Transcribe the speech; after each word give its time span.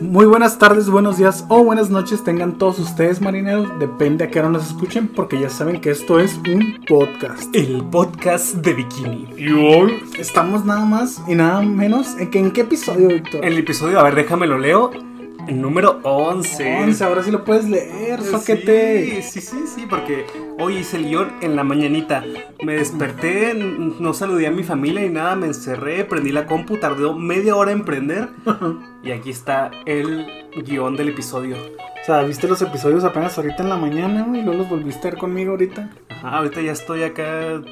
Muy 0.00 0.26
buenas 0.26 0.58
tardes, 0.58 0.90
buenos 0.90 1.18
días 1.18 1.44
o 1.48 1.62
buenas 1.62 1.88
noches 1.88 2.24
tengan 2.24 2.58
todos 2.58 2.78
ustedes 2.80 3.20
marineros, 3.20 3.78
depende 3.78 4.24
a 4.24 4.30
qué 4.30 4.40
hora 4.40 4.48
nos 4.48 4.66
escuchen 4.66 5.06
porque 5.06 5.38
ya 5.38 5.48
saben 5.48 5.80
que 5.80 5.90
esto 5.90 6.18
es 6.18 6.36
un 6.48 6.84
podcast. 6.86 7.54
El 7.54 7.84
podcast 7.84 8.56
de 8.56 8.74
Bikini. 8.74 9.28
Y 9.36 9.52
hoy 9.52 10.02
estamos 10.18 10.64
nada 10.64 10.84
más 10.84 11.22
y 11.28 11.36
nada 11.36 11.62
menos 11.62 12.18
en 12.18 12.30
que 12.30 12.40
en 12.40 12.50
qué 12.50 12.62
episodio, 12.62 13.08
Víctor. 13.08 13.44
El 13.44 13.56
episodio, 13.56 14.00
a 14.00 14.02
ver, 14.02 14.16
déjame 14.16 14.48
lo 14.48 14.58
leo. 14.58 14.90
Número 15.48 16.00
11. 16.02 16.82
11, 16.84 17.04
ahora 17.04 17.22
sí 17.22 17.30
lo 17.30 17.44
puedes 17.44 17.68
leer, 17.68 18.22
soquete. 18.22 19.22
Sí, 19.22 19.40
sí, 19.40 19.40
sí, 19.40 19.66
sí, 19.66 19.86
porque 19.88 20.26
hoy 20.58 20.78
hice 20.78 20.96
el 20.96 21.06
guion 21.06 21.32
en 21.40 21.56
la 21.56 21.64
mañanita. 21.64 22.24
Me 22.62 22.74
desperté, 22.74 23.54
no 23.54 24.14
saludé 24.14 24.46
a 24.46 24.50
mi 24.50 24.62
familia 24.62 25.04
y 25.04 25.10
nada, 25.10 25.36
me 25.36 25.46
encerré, 25.46 26.04
prendí 26.04 26.32
la 26.32 26.46
compu, 26.46 26.78
tardó 26.78 27.14
media 27.14 27.56
hora 27.56 27.72
en 27.72 27.84
prender. 27.84 28.28
y 29.02 29.10
aquí 29.10 29.30
está 29.30 29.70
el 29.86 30.26
guion 30.64 30.96
del 30.96 31.10
episodio. 31.10 31.56
O 31.56 32.06
sea, 32.06 32.22
viste 32.22 32.48
los 32.48 32.60
episodios 32.60 33.04
apenas 33.04 33.36
ahorita 33.38 33.62
en 33.62 33.68
la 33.70 33.76
mañana 33.76 34.26
y 34.36 34.42
luego 34.42 34.58
los 34.58 34.68
volviste 34.68 35.08
a 35.08 35.10
ver 35.12 35.20
conmigo 35.20 35.52
ahorita. 35.52 35.90
Ajá, 36.10 36.38
ahorita 36.38 36.60
ya 36.60 36.72
estoy 36.72 37.02
acá 37.02 37.62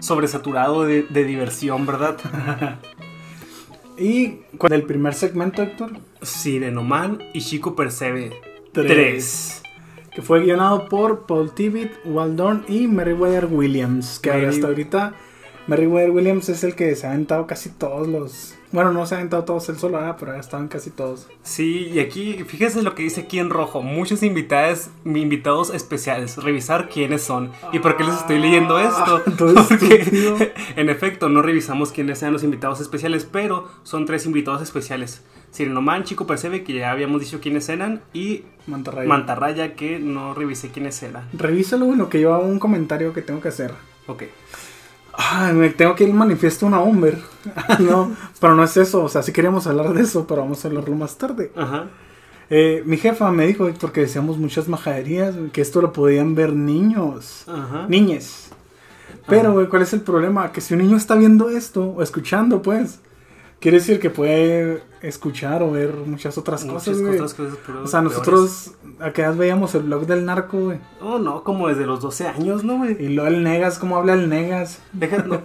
sobresaturado 0.00 0.84
de, 0.84 1.02
de 1.02 1.24
diversión, 1.24 1.86
¿verdad? 1.86 2.16
Y 3.98 4.40
con 4.58 4.72
el 4.72 4.82
primer 4.84 5.14
segmento, 5.14 5.62
Héctor, 5.62 5.92
Sirenoman 6.22 7.18
y 7.34 7.40
Chico 7.40 7.74
Percebe. 7.74 8.30
Tres. 8.72 9.62
3. 9.62 9.62
que 10.14 10.22
fue 10.22 10.42
guionado 10.42 10.88
por 10.88 11.26
Paul 11.26 11.52
Tibbitt, 11.54 11.92
Waldorn 12.04 12.64
y 12.68 12.86
Meriwether 12.88 13.46
Williams. 13.46 14.18
Que 14.18 14.30
Meri- 14.30 14.46
hasta 14.46 14.66
ahorita 14.66 15.14
Meriwether 15.68 16.10
Williams 16.10 16.48
es 16.48 16.64
el 16.64 16.74
que 16.74 16.96
se 16.96 17.06
ha 17.06 17.10
aventado 17.10 17.46
casi 17.46 17.68
todos 17.68 18.08
los. 18.08 18.54
Bueno, 18.72 18.90
no 18.92 19.04
se 19.04 19.14
ha 19.14 19.18
aventado 19.18 19.44
todos 19.44 19.68
él 19.68 19.78
solo, 19.78 19.98
¿verdad? 19.98 20.16
pero 20.18 20.32
ya 20.32 20.40
estaban 20.40 20.68
casi 20.68 20.88
todos. 20.88 21.28
Sí, 21.42 21.90
y 21.92 22.00
aquí, 22.00 22.42
fíjese 22.46 22.82
lo 22.82 22.94
que 22.94 23.02
dice 23.02 23.22
aquí 23.22 23.38
en 23.38 23.50
rojo. 23.50 23.82
Muchos 23.82 24.22
invitados, 24.22 24.88
invitados 25.04 25.74
especiales. 25.74 26.38
Revisar 26.38 26.88
quiénes 26.88 27.22
son. 27.22 27.52
¿Y 27.70 27.80
por 27.80 27.98
qué 27.98 28.04
les 28.04 28.14
estoy 28.14 28.38
leyendo 28.38 28.78
esto? 28.78 29.20
todo 29.36 29.54
Porque, 29.68 30.54
en 30.76 30.88
efecto, 30.88 31.28
no 31.28 31.42
revisamos 31.42 31.92
quiénes 31.92 32.18
sean 32.18 32.32
los 32.32 32.44
invitados 32.44 32.80
especiales, 32.80 33.28
pero 33.30 33.68
son 33.82 34.06
tres 34.06 34.24
invitados 34.24 34.62
especiales. 34.62 35.22
Sirenoman, 35.50 36.04
Chico 36.04 36.26
Percebe, 36.26 36.64
que 36.64 36.74
ya 36.74 36.90
habíamos 36.90 37.20
dicho 37.20 37.40
quiénes 37.40 37.68
eran, 37.68 38.00
y 38.14 38.44
Mantarraya. 38.66 39.08
Mantarraya, 39.08 39.74
que 39.74 39.98
no 39.98 40.32
revisé 40.32 40.70
quiénes 40.70 41.02
eran. 41.02 41.28
Revísalo, 41.34 41.84
bueno, 41.84 42.08
que 42.08 42.20
yo 42.20 42.32
hago 42.32 42.46
un 42.46 42.58
comentario 42.58 43.12
que 43.12 43.20
tengo 43.20 43.42
que 43.42 43.48
hacer. 43.48 43.72
Ok. 44.06 44.24
Ay, 45.20 45.52
me 45.52 45.70
tengo 45.70 45.96
que 45.96 46.04
ir 46.04 46.14
manifiesto 46.14 46.64
una 46.64 46.78
Humber. 46.78 47.18
no, 47.80 48.14
pero 48.40 48.54
no 48.54 48.62
es 48.62 48.76
eso. 48.76 49.02
O 49.02 49.08
sea, 49.08 49.22
sí 49.22 49.32
queríamos 49.32 49.66
hablar 49.66 49.92
de 49.92 50.02
eso, 50.02 50.24
pero 50.28 50.42
vamos 50.42 50.64
a 50.64 50.68
hablarlo 50.68 50.94
más 50.94 51.18
tarde. 51.18 51.50
Ajá. 51.56 51.86
Eh, 52.50 52.84
mi 52.86 52.96
jefa 52.96 53.30
me 53.32 53.44
dijo, 53.44 53.66
Héctor, 53.66 53.90
que 53.90 54.02
decíamos 54.02 54.38
muchas 54.38 54.68
majaderías, 54.68 55.34
que 55.52 55.60
esto 55.60 55.82
lo 55.82 55.92
podían 55.92 56.36
ver 56.36 56.52
niños. 56.52 57.44
Ajá. 57.48 57.86
Niñes. 57.88 58.50
Pero, 59.26 59.52
güey, 59.52 59.66
¿cuál 59.66 59.82
es 59.82 59.92
el 59.92 60.02
problema? 60.02 60.52
Que 60.52 60.60
si 60.60 60.74
un 60.74 60.80
niño 60.80 60.96
está 60.96 61.16
viendo 61.16 61.50
esto, 61.50 61.90
o 61.90 62.02
escuchando, 62.02 62.62
pues, 62.62 63.00
quiere 63.60 63.78
decir 63.78 64.00
que 64.00 64.10
puede 64.10 64.82
escuchar 65.02 65.62
o 65.62 65.70
ver 65.70 65.94
muchas 66.06 66.36
otras 66.38 66.64
Muchas 66.64 66.96
cosas, 66.96 67.14
otras 67.14 67.34
cosas, 67.34 67.58
pero 67.66 67.82
O 67.82 67.86
sea, 67.86 68.02
nosotros, 68.02 68.72
a 69.00 69.12
qué 69.12 69.22
edad 69.22 69.36
veíamos 69.36 69.74
el 69.74 69.82
blog 69.84 70.06
del 70.06 70.24
narco, 70.24 70.58
güey. 70.58 70.78
Oh, 71.00 71.18
no, 71.18 71.44
como 71.44 71.68
desde 71.68 71.86
los 71.86 72.00
12 72.00 72.26
años, 72.26 72.64
¿no, 72.64 72.78
güey? 72.78 72.96
Y 73.02 73.08
luego 73.10 73.28
el 73.28 73.42
Negas, 73.44 73.78
¿cómo 73.78 73.96
habla 73.96 74.14
el 74.14 74.28
Negas? 74.28 74.80
Deja, 74.92 75.18
no, 75.18 75.42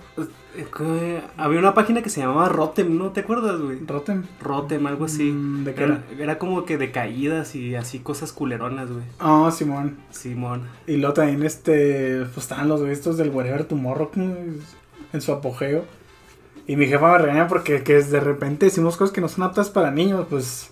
que- 0.56 1.22
había 1.38 1.60
una 1.60 1.74
página 1.74 2.02
que 2.02 2.10
se 2.10 2.22
llamaba 2.22 2.50
Rotem, 2.50 2.98
¿no 2.98 3.12
te 3.12 3.22
acuerdas, 3.22 3.60
güey? 3.60 3.80
Rotem. 3.86 4.24
Rotem, 4.42 4.86
algo 4.88 5.06
así. 5.06 5.32
Mm, 5.32 5.64
¿de 5.66 5.74
qué 5.74 5.84
era, 5.84 6.04
era 6.20 6.38
como 6.40 6.66
que 6.66 6.78
de 6.78 6.92
caídas 6.92 7.56
y 7.56 7.76
así 7.76 8.00
cosas 8.00 8.32
culeronas, 8.32 8.90
güey. 8.92 9.04
Ah, 9.20 9.52
Simón. 9.56 9.98
Simón. 10.12 10.64
Y 10.88 10.98
luego 10.98 11.14
también, 11.14 11.44
este, 11.44 12.26
pues 12.34 12.38
estaban 12.46 12.68
los 12.68 12.82
estos 12.82 13.18
del 13.18 13.30
Wherever 13.30 13.66
Tomorrow 13.66 14.10
en 14.16 15.22
su 15.22 15.32
apogeo. 15.32 15.86
Y 16.68 16.76
mi 16.76 16.88
jefa 16.88 17.12
me 17.12 17.18
regaña 17.18 17.48
porque 17.48 17.84
que 17.84 18.02
de 18.02 18.20
repente 18.20 18.66
decimos 18.66 18.96
cosas 18.96 19.14
que 19.14 19.22
no 19.22 19.28
son 19.28 19.44
aptas 19.44 19.70
para 19.70 19.92
niños, 19.92 20.26
pues... 20.30 20.70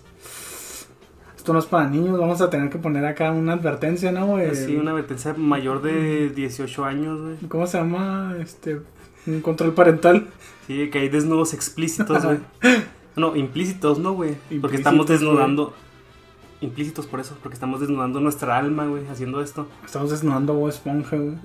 Esto 1.36 1.52
no 1.52 1.58
es 1.58 1.66
para 1.66 1.88
niños, 1.88 2.18
vamos 2.18 2.40
a 2.40 2.50
tener 2.50 2.70
que 2.70 2.78
poner 2.78 3.04
acá 3.04 3.32
una 3.32 3.54
advertencia, 3.54 4.12
¿no? 4.12 4.26
güey? 4.26 4.54
Sí, 4.54 4.76
una 4.76 4.92
advertencia 4.92 5.34
mayor 5.34 5.82
de 5.82 6.30
18 6.30 6.84
años, 6.84 7.20
güey. 7.20 7.36
¿Cómo 7.48 7.66
se 7.66 7.78
llama? 7.78 8.36
Este, 8.40 8.80
un 9.26 9.40
control 9.40 9.74
parental. 9.74 10.28
Sí, 10.68 10.88
que 10.90 11.00
hay 11.00 11.08
desnudos 11.08 11.52
explícitos, 11.52 12.24
güey. 12.24 12.38
No, 13.14 13.36
implícitos, 13.36 13.98
¿no, 13.98 14.14
güey? 14.14 14.36
Porque 14.60 14.78
estamos 14.78 15.06
desnudando. 15.06 15.74
Implícitos 16.62 17.06
por 17.06 17.20
eso, 17.20 17.36
porque 17.42 17.54
estamos 17.54 17.80
desnudando 17.80 18.20
nuestra 18.20 18.56
alma, 18.56 18.86
güey, 18.86 19.06
haciendo 19.08 19.42
esto. 19.42 19.66
Estamos 19.84 20.10
desnudando 20.10 20.64
a 20.64 20.68
Esponja, 20.70 21.16
güey. 21.16 21.36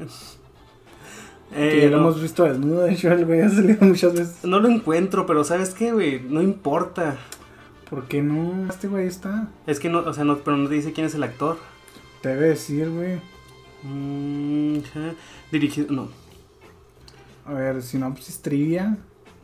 Eh, 1.53 1.69
que 1.72 1.81
ya 1.84 1.90
lo 1.90 1.97
hemos 1.97 2.22
visto 2.22 2.44
desnudo, 2.44 2.84
de 2.84 2.94
hecho, 2.94 3.12
el 3.12 3.25
güey 3.25 3.41
ha 3.41 3.50
salido 3.50 3.85
muchas 3.85 4.13
veces. 4.13 4.44
no 4.44 4.59
lo 4.59 4.68
encuentro, 4.69 5.25
pero 5.25 5.44
¿sabes 5.44 5.69
qué, 5.72 5.91
güey? 5.94 6.22
No 6.22 6.41
importa. 6.41 7.18
¿Por 7.90 8.08
qué 8.08 8.22
no? 8.22 8.68
Este 8.69 8.88
güey 8.90 9.08
está. 9.08 9.47
Es 9.66 9.80
que 9.80 9.88
no, 9.90 10.00
o 10.00 10.13
sea, 10.13 10.25
no, 10.25 10.40
pero 10.40 10.57
no 10.57 10.68
te 10.68 10.75
dice 10.75 10.91
quién 10.91 11.07
es 11.07 11.16
el 11.16 11.24
actor. 11.24 11.57
Debe 12.22 12.50
decir, 12.50 12.90
güey. 12.90 13.22
Mm. 13.84 14.80
Dirigido, 15.52 15.94
no. 15.94 16.09
A 17.46 17.53
ver, 17.53 17.81
sinopsis, 17.81 18.41
trivia, 18.41 18.97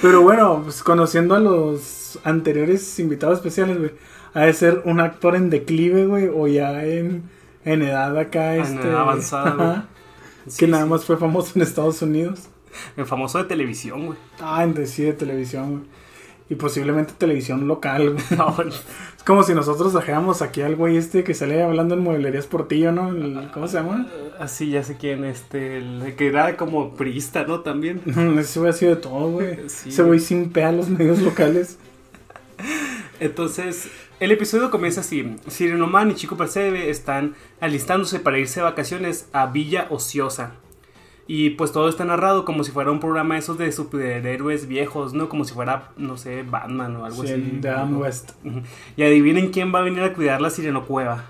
Pero 0.00 0.22
bueno, 0.22 0.60
pues 0.64 0.82
conociendo 0.82 1.34
a 1.34 1.40
los 1.40 2.18
anteriores 2.24 2.98
invitados 2.98 3.38
especiales, 3.38 3.78
güey, 3.78 3.90
ha 4.34 4.40
de 4.42 4.52
ser 4.52 4.82
un 4.84 5.00
actor 5.00 5.36
en 5.36 5.50
declive, 5.50 6.06
güey, 6.06 6.28
o 6.34 6.48
ya 6.48 6.84
en, 6.84 7.22
en 7.64 7.82
edad 7.82 8.16
acá, 8.18 8.56
En 8.56 8.62
este. 8.62 8.88
edad 8.88 9.00
avanzada, 9.00 9.50
güey. 9.52 9.82
Sí, 10.48 10.58
que 10.58 10.66
nada 10.66 10.84
sí. 10.84 10.90
más 10.90 11.04
fue 11.04 11.16
famoso 11.16 11.52
en 11.56 11.62
Estados 11.62 12.02
Unidos. 12.02 12.48
El 12.96 13.06
famoso 13.06 13.38
de 13.38 13.44
televisión, 13.44 14.06
güey. 14.06 14.18
Ah, 14.40 14.64
en 14.64 14.86
sí 14.86 15.02
de 15.04 15.12
televisión, 15.12 15.70
güey. 15.70 15.82
Y 16.50 16.54
posiblemente 16.56 17.14
televisión 17.16 17.66
local, 17.68 18.10
güey. 18.14 18.24
No, 18.36 18.52
bueno. 18.52 18.72
Es 19.16 19.22
como 19.24 19.44
si 19.44 19.54
nosotros 19.54 19.92
dejáramos 19.94 20.42
aquí 20.42 20.62
al 20.62 20.74
güey 20.74 20.96
este 20.96 21.22
que 21.22 21.32
sale 21.32 21.62
hablando 21.62 21.94
en 21.94 22.00
mueblerías 22.00 22.46
Portillo, 22.46 22.90
¿no? 22.90 23.10
El- 23.10 23.50
¿Cómo 23.54 23.68
se 23.68 23.76
llama? 23.76 24.08
Así 24.40 24.70
ya 24.70 24.82
sé 24.82 24.96
quién, 24.96 25.24
este, 25.24 25.78
el 25.78 26.14
que 26.16 26.26
era 26.26 26.56
como 26.56 26.94
priista, 26.94 27.44
¿no? 27.44 27.60
También. 27.60 28.02
Ese 28.38 28.58
güey 28.58 28.70
ha 28.70 28.74
sido 28.74 28.96
de 28.96 29.00
todo, 29.00 29.30
güey. 29.30 29.68
Sí. 29.68 29.90
Ese 29.90 30.02
güey 30.02 30.18
sin 30.18 30.50
pea 30.50 30.70
a 30.70 30.72
los 30.72 30.88
medios 30.88 31.20
locales. 31.20 31.78
Entonces, 33.20 33.88
el 34.22 34.30
episodio 34.30 34.70
comienza 34.70 35.00
así. 35.00 35.36
Sirenoman 35.48 36.12
y 36.12 36.14
Chico 36.14 36.36
Percebe 36.36 36.90
están 36.90 37.34
alistándose 37.60 38.20
para 38.20 38.38
irse 38.38 38.60
de 38.60 38.64
vacaciones 38.64 39.28
a 39.32 39.46
Villa 39.46 39.88
Ociosa. 39.90 40.52
Y 41.26 41.50
pues 41.50 41.72
todo 41.72 41.88
está 41.88 42.04
narrado 42.04 42.44
como 42.44 42.62
si 42.62 42.70
fuera 42.70 42.92
un 42.92 43.00
programa 43.00 43.34
de 43.34 43.40
esos 43.40 43.58
de 43.58 43.72
superhéroes 43.72 44.68
viejos, 44.68 45.12
¿no? 45.12 45.28
Como 45.28 45.44
si 45.44 45.54
fuera, 45.54 45.90
no 45.96 46.16
sé, 46.16 46.44
Batman 46.44 46.94
o 46.96 47.04
algo 47.04 47.24
Sí, 47.24 47.32
así. 47.32 47.66
Adam 47.66 47.92
¿no? 47.94 47.98
West. 47.98 48.30
Y 48.96 49.02
adivinen 49.02 49.50
quién 49.50 49.74
va 49.74 49.80
a 49.80 49.82
venir 49.82 50.04
a 50.04 50.12
cuidar 50.14 50.40
la 50.40 50.50
Sirenocueva. 50.50 51.24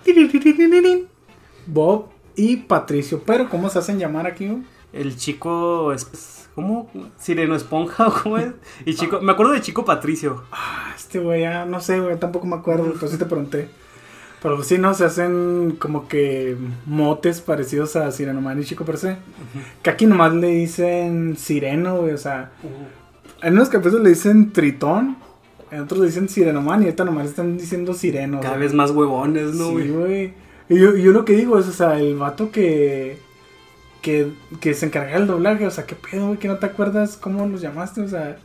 Bob 1.67 2.11
y 2.37 2.57
Patricio. 2.59 3.23
Pero, 3.25 3.49
¿cómo 3.49 3.71
se 3.71 3.79
hacen 3.79 3.99
llamar 3.99 4.27
aquí? 4.27 4.51
El 4.93 5.17
chico 5.17 5.95
es... 5.95 6.42
¿Cómo? 6.55 6.91
¿Sireno 7.19 7.55
Esponja 7.55 8.09
o 8.09 8.13
cómo 8.13 8.39
es? 8.39 8.53
Y 8.85 8.95
chico... 8.95 9.21
Me 9.21 9.33
acuerdo 9.33 9.53
de 9.53 9.61
Chico 9.61 9.85
Patricio. 9.85 10.45
Ah, 10.53 10.93
este 10.95 11.19
güey, 11.19 11.43
ya 11.43 11.65
no 11.65 11.81
sé, 11.81 12.01
güey, 12.01 12.19
tampoco 12.19 12.47
me 12.47 12.57
acuerdo, 12.57 12.93
pero 12.99 13.11
sí 13.11 13.17
te 13.17 13.27
pregunté. 13.27 13.69
Pero 14.43 14.57
pues 14.57 14.67
sí, 14.67 14.77
no, 14.77 14.93
se 14.93 15.05
hacen 15.05 15.77
como 15.79 16.09
que 16.09 16.57
motes 16.87 17.41
parecidos 17.41 17.95
a 17.97 18.11
Sirenoman 18.11 18.61
y 18.61 18.65
Chico 18.65 18.85
per 18.85 18.99
se. 18.99 19.17
Que 19.83 19.91
aquí 19.91 20.07
nomás 20.07 20.35
le 20.35 20.49
dicen 20.49 21.37
Sireno, 21.37 21.99
güey, 21.99 22.13
o 22.13 22.19
sea, 22.19 22.51
en 23.41 23.55
unos 23.55 23.69
capítulos 23.69 24.03
le 24.03 24.11
dicen 24.11 24.53
Tritón 24.53 25.17
en 25.73 25.81
otros 25.81 26.01
le 26.01 26.07
dicen 26.07 26.29
Sirenoman 26.29 26.83
y 26.83 26.85
ahorita 26.85 27.05
nomás 27.07 27.29
están 27.29 27.57
diciendo 27.57 27.95
Sireno. 27.95 28.41
Cada 28.41 28.59
vez 28.59 28.75
más 28.75 28.91
huevones, 28.91 29.55
¿no, 29.55 29.69
sí, 29.69 29.73
güey? 29.73 29.91
güey. 29.91 30.35
Y 30.69 30.79
yo, 30.79 30.95
y 30.95 31.03
yo 31.03 31.13
lo 31.13 31.25
que 31.25 31.33
digo 31.33 31.59
es, 31.59 31.67
o 31.67 31.73
sea, 31.73 31.99
el 31.99 32.15
vato 32.17 32.51
que, 32.51 33.19
que, 34.03 34.33
que 34.61 34.75
se 34.75 34.87
encarga 34.87 35.19
del 35.19 35.27
doblaje, 35.27 35.67
o 35.67 35.71
sea, 35.71 35.87
¿qué 35.87 35.95
pedo, 35.95 36.27
güey? 36.27 36.39
Que 36.39 36.49
no 36.49 36.59
te 36.59 36.67
acuerdas 36.67 37.17
cómo 37.17 37.47
los 37.47 37.61
llamaste, 37.61 38.03
o 38.03 38.09
sea... 38.09 38.37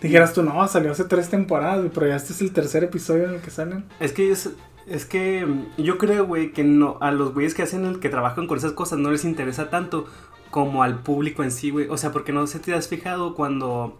Dijeras 0.00 0.32
tú, 0.34 0.42
no, 0.42 0.66
salió 0.68 0.92
hace 0.92 1.04
tres 1.04 1.30
temporadas, 1.30 1.90
pero 1.94 2.06
ya 2.06 2.16
este 2.16 2.32
es 2.32 2.40
el 2.42 2.52
tercer 2.52 2.84
episodio 2.84 3.24
en 3.24 3.34
el 3.34 3.40
que 3.40 3.50
salen. 3.50 3.84
Es 4.00 4.12
que 4.12 4.30
es, 4.30 4.50
es 4.86 5.06
que 5.06 5.46
mm, 5.46 5.82
yo 5.82 5.98
creo, 5.98 6.26
güey, 6.26 6.52
que 6.52 6.62
no 6.62 6.98
a 7.00 7.10
los 7.10 7.32
güeyes 7.32 7.54
que 7.54 7.62
hacen 7.62 7.84
el 7.86 8.00
que 8.00 8.10
trabajan 8.10 8.46
con 8.46 8.58
esas 8.58 8.72
cosas 8.72 8.98
no 8.98 9.10
les 9.10 9.24
interesa 9.24 9.70
tanto 9.70 10.06
como 10.50 10.82
al 10.82 11.00
público 11.00 11.42
en 11.42 11.50
sí, 11.50 11.70
güey. 11.70 11.88
O 11.88 11.96
sea, 11.96 12.12
porque 12.12 12.32
no 12.32 12.46
sé 12.46 12.58
si 12.58 12.64
te 12.64 12.74
has 12.74 12.88
fijado 12.88 13.34
cuando 13.34 13.98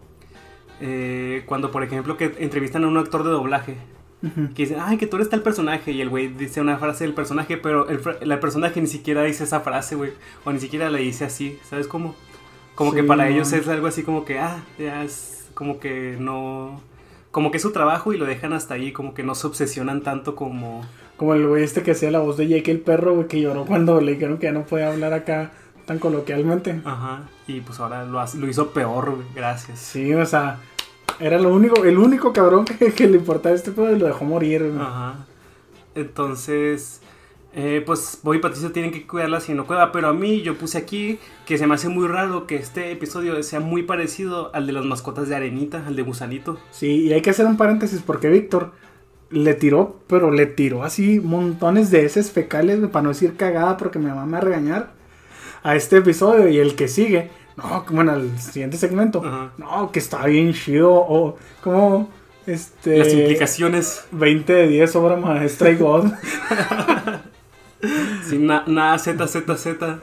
eh, 0.81 1.45
cuando 1.47 1.71
por 1.71 1.83
ejemplo 1.83 2.17
que 2.17 2.35
entrevistan 2.39 2.85
a 2.85 2.89
un 2.89 2.99
actor 2.99 3.25
de 3.25 3.31
doblaje 3.31 3.77
que 4.55 4.63
dicen, 4.63 4.79
"Ay, 4.81 4.97
que 4.97 5.07
tú 5.07 5.17
eres 5.17 5.29
tal 5.29 5.43
personaje" 5.43 5.93
y 5.93 6.01
el 6.01 6.09
güey 6.09 6.29
dice 6.29 6.61
una 6.61 6.79
frase 6.79 7.05
del 7.05 7.15
personaje, 7.15 7.57
pero 7.57 7.89
el, 7.89 8.01
el 8.21 8.39
personaje 8.39 8.81
ni 8.81 8.87
siquiera 8.87 9.23
dice 9.23 9.45
esa 9.45 9.61
frase, 9.61 9.95
güey, 9.97 10.13
o 10.45 10.53
ni 10.53 10.61
siquiera 10.61 10.89
le 10.91 11.01
dice 11.01 11.25
así, 11.25 11.59
¿sabes 11.69 11.87
cómo? 11.89 12.15
Como 12.75 12.93
que 12.93 13.03
Sí, 13.03 13.07
para 13.07 13.25
no. 13.25 13.31
ellos 13.31 13.53
es 13.53 13.69
algo 13.69 13.87
así 13.87 14.03
como 14.03 14.25
que, 14.25 14.39
ah, 14.39 14.63
ya 14.79 15.05
es 15.05 15.49
como 15.55 15.79
que 15.79 16.17
no 16.19 16.81
como 17.31 17.51
que 17.51 17.57
es 17.57 17.63
su 17.63 17.73
trabajo 17.73 18.13
y 18.13 18.17
lo 18.17 18.27
dejan 18.27 18.53
hasta 18.53 18.75
ahí, 18.75 18.93
como 18.93 19.13
que 19.13 19.25
no 19.25 19.35
se 19.35 19.47
obsesionan 19.49 20.03
tanto 20.03 20.37
como 20.37 20.83
Como 21.17 21.35
el 21.35 21.47
güey 21.47 21.63
este 21.65 21.83
que 21.83 21.91
hacía 21.93 22.11
la 22.11 22.19
voz 22.21 22.37
de 22.37 22.47
Jake 22.49 22.71
el 22.71 22.81
perro, 22.81 23.15
güey, 23.15 23.29
que 23.29 23.41
lloró 23.41 23.65
cuando 23.67 24.01
le 24.01 24.13
dijeron 24.13 24.39
que 24.39 24.47
ya 24.47 24.53
no 24.53 24.65
podía 24.65 24.89
hablar 24.93 25.13
acá 25.13 25.53
tan 25.87 25.99
coloquialmente. 25.99 26.81
Ajá, 26.85 27.29
y 27.47 27.61
pues 27.61 27.79
ahora 27.81 28.05
lo, 28.05 28.19
hace- 28.21 28.39
lo 28.39 28.49
hizo 28.49 28.71
peor, 28.71 29.11
güey, 29.17 29.27
gracias. 29.35 29.79
Sí, 29.81 30.13
o 30.15 30.25
sea, 30.27 30.59
era 31.21 31.39
lo 31.39 31.53
único, 31.53 31.85
el 31.85 31.99
único 31.99 32.33
cabrón 32.33 32.65
que, 32.79 32.93
que 32.93 33.07
le 33.07 33.19
importaba 33.19 33.55
este 33.55 33.71
pedo 33.71 33.95
y 33.95 33.99
lo 33.99 34.07
dejó 34.07 34.25
morir. 34.25 34.73
Ajá. 34.79 35.27
Entonces, 35.95 37.01
eh, 37.57 37.83
pues 37.87 38.19
Bobby 38.23 38.39
y 38.39 38.41
Patricio 38.41 38.73
tienen 38.73 38.91
que 38.91 39.07
cuidarla 39.07 39.41
si 39.41 39.55
no 39.55 39.65
cueva, 39.65 39.93
pero 39.93 40.09
a 40.09 40.13
mí 40.13 40.43
yo 40.43 40.57
puse 40.57 40.77
aquí 40.77 41.19
que 41.47 41.57
se 41.57 41.69
me 41.69 41.75
hace 41.75 41.89
muy 41.89 42.09
raro 42.09 42.49
que 42.49 42.57
este 42.57 42.91
episodio 42.91 43.41
sea 43.45 43.61
muy 43.61 43.85
parecido 43.85 44.53
al 44.55 44.67
de 44.67 44.73
las 44.73 44.85
mascotas 44.85 45.29
de 45.29 45.37
Arenita, 45.37 45.87
al 45.87 45.95
de 45.95 46.03
Gusanito. 46.03 46.59
Sí, 46.73 47.07
y 47.07 47.13
hay 47.13 47.23
que 47.23 47.31
hacer 47.31 47.47
un 47.47 47.57
paréntesis 47.57 48.03
porque 48.05 48.29
Víctor 48.29 48.73
le 49.31 49.55
tiró, 49.55 50.01
pero 50.09 50.33
le 50.33 50.47
tiró 50.47 50.83
así 50.83 51.21
montones 51.21 51.93
de 51.93 52.05
heces 52.05 52.33
fecales, 52.33 52.81
para 52.89 53.05
no 53.05 53.11
decir 53.11 53.37
cagada 53.37 53.77
porque 53.77 54.01
mi 54.01 54.07
mamá 54.07 54.27
me 54.27 54.33
va 54.33 54.39
a 54.39 54.41
regañar 54.41 54.93
a 55.63 55.77
este 55.77 55.99
episodio 55.99 56.49
y 56.49 56.59
el 56.59 56.75
que 56.75 56.89
sigue. 56.89 57.31
No, 57.57 57.85
bueno, 57.91 58.13
al 58.13 58.39
siguiente 58.39 58.77
segmento. 58.77 59.23
Ajá. 59.25 59.53
No, 59.59 59.93
que 59.93 60.01
está 60.01 60.27
bien 60.27 60.53
chido. 60.53 60.93
O 60.93 61.37
como 61.63 62.09
este. 62.47 62.99
Las 62.99 63.13
implicaciones, 63.13 64.05
20 64.11 64.53
de 64.53 64.69
10 64.69 64.97
obra 64.97 65.17
maestra 65.17 65.71
y 65.71 65.77
God. 65.77 66.11
sin 68.29 68.47
na- 68.47 68.65
nada 68.67 68.99
Z, 68.99 69.27
Z, 69.29 69.57
Z. 69.57 69.99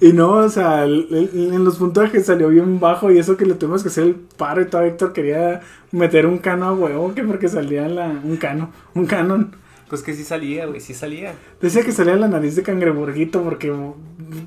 Y 0.00 0.12
no, 0.12 0.30
o 0.32 0.48
sea, 0.48 0.84
el- 0.84 1.08
el- 1.10 1.54
en 1.54 1.64
los 1.64 1.76
puntajes 1.76 2.26
salió 2.26 2.48
bien 2.48 2.78
bajo 2.80 3.10
y 3.10 3.18
eso 3.18 3.36
que 3.36 3.46
le 3.46 3.54
tuvimos 3.54 3.82
que 3.82 3.88
hacer 3.88 4.04
el 4.04 4.14
paro 4.14 4.60
y 4.60 4.66
todo 4.66 4.82
Víctor 4.84 5.12
quería 5.14 5.62
meter 5.90 6.26
un 6.26 6.38
cano 6.38 6.66
a 6.66 6.72
huevo, 6.74 7.14
que 7.14 7.24
porque 7.24 7.48
salía 7.48 7.86
en 7.86 7.96
la, 7.96 8.08
un 8.08 8.36
cano, 8.36 8.70
un 8.94 9.06
canon. 9.06 9.56
Pues 9.88 10.02
que 10.02 10.14
sí 10.14 10.24
salía, 10.24 10.66
güey, 10.66 10.80
sí 10.80 10.94
salía. 10.94 11.34
Decía 11.60 11.82
que 11.82 11.92
salía 11.92 12.16
la 12.16 12.28
nariz 12.28 12.56
de 12.56 12.62
cangreburguito 12.62 13.42
porque 13.42 13.74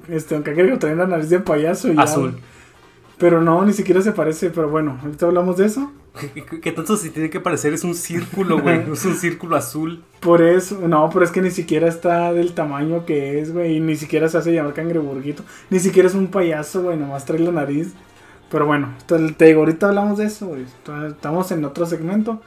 este, 0.07 0.35
don 0.35 0.43
Cangreburgo 0.43 0.79
traía 0.79 0.95
la 0.95 1.07
nariz 1.07 1.29
de 1.29 1.39
payaso 1.39 1.91
y 1.91 1.95
ya, 1.95 2.03
Azul. 2.03 2.35
Pero 3.17 3.41
no, 3.41 3.63
ni 3.65 3.73
siquiera 3.73 4.01
se 4.01 4.11
parece, 4.11 4.49
pero 4.49 4.69
bueno, 4.69 4.99
ahorita 5.01 5.27
hablamos 5.27 5.57
de 5.57 5.65
eso. 5.65 5.91
¿Qué, 6.61 6.71
tanto 6.71 6.97
se 6.97 7.09
tiene 7.09 7.29
que 7.29 7.39
parecer? 7.39 7.73
Es 7.73 7.83
un 7.83 7.95
círculo, 7.95 8.59
güey. 8.59 8.81
Es 8.91 9.05
un 9.05 9.15
círculo 9.15 9.55
azul. 9.55 10.03
Por 10.19 10.41
eso, 10.41 10.87
no, 10.87 11.09
pero 11.11 11.25
es 11.25 11.31
que 11.31 11.41
ni 11.41 11.51
siquiera 11.51 11.87
está 11.87 12.33
del 12.33 12.53
tamaño 12.53 13.05
que 13.05 13.39
es, 13.39 13.53
güey, 13.53 13.77
y 13.77 13.79
ni 13.79 13.95
siquiera 13.95 14.27
se 14.27 14.37
hace 14.37 14.53
llamar 14.53 14.73
cangreburguito, 14.73 15.43
ni 15.69 15.79
siquiera 15.79 16.07
es 16.07 16.15
un 16.15 16.27
payaso, 16.27 16.83
güey, 16.83 16.97
nomás 16.97 17.25
trae 17.25 17.39
la 17.39 17.51
nariz. 17.51 17.93
Pero 18.49 18.65
bueno, 18.65 18.93
te 19.37 19.45
digo, 19.45 19.61
ahorita 19.61 19.87
hablamos 19.87 20.17
de 20.17 20.25
eso, 20.25 20.47
güey. 20.47 20.65
Estamos 21.07 21.51
en 21.51 21.63
otro 21.63 21.85
segmento. 21.85 22.41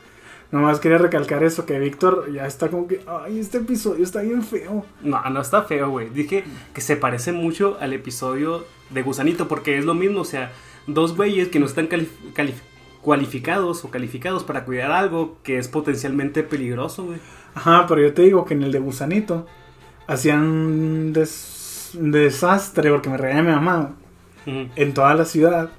Nomás 0.54 0.78
quería 0.78 0.98
recalcar 0.98 1.42
eso, 1.42 1.66
que 1.66 1.80
Víctor 1.80 2.32
ya 2.32 2.46
está 2.46 2.68
como 2.68 2.86
que, 2.86 3.00
ay, 3.08 3.40
este 3.40 3.58
episodio 3.58 4.04
está 4.04 4.22
bien 4.22 4.40
feo. 4.44 4.86
No, 5.02 5.20
no 5.28 5.40
está 5.40 5.62
feo, 5.62 5.90
güey. 5.90 6.10
Dije 6.10 6.44
que 6.72 6.80
se 6.80 6.96
parece 6.96 7.32
mucho 7.32 7.76
al 7.80 7.92
episodio 7.92 8.64
de 8.90 9.02
Gusanito, 9.02 9.48
porque 9.48 9.76
es 9.78 9.84
lo 9.84 9.94
mismo, 9.94 10.20
o 10.20 10.24
sea, 10.24 10.52
dos 10.86 11.16
güeyes 11.16 11.48
que 11.48 11.58
no 11.58 11.66
están 11.66 11.88
cualificados 13.02 13.84
o 13.84 13.90
calificados 13.90 14.44
para 14.44 14.64
cuidar 14.64 14.92
algo 14.92 15.38
que 15.42 15.58
es 15.58 15.66
potencialmente 15.66 16.44
peligroso, 16.44 17.04
güey. 17.04 17.18
Ajá, 17.56 17.86
pero 17.88 18.00
yo 18.00 18.14
te 18.14 18.22
digo 18.22 18.44
que 18.44 18.54
en 18.54 18.62
el 18.62 18.70
de 18.70 18.78
Gusanito 18.78 19.46
hacían 20.06 21.12
des- 21.12 21.90
desastre, 21.94 22.90
porque 22.90 23.08
me 23.10 23.16
regaña 23.16 23.42
mi 23.42 23.50
mamá, 23.50 23.96
en 24.46 24.94
toda 24.94 25.14
la 25.14 25.24
ciudad. 25.24 25.70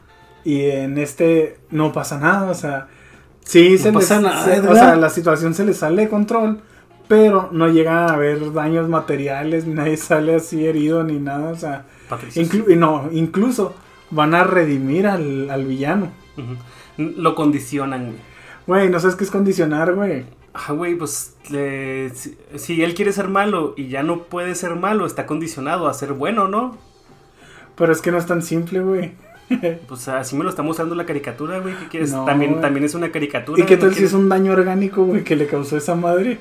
Y 0.44 0.64
en 0.64 0.98
este 0.98 1.60
no 1.72 1.94
pasa 1.94 2.20
nada, 2.20 2.52
o 2.52 2.54
sea, 2.54 2.88
sí 3.46 3.72
No 3.72 3.78
se 3.78 3.94
pasa 3.94 4.16
les, 4.16 4.24
nada, 4.24 4.44
se- 4.46 4.60
o 4.60 4.74
sea, 4.76 4.96
la 4.98 5.10
situación 5.10 5.54
se 5.54 5.66
les 5.66 5.78
sale 5.78 6.02
de 6.04 6.10
control, 6.10 6.60
pero 7.08 7.48
no 7.54 7.68
llega 7.70 8.08
a 8.08 8.14
haber 8.14 8.52
daños 8.52 8.90
materiales, 8.90 9.66
nadie 9.68 9.96
sale 9.98 10.36
así 10.36 10.66
herido 10.68 11.04
ni 11.04 11.20
nada, 11.20 11.52
o 11.52 11.56
sea, 11.56 11.86
inclu- 12.42 12.76
no, 12.76 13.10
incluso 13.14 13.74
van 14.12 14.36
a 14.36 14.44
redimir 14.44 15.08
al, 15.08 15.50
al 15.50 15.66
villano. 15.66 16.10
Lo 16.98 17.34
condicionan, 17.36 18.14
güey. 18.68 18.90
No 18.90 19.00
sabes 19.00 19.16
qué 19.16 19.24
es 19.24 19.32
condicionar, 19.32 19.94
güey. 19.94 20.26
Ah, 20.54 20.72
güey, 20.74 20.96
pues 20.96 21.36
si, 21.44 22.38
si 22.58 22.82
él 22.84 22.94
quiere 22.94 23.12
ser 23.12 23.28
malo 23.28 23.74
y 23.76 23.88
ya 23.90 24.04
no 24.04 24.24
puede 24.24 24.56
ser 24.56 24.76
malo, 24.76 25.06
está 25.06 25.26
condicionado 25.26 25.88
a 25.88 25.94
ser 25.94 26.14
bueno, 26.14 26.48
¿no? 26.48 26.78
Pero 27.76 27.92
es 27.92 28.02
que 28.02 28.12
no 28.12 28.18
es 28.18 28.26
tan 28.26 28.42
simple, 28.42 28.80
güey. 28.80 29.12
Pues 29.88 30.08
así 30.08 30.36
me 30.36 30.44
lo 30.44 30.50
está 30.50 30.64
mostrando 30.64 30.96
la 30.96 31.06
caricatura, 31.06 31.60
güey. 31.60 31.76
¿Qué 31.76 31.88
quieres? 31.88 32.12
No, 32.12 32.26
también, 32.26 32.52
güey. 32.52 32.62
también 32.62 32.86
es 32.86 32.96
una 32.96 33.12
caricatura. 33.12 33.62
¿Y 33.62 33.66
qué 33.66 33.76
¿no 33.76 33.82
tal 33.82 33.90
si 33.92 33.96
quieres? 33.98 34.12
es 34.12 34.16
un 34.18 34.30
daño 34.30 34.52
orgánico, 34.54 35.04
güey, 35.04 35.24
que 35.24 35.36
le 35.36 35.48
causó 35.48 35.78
esa 35.78 35.96
madre? 35.96 36.40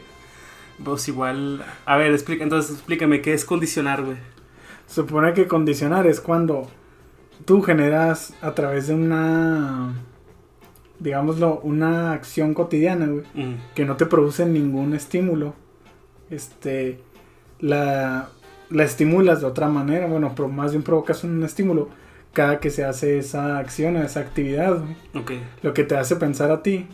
Pues 0.83 1.07
igual. 1.09 1.65
A 1.87 1.97
ver, 1.97 2.13
explica, 2.13 2.43
entonces 2.45 2.73
explícame 2.73 3.21
qué 3.21 3.33
es 3.35 3.45
condicionar, 3.45 4.03
güey. 4.03 4.17
Supone 4.87 5.33
que 5.35 5.47
condicionar 5.47 6.07
es 6.07 6.21
cuando 6.21 6.69
tú 7.45 7.63
generas 7.63 8.35
a 8.43 8.55
través 8.55 8.89
de 8.89 8.95
una, 8.95 9.93
digámoslo, 10.99 11.61
una 11.63 12.13
acción 12.13 12.55
cotidiana, 12.55 13.07
güey, 13.07 13.25
Mm. 13.35 13.55
que 13.75 13.85
no 13.85 13.97
te 13.97 14.07
produce 14.07 14.47
ningún 14.47 14.95
estímulo, 14.95 15.55
este, 16.31 17.01
la, 17.61 18.29
la 18.71 18.85
estimulas 18.85 19.41
de 19.41 19.47
otra 19.47 19.69
manera, 19.69 20.07
bueno, 20.07 20.33
pero 20.35 20.49
más 20.49 20.73
bien 20.73 20.83
provocas 20.83 21.25
un 21.25 21.43
estímulo 21.45 21.89
cada 22.35 22.61
que 22.61 22.69
se 22.69 22.85
hace 22.85 23.17
esa 23.19 23.59
acción 23.59 23.97
o 23.97 24.03
esa 24.03 24.21
actividad, 24.21 24.79
güey. 24.79 24.97
Lo 25.63 25.73
que 25.73 25.85
te 25.85 25.97
hace 25.97 26.17
pensar 26.17 26.51
a 26.51 26.63
ti 26.63 26.87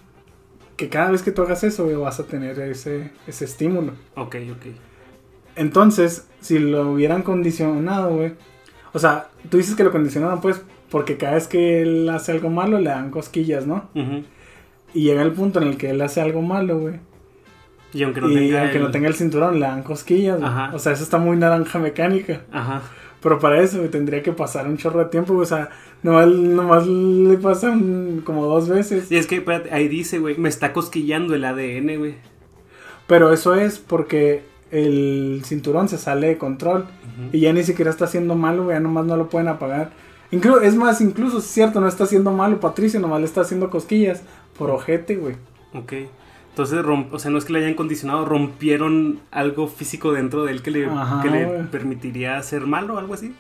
que 0.76 0.88
cada 0.88 1.10
vez 1.10 1.22
que 1.22 1.32
tú 1.32 1.42
hagas 1.42 1.62
eso, 1.64 1.84
güey, 1.84 1.96
vas 1.96 2.20
a 2.20 2.24
tener 2.24 2.58
ese, 2.60 3.10
ese 3.26 3.44
estímulo. 3.44 3.92
Ok, 4.14 4.36
ok. 4.52 4.66
Entonces, 5.56 6.26
si 6.40 6.58
lo 6.58 6.92
hubieran 6.92 7.22
condicionado, 7.22 8.14
güey. 8.16 8.32
O 8.92 8.98
sea, 8.98 9.28
tú 9.50 9.56
dices 9.58 9.74
que 9.74 9.84
lo 9.84 9.92
condicionaron, 9.92 10.40
pues, 10.40 10.62
porque 10.90 11.16
cada 11.16 11.34
vez 11.34 11.46
que 11.48 11.82
él 11.82 12.08
hace 12.08 12.32
algo 12.32 12.50
malo 12.50 12.78
le 12.80 12.90
dan 12.90 13.10
cosquillas, 13.10 13.66
¿no? 13.66 13.90
Y 14.94 15.02
llega 15.04 15.22
el 15.22 15.32
punto 15.32 15.60
en 15.60 15.68
el 15.68 15.76
que 15.76 15.90
él 15.90 16.00
hace 16.00 16.20
algo 16.20 16.42
malo, 16.42 16.78
güey. 16.78 16.94
Y 17.92 18.02
aunque 18.04 18.20
no 18.20 18.30
y 18.30 18.34
tenga. 18.34 18.62
aunque 18.62 18.76
el- 18.78 18.82
no 18.84 18.90
tenga 18.90 19.08
el 19.08 19.14
cinturón, 19.14 19.54
le 19.60 19.66
dan 19.66 19.82
cosquillas, 19.82 20.38
güey. 20.38 20.48
Ajá. 20.48 20.70
O 20.74 20.78
sea, 20.78 20.92
eso 20.92 21.02
está 21.02 21.18
muy 21.18 21.36
naranja 21.36 21.78
mecánica. 21.78 22.42
Ajá. 22.52 22.82
Pero 23.22 23.38
para 23.38 23.60
eso, 23.60 23.78
güey, 23.78 23.90
tendría 23.90 24.22
que 24.22 24.32
pasar 24.32 24.66
un 24.66 24.76
chorro 24.76 25.00
de 25.00 25.06
tiempo, 25.06 25.34
güey. 25.34 25.44
O 25.44 25.48
sea, 25.48 25.70
nomás, 26.02 26.28
nomás 26.28 26.86
le 26.86 27.36
pasan 27.36 28.22
como 28.24 28.46
dos 28.46 28.68
veces. 28.68 29.10
Y 29.12 29.16
es 29.16 29.26
que, 29.26 29.36
espérate, 29.36 29.72
ahí 29.72 29.88
dice, 29.88 30.18
güey, 30.18 30.38
me 30.38 30.48
está 30.48 30.72
cosquillando 30.72 31.34
el 31.34 31.44
ADN, 31.44 31.98
güey. 31.98 32.14
Pero 33.06 33.32
eso 33.32 33.54
es 33.54 33.78
porque 33.78 34.42
el 34.70 35.42
cinturón 35.44 35.88
se 35.88 35.98
sale 35.98 36.28
de 36.28 36.38
control. 36.38 36.86
Y 37.32 37.40
ya 37.40 37.52
ni 37.52 37.62
siquiera 37.64 37.90
está 37.90 38.06
haciendo 38.06 38.34
malo, 38.34 38.64
güey, 38.64 38.76
ya 38.76 38.80
nomás 38.80 39.04
no 39.04 39.16
lo 39.16 39.28
pueden 39.28 39.48
apagar. 39.48 39.90
Inclu 40.30 40.60
es 40.60 40.74
más, 40.76 41.00
incluso, 41.00 41.38
es 41.38 41.44
cierto, 41.44 41.80
no 41.80 41.88
está 41.88 42.04
haciendo 42.04 42.30
malo 42.32 42.60
Patricio, 42.60 43.00
nomás 43.00 43.20
le 43.20 43.26
está 43.26 43.40
haciendo 43.40 43.68
cosquillas 43.68 44.22
por 44.56 44.70
ojete, 44.70 45.16
güey. 45.16 45.34
Ok. 45.74 45.92
Entonces, 46.50 46.78
romp- 46.84 47.08
o 47.12 47.18
sea, 47.18 47.30
no 47.30 47.38
es 47.38 47.44
que 47.44 47.52
le 47.52 47.60
hayan 47.60 47.74
condicionado, 47.74 48.24
rompieron 48.24 49.20
algo 49.30 49.68
físico 49.68 50.12
dentro 50.12 50.44
de 50.44 50.52
él 50.52 50.62
que 50.62 50.70
le, 50.70 50.86
Ajá, 50.86 51.22
que 51.22 51.30
le 51.30 51.46
permitiría 51.70 52.42
ser 52.42 52.62
malo 52.66 52.94
o 52.94 52.98
algo 52.98 53.14
así. 53.14 53.34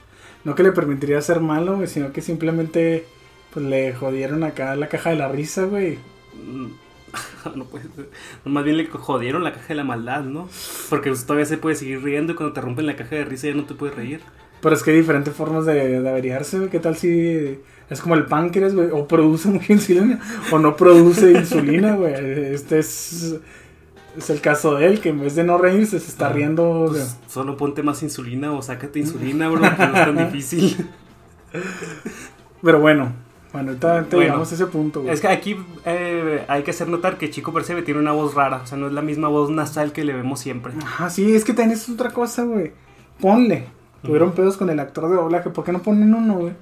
No 0.44 0.54
que 0.54 0.62
le 0.62 0.72
permitiría 0.72 1.20
ser 1.20 1.40
malo, 1.40 1.76
güey, 1.76 1.86
sino 1.88 2.12
que 2.12 2.22
simplemente, 2.22 3.04
pues, 3.52 3.66
le 3.66 3.92
jodieron 3.94 4.42
acá 4.44 4.74
la 4.76 4.88
caja 4.88 5.10
de 5.10 5.16
la 5.16 5.28
risa, 5.28 5.64
güey. 5.64 5.98
Mm, 6.34 6.68
no 7.56 7.64
puede 7.64 7.84
ser. 7.94 8.08
Más 8.44 8.64
bien 8.64 8.76
le 8.76 8.86
jodieron 8.86 9.42
la 9.44 9.52
caja 9.52 9.68
de 9.68 9.74
la 9.74 9.84
maldad, 9.84 10.22
¿no? 10.22 10.48
Porque 10.88 11.10
todavía 11.10 11.46
se 11.46 11.58
puede 11.58 11.76
seguir 11.76 12.02
riendo 12.02 12.32
y 12.32 12.36
cuando 12.36 12.54
te 12.54 12.60
rompen 12.60 12.86
la 12.86 12.96
caja 12.96 13.16
de 13.16 13.24
risa 13.24 13.48
ya 13.48 13.54
no 13.54 13.64
te 13.64 13.74
puedes 13.74 13.96
reír. 13.96 14.20
Pero 14.62 14.74
es 14.74 14.82
que 14.82 14.92
hay 14.92 14.98
diferentes 14.98 15.34
formas 15.34 15.66
de, 15.66 16.00
de 16.00 16.08
averiarse, 16.08 16.58
güey. 16.58 16.70
¿Qué 16.70 16.78
tal 16.80 16.96
si 16.96 17.58
Es 17.90 18.00
como 18.00 18.14
el 18.14 18.24
páncreas, 18.26 18.74
güey. 18.74 18.88
O 18.92 19.06
produce 19.08 19.48
mucha 19.50 19.72
insulina 19.72 20.20
o 20.52 20.58
no 20.58 20.76
produce 20.76 21.32
insulina, 21.32 21.94
güey. 21.96 22.14
Este 22.54 22.78
es, 22.78 23.36
es 24.16 24.30
el 24.30 24.40
caso 24.40 24.76
de 24.76 24.86
él, 24.86 25.00
que 25.00 25.08
en 25.10 25.20
vez 25.20 25.34
de 25.34 25.44
no 25.44 25.58
reírse 25.58 25.98
se 26.00 26.08
está 26.08 26.28
riendo. 26.30 26.84
de- 26.84 27.00
Pues, 27.00 27.16
solo 27.28 27.56
ponte 27.56 27.82
más 27.82 28.02
insulina 28.02 28.52
o 28.52 28.62
sácate 28.62 28.98
insulina, 29.00 29.48
bro, 29.48 29.60
que 29.60 29.68
no 29.68 29.72
es 29.86 29.92
tan 29.92 30.16
difícil. 30.16 30.88
Pero 32.62 32.80
bueno, 32.80 33.12
bueno, 33.52 33.68
ahorita, 33.70 33.92
ahorita 33.94 34.16
Bueno. 34.16 34.20
llegamos 34.28 34.52
a 34.52 34.54
ese 34.54 34.66
punto, 34.66 35.00
güey. 35.02 35.12
Es 35.14 35.20
que 35.20 35.28
aquí 35.28 35.56
eh, 35.84 36.44
hay 36.48 36.62
que 36.62 36.70
hacer 36.70 36.88
notar 36.88 37.18
que 37.18 37.30
Chico 37.30 37.52
Percebe 37.52 37.82
tiene 37.82 37.98
una 38.00 38.12
voz 38.12 38.34
rara, 38.34 38.60
o 38.62 38.66
sea, 38.66 38.78
no 38.78 38.86
es 38.86 38.92
la 38.92 39.02
misma 39.02 39.28
voz 39.28 39.50
nasal 39.50 39.92
que 39.92 40.04
le 40.04 40.12
vemos 40.12 40.40
siempre. 40.40 40.72
Ajá, 40.84 41.10
sí, 41.10 41.34
es 41.34 41.44
que 41.44 41.52
es 41.52 41.88
otra 41.88 42.10
cosa, 42.10 42.44
güey. 42.44 42.72
Ponle. 43.20 43.66
Tuvieron 44.02 44.32
pedos 44.32 44.56
con 44.56 44.70
el 44.70 44.80
actor 44.80 45.08
de 45.10 45.16
doblaje. 45.16 45.50
¿Por 45.50 45.62
qué 45.64 45.72
no 45.72 45.82
ponen 45.82 46.14
uno, 46.14 46.34
güey? 46.34 46.52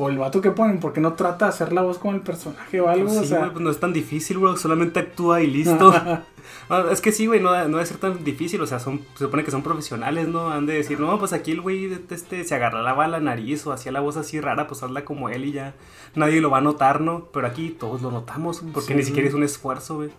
O 0.00 0.08
el 0.08 0.16
vato 0.16 0.40
que 0.40 0.52
ponen, 0.52 0.78
¿por 0.78 0.92
qué 0.92 1.00
no 1.00 1.14
trata 1.14 1.46
de 1.46 1.48
hacer 1.48 1.72
la 1.72 1.82
voz 1.82 1.98
como 1.98 2.14
el 2.14 2.20
personaje 2.20 2.80
o 2.80 2.88
algo? 2.88 3.08
Sí, 3.10 3.16
o 3.16 3.24
sea, 3.24 3.38
güey, 3.40 3.50
pues 3.50 3.64
no 3.64 3.70
es 3.70 3.80
tan 3.80 3.92
difícil, 3.92 4.38
bro, 4.38 4.56
solamente 4.56 5.00
actúa 5.00 5.40
y 5.42 5.48
listo. 5.48 5.92
Ah, 6.70 6.84
es 6.90 7.00
que 7.02 7.12
sí, 7.12 7.26
güey, 7.26 7.40
no, 7.40 7.50
no 7.68 7.76
debe 7.76 7.84
ser 7.86 7.96
tan 7.98 8.24
difícil, 8.24 8.60
o 8.60 8.66
sea, 8.66 8.78
son, 8.78 9.00
se 9.14 9.24
supone 9.24 9.42
que 9.44 9.50
son 9.50 9.62
profesionales, 9.62 10.28
¿no? 10.28 10.50
Han 10.50 10.66
de 10.66 10.74
decir, 10.74 10.98
no, 11.00 11.18
pues 11.18 11.32
aquí 11.32 11.52
el 11.52 11.60
güey 11.62 11.92
este, 12.10 12.44
se 12.44 12.54
agarraba 12.54 13.06
la 13.08 13.20
nariz 13.20 13.66
o 13.66 13.72
hacía 13.72 13.90
la 13.92 14.00
voz 14.00 14.16
así 14.16 14.38
rara, 14.40 14.66
pues 14.66 14.82
hazla 14.82 15.04
como 15.04 15.28
él 15.30 15.44
y 15.46 15.52
ya 15.52 15.74
nadie 16.14 16.40
lo 16.40 16.50
va 16.50 16.58
a 16.58 16.60
notar, 16.62 17.00
¿no? 17.00 17.26
Pero 17.32 17.46
aquí 17.46 17.70
todos 17.70 18.00
lo 18.02 18.10
notamos, 18.10 18.62
porque 18.72 18.88
Sí. 18.92 18.94
ni 18.94 19.02
siquiera 19.02 19.28
es 19.28 19.34
un 19.34 19.42
esfuerzo, 19.44 19.96
güey. 19.96 20.10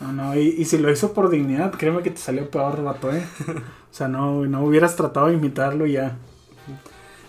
no, 0.00 0.12
no, 0.12 0.36
y, 0.36 0.54
y 0.58 0.64
si 0.66 0.76
lo 0.78 0.90
hizo 0.90 1.12
por 1.14 1.30
dignidad, 1.30 1.72
créeme 1.72 2.02
que 2.02 2.10
te 2.10 2.18
salió 2.18 2.50
peor, 2.50 2.82
vato, 2.82 3.10
¿eh? 3.14 3.24
O 3.90 3.94
sea, 3.94 4.08
no, 4.08 4.36
güey, 4.38 4.50
no 4.50 4.62
hubieras 4.64 4.96
tratado 4.96 5.28
de 5.28 5.34
imitarlo 5.34 5.86
y 5.86 5.92
ya. 5.92 6.16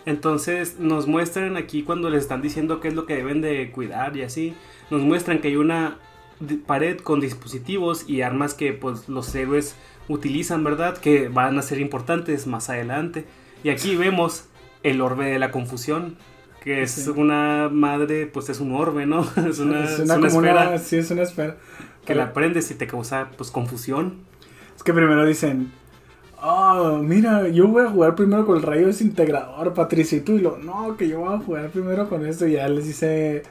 Entonces 0.07 0.79
nos 0.79 1.05
muestran 1.05 1.57
aquí 1.57 1.83
cuando 1.83 2.09
les 2.09 2.21
están 2.23 2.41
diciendo 2.41 2.79
qué 2.79 2.87
es 2.87 2.93
lo 2.95 3.05
que 3.05 3.15
deben 3.17 3.41
de 3.41 3.69
cuidar 3.71 4.15
y 4.15 4.23
así, 4.23 4.53
nos 4.89 5.01
muestran 5.01 5.39
que 5.39 5.49
hay 5.49 5.57
una 5.57 5.97
pared 6.65 6.97
con 6.99 7.19
dispositivos 7.19 8.07
y 8.09 8.21
armas 8.21 8.53
que 8.53 8.71
pues 8.71 9.09
los 9.09 9.35
héroes 9.35 9.75
utilizan, 10.07 10.63
¿verdad? 10.63 10.97
Que 10.97 11.27
van 11.27 11.59
a 11.59 11.61
ser 11.61 11.81
importantes 11.81 12.47
más 12.47 12.69
adelante. 12.69 13.25
Y 13.65 13.69
aquí 13.69 13.97
vemos 13.97 14.45
el 14.81 15.01
orbe 15.01 15.25
de 15.25 15.39
la 15.39 15.51
confusión, 15.51 16.15
que 16.63 16.83
es 16.83 16.91
Sí. 16.91 17.09
una 17.09 17.67
madre, 17.69 18.27
pues 18.27 18.47
es 18.47 18.61
un 18.61 18.73
orbe, 18.75 19.05
¿no? 19.05 19.21
Es 19.49 19.59
una, 19.59 19.83
es 19.83 19.99
una, 19.99 20.25
esfera 20.27 20.69
una- 20.69 20.77
sí, 20.77 20.95
es 20.95 21.11
una 21.11 21.23
esfera. 21.23 21.57
que 22.05 22.15
la 22.15 22.31
prendes 22.31 22.71
y 22.71 22.75
te 22.75 22.87
causa 22.87 23.31
pues 23.35 23.51
confusión. 23.51 24.19
Es 24.73 24.83
que 24.83 24.93
primero 24.93 25.25
dicen, 25.25 25.73
ah, 26.41 26.99
mira, 27.03 27.47
yo 27.49 27.67
voy 27.67 27.85
a 27.85 27.89
jugar 27.89 28.15
primero 28.15 28.45
con 28.45 28.57
el 28.57 28.63
rayo 28.63 28.87
desintegrador, 28.87 29.73
Patricio, 29.73 30.17
y 30.17 30.21
tú, 30.21 30.33
y 30.33 30.39
lo, 30.39 30.57
no, 30.57 30.95
que 30.97 31.07
yo 31.07 31.19
voy 31.19 31.33
a 31.35 31.39
jugar 31.39 31.69
primero 31.69 32.07
con 32.09 32.25
esto, 32.25 32.47
y 32.47 32.53
ya 32.53 32.67
les 32.69 32.85
dice, 32.85 33.43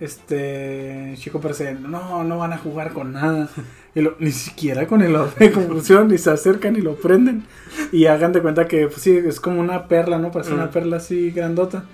este, 0.00 1.14
Chico 1.16 1.40
Perse, 1.40 1.74
no, 1.74 2.24
no 2.24 2.38
van 2.38 2.52
a 2.52 2.58
jugar 2.58 2.92
con 2.92 3.12
nada, 3.12 3.48
y 3.94 4.00
lo, 4.00 4.16
ni 4.18 4.32
siquiera 4.32 4.86
con 4.86 5.02
el 5.02 5.14
orbe 5.14 5.32
de 5.38 5.52
confusión, 5.52 6.12
y 6.12 6.18
se 6.18 6.30
acercan 6.30 6.76
y 6.76 6.80
lo 6.80 6.96
prenden, 6.96 7.44
y 7.92 8.06
hagan 8.06 8.32
de 8.32 8.42
cuenta 8.42 8.66
que, 8.68 8.86
pues 8.88 9.02
sí, 9.02 9.16
es 9.16 9.40
como 9.40 9.60
una 9.60 9.86
perla, 9.88 10.18
¿no? 10.18 10.30
Parece 10.30 10.52
una 10.54 10.66
Mm. 10.66 10.70
perla 10.70 10.96
así 10.96 11.30
grandota, 11.30 11.84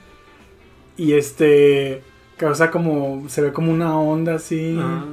y 0.96 1.12
este, 1.14 2.02
causa 2.40 2.70
como, 2.70 3.28
se 3.28 3.42
ve 3.42 3.52
como 3.52 3.70
una 3.70 3.98
onda 3.98 4.36
así... 4.36 4.78
Ah, 4.80 5.04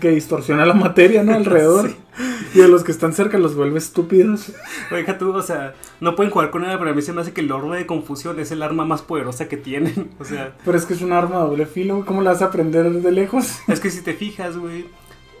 Que 0.00 0.10
distorsiona 0.10 0.66
la 0.66 0.74
materia, 0.74 1.22
¿no? 1.22 1.34
Alrededor. 1.34 1.90
Sí. 2.20 2.58
Y 2.58 2.62
a 2.62 2.68
los 2.68 2.82
que 2.82 2.90
están 2.90 3.12
cerca 3.12 3.38
los 3.38 3.54
vuelve 3.54 3.78
estúpidos. 3.78 4.52
Oiga 4.90 5.16
tú, 5.16 5.32
o 5.32 5.42
sea, 5.42 5.74
no 6.00 6.16
pueden 6.16 6.32
jugar 6.32 6.50
con 6.50 6.62
nada, 6.62 6.76
pero 6.78 6.90
a 6.90 6.94
mí 6.94 7.00
se 7.00 7.12
me 7.12 7.20
hace 7.20 7.32
que 7.32 7.40
el 7.40 7.52
orbe 7.52 7.78
de 7.78 7.86
confusión 7.86 8.40
es 8.40 8.50
el 8.50 8.62
arma 8.62 8.84
más 8.84 9.00
poderosa 9.02 9.48
que 9.48 9.56
tienen. 9.56 10.10
O 10.18 10.24
sea, 10.24 10.56
Pero 10.64 10.76
es 10.76 10.84
que 10.84 10.94
es 10.94 11.02
un 11.02 11.12
arma 11.12 11.36
a 11.36 11.44
doble 11.44 11.64
filo. 11.66 12.04
¿Cómo 12.04 12.20
la 12.20 12.32
vas 12.32 12.42
a 12.42 12.46
aprender 12.46 12.90
de 12.90 13.12
lejos? 13.12 13.60
es 13.68 13.80
que 13.80 13.90
si 13.90 14.02
te 14.02 14.12
fijas, 14.12 14.56
güey, 14.58 14.86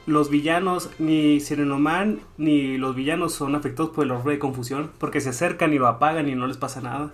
los 0.06 0.30
villanos, 0.30 0.90
ni 0.98 1.40
Sirenoman 1.40 2.20
ni 2.38 2.78
los 2.78 2.94
villanos 2.94 3.34
son 3.34 3.56
afectados 3.56 3.90
por 3.90 4.04
el 4.04 4.12
orbe 4.12 4.32
de 4.32 4.38
confusión, 4.38 4.90
porque 4.98 5.20
se 5.20 5.30
acercan 5.30 5.72
y 5.74 5.78
lo 5.78 5.88
apagan 5.88 6.28
y 6.28 6.34
no 6.34 6.46
les 6.46 6.56
pasa 6.56 6.80
nada. 6.80 7.12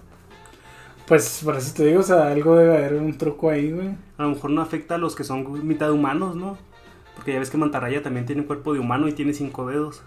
Pues 1.06 1.42
por 1.44 1.56
eso 1.56 1.72
te 1.74 1.86
digo, 1.86 2.00
o 2.00 2.02
sea, 2.02 2.28
algo 2.28 2.56
debe 2.56 2.76
haber 2.76 2.94
un 2.94 3.16
truco 3.16 3.50
ahí, 3.50 3.70
güey. 3.70 3.90
A 4.18 4.24
lo 4.24 4.30
mejor 4.30 4.50
no 4.50 4.60
afecta 4.60 4.96
a 4.96 4.98
los 4.98 5.14
que 5.14 5.22
son 5.22 5.66
mitad 5.66 5.92
humanos, 5.92 6.34
¿no? 6.34 6.58
Porque 7.14 7.32
ya 7.32 7.38
ves 7.38 7.50
que 7.50 7.56
Mantarraya 7.56 8.02
también 8.02 8.26
tiene 8.26 8.44
cuerpo 8.44 8.74
de 8.74 8.80
humano 8.80 9.06
y 9.06 9.12
tiene 9.12 9.32
cinco 9.32 9.66
dedos. 9.66 10.02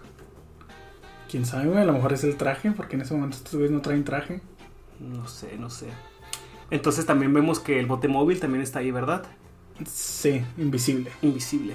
Quién 1.30 1.46
sabe, 1.46 1.68
güey. 1.68 1.78
A 1.78 1.84
lo 1.84 1.94
mejor 1.94 2.12
es 2.12 2.24
el 2.24 2.36
traje, 2.36 2.70
porque 2.72 2.96
en 2.96 3.02
ese 3.02 3.14
momento 3.14 3.38
estos 3.38 3.54
güeyes 3.54 3.70
no 3.70 3.80
traen 3.80 4.04
traje. 4.04 4.42
No 5.00 5.26
sé, 5.26 5.56
no 5.58 5.70
sé. 5.70 5.86
Entonces 6.70 7.06
también 7.06 7.32
vemos 7.32 7.60
que 7.60 7.80
el 7.80 7.86
bote 7.86 8.06
móvil 8.06 8.38
también 8.38 8.62
está 8.62 8.80
ahí, 8.80 8.90
¿verdad? 8.90 9.24
Sí, 9.86 10.42
invisible. 10.58 11.10
invisible. 11.22 11.74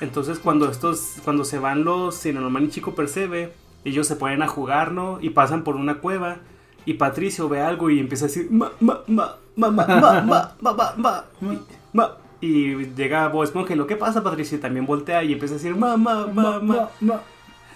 Entonces 0.00 0.38
cuando 0.38 0.70
estos, 0.70 1.16
cuando 1.24 1.44
se 1.44 1.58
van 1.58 1.84
los 1.84 2.14
Sirenoman 2.14 2.64
y 2.64 2.68
Chico 2.68 2.94
Percebe, 2.94 3.52
ellos 3.84 4.06
se 4.06 4.16
ponen 4.16 4.42
a 4.42 4.48
jugar, 4.48 4.92
¿no? 4.92 5.18
Y 5.20 5.30
pasan 5.30 5.62
por 5.62 5.76
una 5.76 5.98
cueva 5.98 6.38
y 6.84 6.94
Patricio 6.94 7.48
ve 7.48 7.60
algo 7.60 7.90
y 7.90 7.98
empieza 7.98 8.24
a 8.24 8.28
decir 8.28 8.48
ma, 8.50 8.72
ma, 8.80 9.00
ma, 9.06 9.36
ma, 9.56 9.70
ma, 9.70 9.86
ma, 9.86 10.20
ma, 10.22 10.52
ma, 10.60 10.72
ma, 10.72 10.94
ma, 10.96 11.24
y, 11.40 11.58
ma. 11.92 12.12
Y 12.40 12.74
llega 12.96 13.28
Bob 13.28 13.44
Esponja 13.44 13.74
y 13.74 13.76
lo 13.76 13.86
que 13.86 13.94
pasa 13.94 14.22
Patricio 14.22 14.58
y 14.58 14.60
también 14.60 14.84
voltea 14.84 15.22
y 15.22 15.32
empieza 15.32 15.54
a 15.54 15.58
decir 15.58 15.76
ma, 15.76 15.96
ma, 15.96 16.26
ma, 16.26 16.58
ma. 16.58 16.90
ma. 17.00 17.20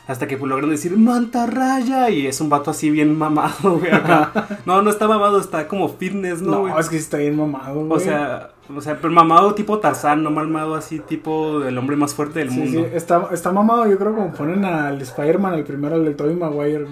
Hasta 0.08 0.28
que 0.28 0.36
pues, 0.36 0.48
logran 0.48 0.70
decir 0.70 0.96
mantarraya 0.96 2.10
y 2.10 2.26
es 2.28 2.40
un 2.40 2.48
vato 2.48 2.70
así 2.70 2.90
bien 2.90 3.18
mamado, 3.18 3.78
güey, 3.78 3.90
acá. 3.92 4.46
No, 4.66 4.80
no 4.82 4.90
está 4.90 5.08
mamado, 5.08 5.38
está 5.40 5.66
como 5.68 5.88
fitness, 5.88 6.42
¿no, 6.42 6.50
No, 6.52 6.60
güey? 6.60 6.74
es 6.78 6.88
que 6.88 6.96
está 6.96 7.16
bien 7.18 7.36
mamado, 7.36 7.84
güey. 7.86 7.90
O 7.92 7.98
sea, 8.00 8.50
o 8.74 8.80
sea, 8.80 8.96
pero 9.00 9.12
mamado 9.12 9.54
tipo 9.54 9.78
Tarzán, 9.78 10.22
no 10.22 10.30
mamado 10.30 10.74
así 10.74 10.98
tipo 11.00 11.62
el 11.64 11.76
hombre 11.78 11.96
más 11.96 12.14
fuerte 12.14 12.40
del 12.40 12.50
Sí, 12.50 12.66
sí, 12.68 12.76
mundo. 12.76 12.88
está, 12.94 13.28
está 13.32 13.50
mamado, 13.52 13.86
yo 13.88 13.98
creo, 13.98 14.14
como 14.14 14.32
ponen 14.32 14.64
al 14.64 15.00
Spider-Man, 15.00 15.54
el 15.54 15.64
primero, 15.64 15.96
el 15.96 16.04
de 16.04 16.14
Tobey 16.14 16.34
Maguire, 16.36 16.86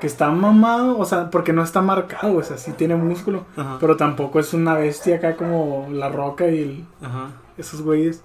que 0.00 0.06
está 0.06 0.30
mamado, 0.30 0.98
o 0.98 1.04
sea, 1.04 1.30
porque 1.30 1.52
no 1.52 1.62
está 1.62 1.80
marcado, 1.82 2.36
o 2.36 2.42
sea, 2.42 2.56
sí 2.58 2.72
tiene 2.72 2.96
músculo, 2.96 3.44
pero 3.80 3.96
tampoco 3.96 4.40
es 4.40 4.52
una 4.54 4.74
bestia 4.74 5.16
acá 5.16 5.36
como 5.36 5.88
la 5.90 6.08
roca 6.10 6.48
y 6.48 6.58
el- 6.62 6.84
esos 7.58 7.82
güeyes. 7.82 8.22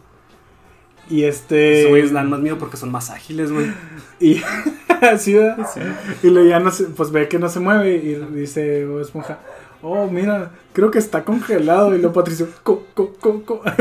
Y 1.11 1.25
este. 1.25 1.79
Esos 1.81 1.89
güeyes 1.89 2.13
dan 2.13 2.29
más 2.29 2.39
miedo 2.39 2.57
porque 2.57 2.77
son 2.77 2.89
más 2.91 3.09
ágiles, 3.09 3.51
güey. 3.51 3.67
Y 4.19 4.39
así, 5.01 5.33
¿verdad? 5.33 5.67
Sí. 5.73 5.79
Y 6.21 6.29
luego 6.29 6.47
ya 6.47 6.59
no 6.59 6.69
se, 6.71 6.83
pues 6.85 7.11
ve 7.11 7.27
que 7.27 7.39
no 7.39 7.49
se 7.49 7.59
mueve 7.59 7.95
y 7.95 8.15
dice 8.35 8.85
Bob 8.85 9.01
Esponja, 9.01 9.39
oh, 9.81 10.07
mira, 10.07 10.51
creo 10.73 10.91
que 10.91 10.99
está 10.99 11.23
congelado. 11.23 11.95
Y 11.95 11.97
luego 11.97 12.13
Patricio, 12.13 12.47
co, 12.61 12.85
co, 12.93 13.13
co, 13.19 13.43
co. 13.43 13.61
A. 13.65 13.75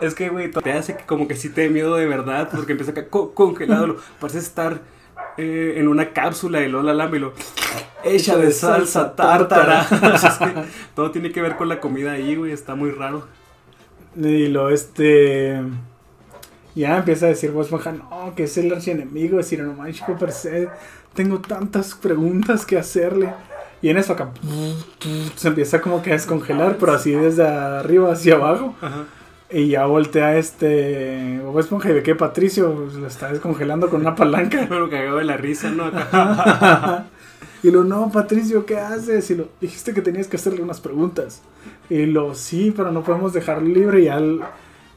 Es 0.00 0.14
que, 0.14 0.28
güey, 0.28 0.50
te 0.50 0.72
hace 0.72 0.96
que 0.98 1.04
como 1.04 1.26
que 1.26 1.34
sí 1.34 1.48
te 1.48 1.62
dé 1.62 1.70
miedo 1.70 1.96
de 1.96 2.06
verdad 2.06 2.48
porque 2.54 2.72
empieza 2.72 2.92
acá 2.92 3.08
co- 3.08 3.32
congelado. 3.32 3.86
Lo, 3.86 3.96
parece 4.20 4.38
estar 4.38 4.80
eh, 5.38 5.74
en 5.78 5.88
una 5.88 6.10
cápsula 6.12 6.60
y 6.60 6.68
luego 6.68 6.86
la 6.86 6.92
lame 6.94 7.16
y 7.16 7.20
lo 7.20 7.32
hecha 8.04 8.36
de 8.36 8.52
salsa 8.52 9.16
tártara. 9.16 9.86
Que 9.88 10.64
todo 10.94 11.10
tiene 11.10 11.32
que 11.32 11.40
ver 11.40 11.56
con 11.56 11.70
la 11.70 11.80
comida 11.80 12.12
ahí, 12.12 12.36
güey. 12.36 12.52
Está 12.52 12.74
muy 12.74 12.90
raro. 12.90 13.26
Y 14.14 14.48
luego 14.48 14.68
este. 14.68 15.62
Ya 16.76 16.98
empieza 16.98 17.26
a 17.26 17.30
decir 17.30 17.50
Bob 17.50 17.62
Esponja, 17.62 17.90
no, 17.90 18.34
que 18.36 18.44
es 18.44 18.56
el 18.58 18.72
archienemigo 18.72 19.38
de 19.38 19.42
Sirenoman 19.42 19.92
Chico 19.92 20.16
per 20.16 20.30
se. 20.30 20.68
Tengo 21.14 21.40
tantas 21.40 21.94
preguntas 21.94 22.66
que 22.66 22.76
hacerle. 22.76 23.32
Y 23.80 23.88
en 23.88 23.96
eso 23.96 24.12
acá 24.12 24.30
se 25.36 25.48
empieza 25.48 25.80
como 25.80 26.02
que 26.02 26.10
a 26.10 26.12
descongelar, 26.12 26.76
pero 26.78 26.92
así 26.92 27.12
desde 27.12 27.46
arriba 27.46 28.12
hacia 28.12 28.34
abajo. 28.34 28.74
Ajá. 28.80 29.06
Y 29.48 29.68
ya 29.68 29.86
voltea 29.86 30.36
este 30.36 31.40
Bob 31.42 31.60
Esponja 31.60 31.90
y 31.90 31.94
ve 31.94 32.02
que 32.02 32.14
Patricio 32.16 32.74
pues, 32.74 32.94
lo 32.94 33.06
está 33.06 33.30
descongelando 33.30 33.88
con 33.88 34.00
una 34.00 34.14
palanca. 34.14 34.66
Pero 34.68 34.90
cagado 34.90 35.18
de 35.18 35.24
la 35.24 35.36
risa, 35.36 35.70
¿no? 35.70 35.84
Acá. 35.86 37.06
y 37.62 37.70
lo, 37.70 37.84
no, 37.84 38.10
Patricio, 38.10 38.66
¿qué 38.66 38.76
haces? 38.78 39.30
Y 39.30 39.36
lo, 39.36 39.48
dijiste 39.60 39.94
que 39.94 40.02
tenías 40.02 40.26
que 40.26 40.36
hacerle 40.36 40.62
unas 40.62 40.80
preguntas. 40.80 41.42
Y 41.88 42.06
lo, 42.06 42.34
sí, 42.34 42.74
pero 42.76 42.90
no 42.90 43.04
podemos 43.04 43.32
dejarlo 43.32 43.68
libre. 43.68 44.02
Y 44.02 44.08
al, 44.08 44.40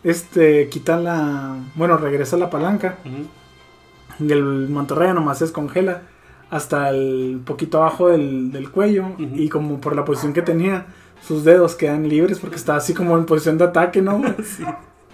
este, 0.04 0.70
quita 0.70 0.98
la, 0.98 1.56
bueno, 1.76 1.98
regresa 1.98 2.38
la 2.38 2.50
palanca. 2.50 2.98
Ujú. 3.06 4.26
Y 4.28 4.32
el 4.32 4.68
mantarraya 4.70 5.14
nomás 5.14 5.38
se 5.40 5.46
descongela 5.46 6.02
hasta 6.50 6.90
el 6.90 7.42
poquito 7.46 7.78
abajo 7.82 8.10
del, 8.10 8.52
del 8.52 8.70
cuello. 8.72 9.06
Y 9.18 9.50
como 9.50 9.80
por 9.80 9.96
la 9.96 10.04
posición 10.06 10.34
que 10.34 10.42
tenía, 10.42 10.88
sus 11.26 11.44
dedos 11.44 11.76
quedan 11.76 12.08
libres 12.10 12.40
porque 12.40 12.56
está 12.56 12.76
así 12.76 12.94
como 12.94 13.18
en 13.18 13.26
posición 13.26 13.58
de 13.58 13.66
ataque, 13.66 14.02
¿no? 14.02 14.22
Sí. 14.44 14.64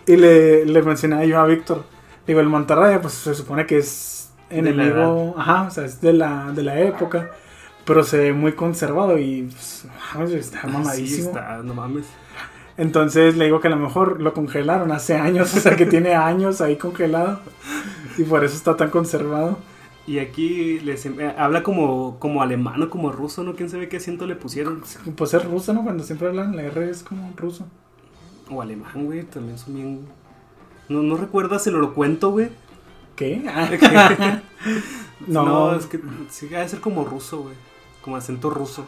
Y 0.08 0.18
le, 0.18 0.66
le 0.66 0.82
mencionaba 0.84 1.26
yo 1.26 1.40
a 1.40 1.46
Víctor. 1.46 1.84
Digo, 2.28 2.40
el 2.40 2.48
mantarraya, 2.50 3.02
pues 3.02 3.14
se 3.16 3.34
supone 3.34 3.66
que 3.66 3.80
es 3.80 4.30
enemigo. 4.52 5.34
Ajá, 5.38 5.64
o 5.64 5.72
sea, 5.72 5.86
es 5.86 6.00
de 6.02 6.14
la, 6.14 6.52
de 6.54 6.64
la 6.64 6.80
época. 6.80 7.32
Pero 7.86 8.04
se 8.04 8.18
ve 8.18 8.34
muy 8.34 8.54
conservado 8.54 9.18
y 9.20 9.44
pues, 9.44 9.86
está 10.34 10.62
Sí, 10.62 10.68
mamadísimo. 10.68 11.28
está, 11.30 11.58
no 11.64 11.74
mames. 11.76 12.06
Entonces 12.78 13.38
le 13.38 13.46
digo 13.46 13.62
que 13.62 13.68
a 13.68 13.72
lo 13.72 13.78
mejor 13.78 14.22
lo 14.22 14.34
congelaron 14.34 14.92
hace 14.92 15.16
años, 15.16 15.54
o 15.56 15.60
sea 15.60 15.76
que 15.76 15.86
tiene 15.86 16.14
años 16.16 16.60
ahí 16.62 16.76
congelado. 16.78 17.40
Y 18.18 18.24
por 18.24 18.44
eso 18.44 18.56
está 18.56 18.76
tan 18.76 18.90
conservado. 18.90 19.58
Y 20.08 20.20
aquí 20.20 20.80
les 20.82 21.06
em- 21.06 21.20
eh, 21.20 21.34
habla 21.38 21.64
como, 21.64 22.20
como 22.20 22.42
alemán 22.44 22.82
o 22.84 22.90
como 22.90 23.12
ruso, 23.12 23.44
¿no? 23.44 23.56
¿Quién 23.56 23.70
sabe 23.70 23.90
qué 23.90 23.98
acento 23.98 24.28
le 24.28 24.36
pusieron? 24.36 24.84
Pues 25.16 25.34
es 25.34 25.44
ruso, 25.44 25.74
¿no? 25.74 25.84
Cuando 25.84 26.04
siempre 26.04 26.28
hablan, 26.28 26.56
la 26.56 26.64
R 26.64 26.90
es 26.90 27.02
como 27.04 27.34
ruso. 27.36 27.66
O 28.50 28.62
alemán, 28.62 29.06
güey, 29.06 29.24
también 29.24 29.58
son 29.58 29.74
bien... 29.74 30.08
No, 30.90 31.02
no 31.02 31.18
recuerdas 31.18 31.66
el 31.66 31.76
orocuento, 31.76 32.30
güey. 32.32 32.50
¿Qué? 33.16 33.44
Ah. 33.52 34.42
no. 35.28 35.46
no, 35.46 35.76
es 35.76 35.86
que 35.86 36.00
sí, 36.30 36.48
debe 36.48 36.68
ser 36.68 36.82
como 36.82 37.04
ruso, 37.06 37.44
güey. 37.44 37.56
Como 38.02 38.18
acento 38.18 38.50
ruso. 38.50 38.86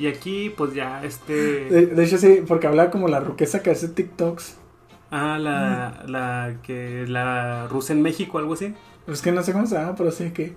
Y 0.00 0.06
aquí, 0.06 0.48
pues 0.56 0.72
ya, 0.72 1.04
este... 1.04 1.34
De, 1.34 1.86
de 1.88 2.04
hecho, 2.04 2.16
sí, 2.16 2.42
porque 2.48 2.66
habla 2.66 2.90
como 2.90 3.06
la 3.06 3.20
ruquesa 3.20 3.62
que 3.62 3.70
hace 3.70 3.86
TikToks. 3.86 4.56
Ah, 5.10 5.36
la, 5.38 6.04
la 6.06 6.54
que... 6.62 7.04
La 7.06 7.68
rusa 7.68 7.92
en 7.92 8.00
México, 8.00 8.38
algo 8.38 8.54
así. 8.54 8.74
Es 9.06 9.20
que 9.20 9.30
no 9.30 9.42
sé 9.42 9.52
cómo 9.52 9.66
se 9.66 9.74
llama, 9.74 9.94
pero 9.96 10.10
sí 10.10 10.30
que. 10.30 10.56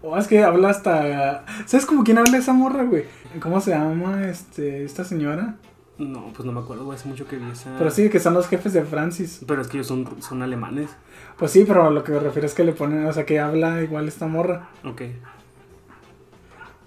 O 0.00 0.16
es 0.16 0.28
que 0.28 0.44
habla 0.44 0.68
hasta. 0.68 1.44
¿Sabes 1.66 1.86
como 1.86 2.04
quién 2.04 2.18
habla 2.18 2.38
esa 2.38 2.52
morra, 2.52 2.84
güey? 2.84 3.06
¿Cómo 3.40 3.60
se 3.60 3.72
llama 3.72 4.28
este, 4.28 4.84
esta 4.84 5.02
señora? 5.02 5.56
No, 5.98 6.32
pues 6.32 6.46
no 6.46 6.52
me 6.52 6.60
acuerdo, 6.60 6.84
güey, 6.84 6.96
hace 6.96 7.08
mucho 7.08 7.26
que 7.26 7.36
vi 7.36 7.50
esa... 7.50 7.76
Pero 7.76 7.90
sí, 7.90 8.08
que 8.10 8.20
son 8.20 8.34
los 8.34 8.46
jefes 8.46 8.74
de 8.74 8.84
Francis. 8.84 9.40
Pero 9.44 9.60
es 9.60 9.66
que 9.66 9.78
ellos 9.78 9.88
son, 9.88 10.22
son 10.22 10.40
alemanes. 10.42 10.90
Pues 11.36 11.50
sí, 11.50 11.64
pero 11.66 11.90
lo 11.90 12.04
que 12.04 12.12
me 12.12 12.20
refiero 12.20 12.46
es 12.46 12.54
que 12.54 12.62
le 12.62 12.74
ponen, 12.74 13.06
o 13.06 13.12
sea, 13.12 13.26
que 13.26 13.40
habla 13.40 13.82
igual 13.82 14.06
esta 14.06 14.28
morra. 14.28 14.68
Ok. 14.84 15.02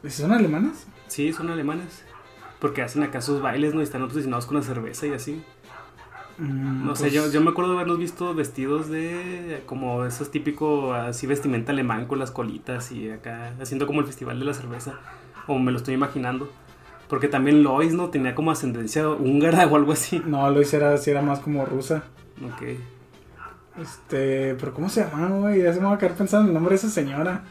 ¿Y 0.06 0.10
¿Son 0.10 0.32
alemanes? 0.32 0.88
Sí, 1.08 1.34
son 1.34 1.50
alemanes. 1.50 2.04
Porque 2.60 2.82
hacen 2.82 3.04
acá 3.04 3.22
sus 3.22 3.42
bailes, 3.42 3.74
¿no? 3.74 3.82
Y 3.82 3.84
están 3.84 4.02
obsesionados 4.02 4.46
con 4.46 4.58
la 4.58 4.64
cerveza 4.64 5.06
y 5.08 5.14
así. 5.14 5.44
Mm, 6.38 6.86
No 6.86 6.96
sé, 6.96 7.04
pues, 7.04 7.14
yo, 7.14 7.32
yo 7.32 7.42
me 7.42 7.50
acuerdo 7.52 7.72
de 7.72 7.78
haberlos 7.78 8.00
visto 8.00 8.34
vestidos 8.34 8.90
de 8.90 9.64
como 9.66 10.06
esos 10.06 10.32
típicos 10.32 10.96
así 10.96 11.26
vestimenta 11.28 11.72
alemán 11.72 12.06
con 12.06 12.20
las 12.20 12.32
colitas 12.32 12.92
y 12.92 13.10
acá 13.10 13.54
haciendo 13.62 13.88
como 13.88 14.02
el 14.02 14.06
festival 14.08 14.40
de 14.40 14.46
la 14.46 14.54
cerveza. 14.54 15.00
O 15.48 15.58
me 15.60 15.72
lo 15.72 15.78
estoy 15.78 15.94
imaginando. 15.96 16.50
Porque 17.08 17.28
también 17.28 17.64
Lois, 17.64 17.94
¿no? 17.94 18.10
Tenía 18.10 18.36
como 18.36 18.52
ascendencia 18.52 19.08
húngara 19.10 19.66
o 19.72 19.76
algo 19.76 19.94
así. 19.94 20.22
No, 20.26 20.50
lo 20.52 20.62
hiciera, 20.62 20.98
sí 20.98 21.12
era 21.12 21.22
más 21.22 21.40
como 21.40 21.66
rusa. 21.66 22.04
Ok. 22.44 22.64
Este, 23.82 24.56
pero 24.56 24.74
¿cómo 24.74 24.90
se 24.90 25.04
llama, 25.04 25.28
güey? 25.38 25.62
Ya 25.62 25.74
se 25.74 25.80
me 25.80 25.86
va 25.86 25.94
a 25.94 25.98
quedar 25.98 26.16
pensando 26.16 26.44
en 26.44 26.48
el 26.50 26.54
nombre 26.56 26.72
de 26.72 26.78
esa 26.78 26.90
señora. 26.90 27.44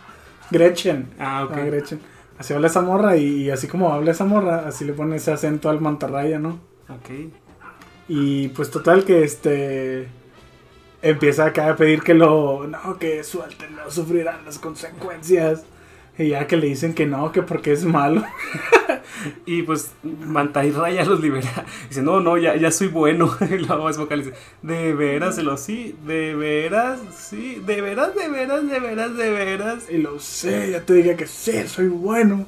Gretchen. 0.51 1.09
Ah, 1.19 1.45
ok. 1.45 1.53
Ah, 1.55 1.61
Gretchen. 1.61 2.01
Así 2.39 2.53
habla 2.53 2.67
esa 2.67 2.83
morra 2.83 3.17
y, 3.17 3.51
así 3.51 3.67
como 3.67 3.93
habla 3.93 4.11
esa 4.11 4.25
morra, 4.25 4.65
así 4.67 4.85
le 4.85 4.93
pone 4.93 5.17
ese 5.17 5.33
acento 5.33 5.71
al 5.71 5.81
mantarraya, 5.81 6.39
¿no? 6.39 6.61
Ok. 6.89 7.33
Y 8.09 8.49
pues 8.49 8.71
total 8.71 9.05
que 9.05 9.25
este 9.25 10.09
empieza 11.03 11.47
acá 11.47 11.71
a 11.71 11.77
pedir 11.77 12.03
que 12.03 12.15
lo 12.15 12.67
no 12.67 12.99
que 12.99 13.23
suelten, 13.25 13.77
no 13.77 13.91
sufrirán 13.91 14.45
las 14.45 14.59
consecuencias. 14.59 15.65
Y 16.19 16.29
ya 16.29 16.47
que 16.47 16.57
le 16.57 16.69
dicen 16.69 16.95
que 16.95 17.07
no, 17.07 17.31
que 17.31 17.43
porque 17.43 17.73
es 17.73 17.85
malo. 17.85 18.23
Y 19.47 19.63
pues 19.63 19.93
Mantarraya 20.03 21.03
ya 21.03 21.09
los 21.09 21.21
libera. 21.21 21.65
Dice, 21.89 22.03
no, 22.03 22.21
no, 22.21 22.37
ya, 22.37 22.57
ya 22.57 22.71
soy 22.71 22.89
bueno. 22.89 23.35
Y 23.51 23.59
la 23.59 23.77
voz 23.77 23.99
vocal 23.99 24.21
dice, 24.21 24.35
¿de 24.63 24.95
veras? 24.95 25.39
Lo 25.39 25.57
sí, 25.57 25.97
¿de 26.07 26.35
veras? 26.35 27.01
Sí, 27.17 27.63
¿de 27.65 27.81
veras, 27.81 28.15
de 28.15 28.29
veras, 28.29 28.69
de 28.69 28.81
veras, 28.81 29.17
de 29.17 29.31
veras? 29.31 29.91
Y 29.91 29.99
lo 29.99 30.19
sé, 30.19 30.73
ya 30.73 30.81
te 30.81 30.95
dije 30.95 31.17
que 31.17 31.27
sí, 31.27 31.67
soy 31.67 31.89
bueno. 31.89 32.47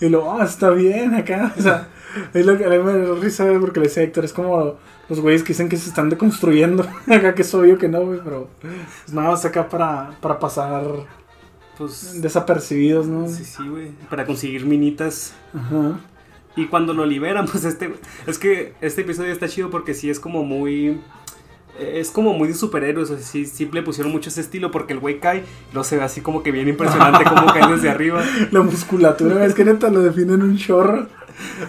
Y 0.00 0.08
lo, 0.08 0.30
ah, 0.30 0.44
está 0.44 0.70
bien 0.70 1.14
acá. 1.14 1.52
O 1.58 1.62
sea, 1.62 1.88
es 2.32 2.46
lo 2.46 2.56
que 2.56 2.64
a 2.64 2.68
mí 2.68 2.78
me 2.78 2.92
da 2.92 3.14
risa 3.14 3.46
porque 3.60 3.80
le 3.80 3.86
decía 3.86 4.02
Héctor, 4.02 4.24
es 4.24 4.32
como 4.32 4.78
los 5.08 5.20
güeyes 5.20 5.42
que 5.42 5.48
dicen 5.48 5.68
que 5.68 5.76
se 5.76 5.88
están 5.88 6.08
deconstruyendo. 6.08 6.86
Acá 7.06 7.34
que 7.34 7.42
es 7.42 7.54
obvio 7.54 7.78
que 7.78 7.88
no, 7.88 8.02
güey, 8.02 8.20
pero 8.22 8.48
es 9.06 9.12
nada 9.12 9.30
más 9.30 9.44
acá 9.44 9.68
para, 9.68 10.10
para 10.20 10.38
pasar 10.38 10.84
Pues 11.78 12.22
desapercibidos, 12.22 13.06
¿no? 13.06 13.28
Sí, 13.28 13.44
sí, 13.44 13.66
güey. 13.68 13.90
Para 14.08 14.24
conseguir 14.24 14.64
minitas. 14.64 15.34
Ajá. 15.54 16.00
Y 16.56 16.66
cuando 16.66 16.94
lo 16.94 17.04
liberan, 17.04 17.46
pues 17.46 17.64
este. 17.64 17.94
Es 18.26 18.38
que 18.38 18.72
este 18.80 19.02
episodio 19.02 19.30
está 19.30 19.46
chido 19.46 19.70
porque 19.70 19.94
sí 19.94 20.08
es 20.08 20.18
como 20.18 20.42
muy. 20.42 21.00
Es 21.78 22.10
como 22.10 22.32
muy 22.32 22.48
de 22.48 22.54
superhéroes. 22.54 23.10
O 23.10 23.18
sea, 23.18 23.24
sí, 23.24 23.44
sí 23.44 23.68
le 23.70 23.82
pusieron 23.82 24.10
mucho 24.10 24.30
ese 24.30 24.40
estilo 24.40 24.70
porque 24.70 24.94
el 24.94 25.00
güey 25.00 25.20
cae. 25.20 25.44
Lo 25.74 25.84
se 25.84 25.98
ve 25.98 26.02
así 26.02 26.22
como 26.22 26.42
que 26.42 26.50
bien 26.50 26.66
impresionante, 26.66 27.24
como 27.28 27.46
cae 27.52 27.70
desde 27.70 27.90
arriba. 27.90 28.22
La 28.50 28.62
musculatura, 28.62 29.44
es 29.44 29.54
que 29.54 29.66
neta 29.66 29.90
lo 29.90 30.00
definen 30.00 30.42
un 30.42 30.56
chorro. 30.56 31.08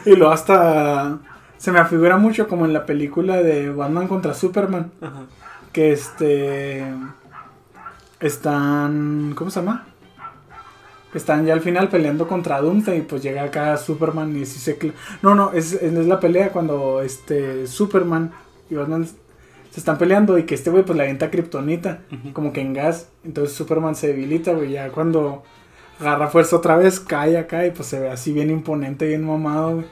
Y 0.06 0.16
lo 0.16 0.32
hasta. 0.32 1.20
Se 1.58 1.72
me 1.74 1.80
afigura 1.80 2.16
mucho 2.16 2.48
como 2.48 2.66
en 2.66 2.72
la 2.72 2.86
película 2.86 3.38
de 3.38 3.70
Batman 3.70 4.08
contra 4.08 4.34
Superman. 4.34 4.92
Ajá. 5.02 5.24
Que 5.74 5.92
este. 5.92 6.86
Están. 8.22 9.34
¿Cómo 9.36 9.52
se 9.52 9.60
llama? 9.60 9.86
Están 11.18 11.46
ya 11.46 11.54
al 11.54 11.62
final 11.62 11.90
peleando 11.90 12.28
contra 12.28 12.62
Doomsday 12.62 13.00
y 13.00 13.02
pues 13.02 13.24
llega 13.24 13.44
acá 13.44 13.76
Superman 13.78 14.36
y 14.38 14.46
sí 14.46 14.60
se... 14.60 14.78
No, 15.22 15.36
no, 15.36 15.52
es, 15.54 15.74
es 15.74 15.94
la 15.94 16.20
pelea 16.20 16.50
cuando 16.50 17.02
este 17.02 17.68
Superman 17.68 18.32
y 18.70 18.76
Batman 18.76 19.06
se 19.06 19.80
están 19.80 19.98
peleando 19.98 20.38
y 20.38 20.44
que 20.44 20.56
este 20.56 20.70
güey 20.70 20.84
pues 20.84 20.96
le 20.98 21.04
avienta 21.04 21.30
kriptonita, 21.30 22.02
Ujú. 22.12 22.34
como 22.34 22.54
que 22.54 22.62
en 22.62 22.74
gas. 22.74 23.10
Entonces 23.26 23.56
Superman 23.56 23.96
se 23.96 24.08
debilita, 24.08 24.54
güey, 24.54 24.72
ya 24.72 24.90
cuando 24.90 25.44
agarra 26.00 26.28
fuerza 26.28 26.56
otra 26.58 26.78
vez, 26.78 27.00
cae 27.00 27.38
acá 27.38 27.66
y 27.66 27.72
pues 27.72 27.88
se 27.90 28.00
ve 28.00 28.10
así 28.10 28.32
bien 28.32 28.50
imponente, 28.50 29.08
bien 29.08 29.26
mamado, 29.26 29.76
güey. 29.76 29.86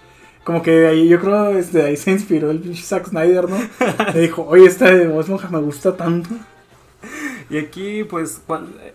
Como 0.43 0.61
que 0.61 0.69
de 0.71 0.87
ahí, 0.87 1.07
yo 1.07 1.19
creo 1.19 1.45
desde 1.53 1.81
ahí 1.83 1.97
se 1.97 2.11
inspiró 2.11 2.51
el 2.51 2.59
pinche 2.59 2.83
Zack 2.83 3.07
Snyder, 3.09 3.49
¿no? 3.49 3.57
Le 4.13 4.21
dijo, 4.21 4.45
oye, 4.47 4.67
esta 4.67 4.91
de 4.91 5.19
Esponja 5.19 5.49
me 5.49 5.57
gusta 5.59 5.97
tanto. 5.97 6.29
Y 7.49 7.57
aquí, 7.57 8.03
pues, 8.03 8.41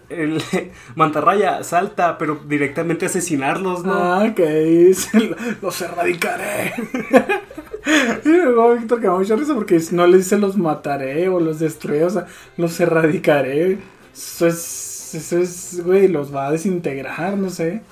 el 0.08 0.42
Mantarraya 0.96 1.62
salta, 1.62 2.18
pero 2.18 2.40
directamente 2.46 3.06
a 3.06 3.08
asesinarlos, 3.08 3.84
¿no? 3.84 3.94
Ah, 3.94 4.32
que 4.34 4.46
dice, 4.46 5.36
los 5.62 5.80
erradicaré. 5.80 6.74
y 8.24 8.28
luego 8.28 8.74
Víctor 8.74 9.00
que 9.00 9.08
me 9.08 9.18
mucha 9.18 9.36
risa 9.36 9.54
porque 9.54 9.80
no 9.92 10.06
le 10.06 10.18
dice 10.18 10.38
los 10.38 10.56
mataré 10.56 11.28
o 11.28 11.40
los 11.40 11.58
destruiré, 11.58 12.04
o 12.04 12.10
sea, 12.10 12.26
los 12.56 12.78
erradicaré. 12.80 13.78
Eso 14.12 14.46
es, 14.46 15.14
eso 15.14 15.38
es, 15.38 15.82
güey, 15.84 16.08
los 16.08 16.34
va 16.34 16.48
a 16.48 16.52
desintegrar, 16.52 17.36
no 17.36 17.50
sé. 17.50 17.82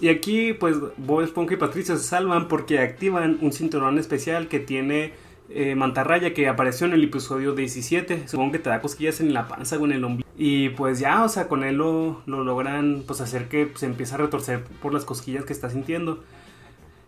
Y 0.00 0.08
aquí, 0.08 0.52
pues, 0.52 0.76
Bob 0.96 1.22
Esponja 1.22 1.54
y 1.54 1.58
Patricio 1.58 1.96
se 1.96 2.04
salvan 2.04 2.48
porque 2.48 2.80
activan 2.80 3.38
un 3.40 3.52
cinturón 3.52 3.98
especial 3.98 4.48
que 4.48 4.58
tiene 4.58 5.12
eh, 5.50 5.74
Mantarraya 5.74 6.32
que 6.32 6.48
apareció 6.48 6.86
en 6.86 6.92
el 6.92 7.04
episodio 7.04 7.54
17. 7.54 8.28
Supongo 8.28 8.52
que 8.52 8.58
te 8.58 8.70
da 8.70 8.80
cosquillas 8.80 9.20
en 9.20 9.34
la 9.34 9.48
panza 9.48 9.76
o 9.78 9.84
en 9.84 9.92
el 9.92 10.04
ombligo. 10.04 10.28
Y 10.36 10.70
pues 10.70 10.98
ya, 11.00 11.24
o 11.24 11.28
sea, 11.28 11.48
con 11.48 11.64
él 11.64 11.76
lo, 11.76 12.22
lo 12.26 12.44
logran 12.44 13.02
pues 13.06 13.20
hacer 13.20 13.48
que 13.48 13.70
se 13.74 13.86
empiece 13.86 14.14
a 14.14 14.18
retorcer 14.18 14.64
por 14.80 14.94
las 14.94 15.04
cosquillas 15.04 15.44
que 15.44 15.52
está 15.52 15.70
sintiendo. 15.70 16.22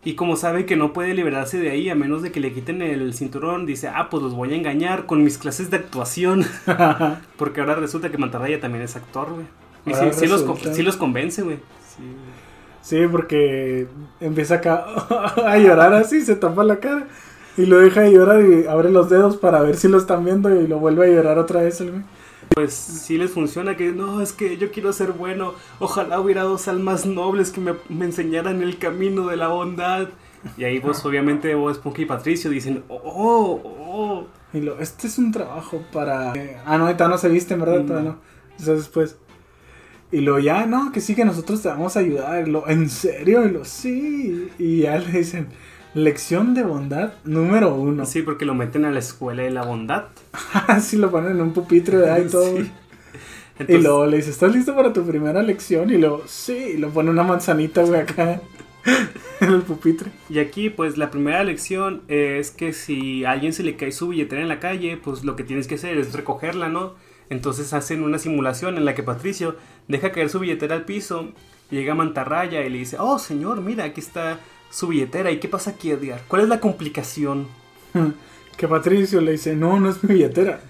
Y 0.05 0.15
como 0.15 0.35
sabe 0.35 0.67
que 0.67 0.75
no 0.75 0.93
puede 0.93 1.15
liberarse 1.15 1.59
de 1.59 1.71
ahí 1.71 1.89
a 1.89 1.95
menos 1.95 2.23
de 2.23 2.33
que 2.33 2.41
le 2.41 2.53
quiten 2.53 2.83
el 2.83 3.15
cinturón, 3.15 3.67
dice, 3.67 3.89
ah, 3.89 4.09
pues 4.11 4.23
los 4.23 4.35
voy 4.35 4.53
a 4.53 4.57
engañar 4.57 5.07
con 5.07 5.23
mis 5.23 5.39
clases 5.39 5.71
de 5.71 5.77
actuación. 5.77 6.45
Porque 7.37 7.61
ahora 7.61 7.77
resulta 7.77 8.11
que 8.11 8.19
Mantarraya 8.19 8.61
también 8.61 8.83
es 8.83 8.97
actor, 8.97 9.29
güey. 9.31 9.47
Y 9.87 9.95
sí, 10.13 10.27
los, 10.27 10.45
sí 10.75 10.99
convence, 10.99 11.43
güey. 11.43 11.57
Sí. 11.57 12.03
Sí, 12.83 12.99
porque 13.11 13.87
empieza 14.21 14.57
acá 14.57 14.85
a 15.47 15.57
llorar 15.57 15.95
así, 15.95 16.21
se 16.21 16.35
tapa 16.35 16.65
la 16.65 16.77
cara. 16.77 17.07
Y 17.57 17.67
lo 17.67 17.79
deja 17.79 18.03
de 18.03 18.13
llorar 18.13 18.43
y 18.43 18.67
abre 18.67 18.91
los 18.91 19.11
dedos 19.11 19.37
para 19.37 19.61
ver 19.61 19.77
si 19.77 19.89
lo 19.89 19.99
están 19.99 20.25
viendo 20.25 20.55
y 20.55 20.67
lo 20.67 20.79
vuelve 20.79 21.07
a 21.07 21.15
llorar 21.15 21.39
otra 21.39 21.63
vez 21.63 21.81
el 21.81 21.91
güey. 21.91 22.03
Pues 22.55 22.75
sí 22.75 23.19
les 23.19 23.31
funciona 23.31 23.77
que 23.77 23.93
no, 23.93 24.21
es 24.21 24.33
que 24.33 24.57
yo 24.57 24.71
quiero 24.71 24.93
ser 24.93 25.13
bueno. 25.13 25.55
Ojalá 25.79 26.21
hubiera 26.21 26.43
dos 26.43 26.69
almas 26.69 27.07
nobles 27.07 27.51
que 27.51 27.61
me, 27.61 27.75
me 27.89 28.05
enseñaran 28.05 28.63
el 28.63 28.79
camino 28.79 29.27
de 29.29 29.37
la 29.37 29.49
bondad. 29.49 30.09
Y 30.57 30.65
ahí 30.65 30.81
pues 30.81 31.05
obviamente 31.05 31.55
Bob 31.55 31.71
Esponja 31.71 32.03
y 32.03 32.07
Patricio 32.07 32.51
dicen, 32.51 32.85
oh, 32.89 33.61
oh. 33.65 34.27
Y 34.53 34.61
lo, 34.61 34.79
este 34.81 35.07
es 35.07 35.19
un 35.19 35.33
trabajo 35.33 35.83
para... 35.93 36.33
ah, 36.67 36.79
no, 36.79 36.85
ahorita 36.87 37.09
no 37.09 37.17
se 37.17 37.29
viste, 37.29 37.55
¿verdad? 37.55 37.83
Mm. 37.83 37.87
Todavía 37.87 38.11
no. 38.11 38.19
Eso 38.59 38.75
después. 38.75 39.17
Y 40.11 40.21
lo 40.21 40.39
ya, 40.39 40.67
no, 40.67 40.93
que 40.93 41.01
sí, 41.01 41.15
que 41.15 41.25
nosotros 41.25 41.63
te 41.63 41.69
vamos 41.69 41.97
a 41.97 42.01
ayudar. 42.01 42.47
Y 42.47 42.51
lo, 42.51 42.69
¿en 42.69 42.91
serio? 42.91 43.47
Y 43.47 43.51
lo, 43.51 43.65
sí. 43.65 44.51
Y 44.59 44.81
ya 44.81 44.99
le 44.99 45.11
dicen, 45.11 45.49
lección 45.95 46.55
de 46.55 46.63
bondad 46.63 47.15
número 47.25 47.75
uno. 47.75 48.07
Sí, 48.07 48.23
porque 48.23 48.45
lo 48.45 48.55
meten 48.55 48.85
a 48.85 48.91
la 48.91 48.99
escuela 48.99 49.43
de 49.43 49.51
la 49.51 49.63
bondad. 49.65 50.05
Así 50.67 50.97
lo 50.97 51.11
ponen 51.11 51.33
en 51.33 51.41
un 51.41 51.53
pupitre 51.53 51.99
de 51.99 52.11
ahí 52.11 52.25
y 52.27 52.29
todo. 52.31 52.57
Sí. 52.57 52.71
y 53.69 53.79
luego 53.79 54.07
le 54.07 54.17
dice, 54.19 54.31
¿estás 54.31 54.55
listo 54.55 54.75
para 54.75 54.93
tu 54.93 55.07
primera 55.07 55.43
lección? 55.43 55.91
Y 55.91 55.99
luego, 55.99 56.23
sí. 56.27 56.75
Y 56.75 56.79
lo 56.79 56.91
pone 56.91 57.11
una 57.11 57.23
manzanita, 57.23 57.83
güey, 57.83 58.01
acá 58.01 58.41
en 59.41 59.53
el 59.53 59.63
pupitre. 59.63 60.11
y 60.29 60.39
aquí 60.39 60.71
pues 60.71 60.97
la 60.97 61.11
primera 61.11 61.45
lección 61.45 62.03
es 62.09 62.51
que 62.51 62.73
si 62.73 63.25
a 63.25 63.31
alguien 63.33 63.53
se 63.53 63.63
le 63.63 63.77
cae 63.77 63.93
su 63.93 64.09
billetera 64.09 64.43
en 64.43 64.49
la 64.49 64.61
calle, 64.61 64.97
pues 64.97 65.25
lo 65.25 65.37
que 65.37 65.45
tienes 65.45 65.67
que 65.67 65.77
hacer 65.77 65.99
es 65.99 66.13
recogerla, 66.13 66.69
¿no? 66.69 66.95
Entonces 67.31 67.73
hacen 67.73 68.03
una 68.03 68.19
simulación 68.19 68.77
en 68.77 68.85
la 68.85 68.95
que 68.95 69.03
Patricio 69.03 69.57
deja 69.89 70.13
caer 70.13 70.29
su 70.29 70.41
billetera 70.41 70.75
al 70.75 70.85
piso, 70.85 71.33
llega 71.71 71.95
Mantarraya 71.95 72.65
y 72.65 72.71
le 72.71 72.79
dice, 72.79 72.97
oh 72.99 73.19
señor, 73.19 73.61
mira, 73.63 73.85
aquí 73.85 74.01
está 74.01 74.39
su 74.73 74.89
billetera, 74.89 75.31
¿y 75.31 75.39
qué 75.39 75.49
pasa 75.49 75.71
aquí, 75.71 75.91
Edgar? 75.91 76.23
¿Cuál 76.27 76.43
es 76.43 76.49
la 76.49 76.59
complicación? 76.61 77.47
que 78.57 78.67
Patricio 78.67 79.21
le 79.21 79.33
dice, 79.33 79.55
no, 79.55 79.79
no 79.79 79.91
es 79.91 80.03
mi 80.03 80.15
billetera. 80.15 80.61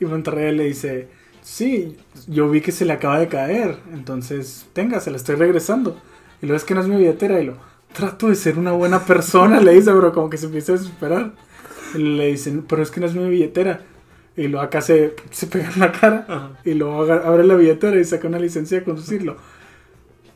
Y 0.00 0.04
Monterrey 0.04 0.54
le 0.56 0.64
dice, 0.64 1.08
sí, 1.42 1.96
yo 2.28 2.48
vi 2.48 2.60
que 2.60 2.72
se 2.72 2.84
le 2.84 2.92
acaba 2.92 3.18
de 3.18 3.28
caer, 3.28 3.78
entonces, 3.92 4.66
tenga, 4.72 5.00
se 5.00 5.10
la 5.10 5.16
estoy 5.16 5.34
regresando. 5.34 6.00
Y 6.40 6.46
luego 6.46 6.56
es 6.56 6.64
que 6.64 6.74
no 6.74 6.80
es 6.80 6.86
mi 6.88 6.96
billetera 6.96 7.40
y 7.40 7.46
lo, 7.46 7.56
trato 7.92 8.28
de 8.28 8.36
ser 8.36 8.58
una 8.58 8.72
buena 8.72 9.04
persona, 9.04 9.60
le 9.62 9.72
dice, 9.72 9.90
pero 9.92 10.12
como 10.12 10.30
que 10.30 10.36
se 10.38 10.46
empieza 10.46 10.72
a 10.72 10.76
desesperar. 10.76 11.32
Y 11.94 11.98
le 11.98 12.26
dicen, 12.28 12.64
pero 12.68 12.82
es 12.82 12.90
que 12.90 13.00
no 13.00 13.06
es 13.06 13.14
mi 13.14 13.28
billetera. 13.28 13.80
Y 14.36 14.46
luego 14.46 14.64
acá 14.64 14.80
se, 14.82 15.16
se 15.30 15.48
pega 15.48 15.68
en 15.74 15.80
la 15.80 15.90
cara 15.90 16.24
Ajá. 16.28 16.50
y 16.64 16.74
luego 16.74 17.02
aga- 17.02 17.26
abre 17.26 17.42
la 17.44 17.56
billetera 17.56 17.98
y 17.98 18.04
saca 18.04 18.28
una 18.28 18.38
licencia 18.38 18.78
de 18.78 18.84
conducirlo. 18.84 19.36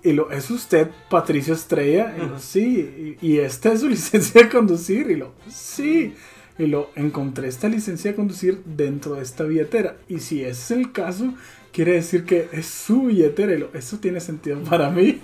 Y 0.04 0.12
lo, 0.12 0.30
¿es 0.32 0.50
usted 0.50 0.90
Patricio 1.08 1.54
Estrella? 1.54 2.14
Y 2.16 2.28
lo, 2.28 2.38
sí. 2.38 3.16
Y, 3.20 3.26
y 3.26 3.38
esta 3.38 3.72
es 3.72 3.80
su 3.80 3.88
licencia 3.90 4.42
de 4.42 4.48
conducir. 4.48 5.10
Y 5.10 5.16
lo, 5.16 5.32
sí. 5.48 6.14
Y 6.58 6.66
lo, 6.66 6.90
encontré 6.96 7.48
esta 7.48 7.68
licencia 7.68 8.10
de 8.10 8.16
conducir 8.16 8.62
dentro 8.64 9.14
de 9.14 9.22
esta 9.22 9.44
billetera. 9.44 9.96
Y 10.08 10.20
si 10.20 10.42
ese 10.42 10.50
es 10.50 10.70
el 10.72 10.92
caso, 10.92 11.34
quiere 11.72 11.92
decir 11.92 12.24
que 12.24 12.48
es 12.52 12.66
su 12.66 13.04
billetera. 13.04 13.54
Y 13.54 13.58
lo, 13.58 13.72
eso 13.74 13.98
tiene 13.98 14.20
sentido 14.20 14.62
para 14.68 14.90
mí. 14.90 15.20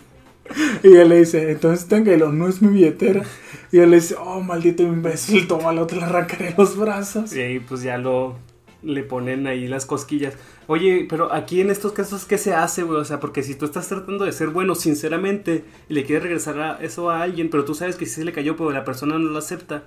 Y 0.83 0.95
él 0.95 1.11
le 1.11 1.19
dice, 1.19 1.51
entonces 1.51 1.89
tenga, 1.89 2.13
y 2.15 2.19
lo, 2.19 2.33
no 2.33 2.49
es 2.49 2.63
mi 2.63 2.69
billetera. 2.69 3.23
Y 3.71 3.79
él 3.79 3.91
le 3.91 3.97
dice, 3.97 4.15
oh, 4.19 4.41
maldito 4.41 4.83
imbécil, 4.83 5.47
tómalo, 5.47 5.87
te 5.87 5.97
le 5.97 6.05
arrancaré 6.05 6.55
los 6.57 6.77
brazos. 6.77 7.35
Y 7.35 7.41
ahí 7.41 7.61
pues 7.61 7.83
ya 7.83 7.99
lo 7.99 8.37
le 8.83 9.03
ponen 9.03 9.47
ahí 9.47 9.67
las 9.67 9.87
cosquillas. 9.87 10.35
Oye, 10.67 11.07
pero 11.09 11.33
aquí 11.33 11.61
en 11.61 11.71
estos 11.71 11.93
casos, 11.93 12.25
¿qué 12.25 12.39
se 12.39 12.55
hace, 12.55 12.83
güey? 12.85 13.01
O 13.01 13.05
sea, 13.05 13.19
porque 13.21 13.43
si 13.43 13.55
tú 13.55 13.65
estás 13.65 13.89
tratando 13.89 14.25
de 14.25 14.33
ser 14.33 14.49
bueno 14.49 14.75
sinceramente 14.75 15.65
y 15.89 15.95
le 15.95 16.05
quieres 16.05 16.23
regresar 16.25 16.61
a 16.61 16.79
eso 16.83 17.11
a 17.11 17.23
alguien, 17.23 17.51
pero 17.51 17.65
tú 17.65 17.75
sabes 17.75 17.97
que 17.97 18.07
sí 18.07 18.13
se 18.17 18.25
le 18.25 18.33
cayó, 18.33 18.57
pero 18.57 18.71
la 18.71 18.85
persona 18.85 19.19
no 19.19 19.29
lo 19.31 19.39
acepta. 19.39 19.85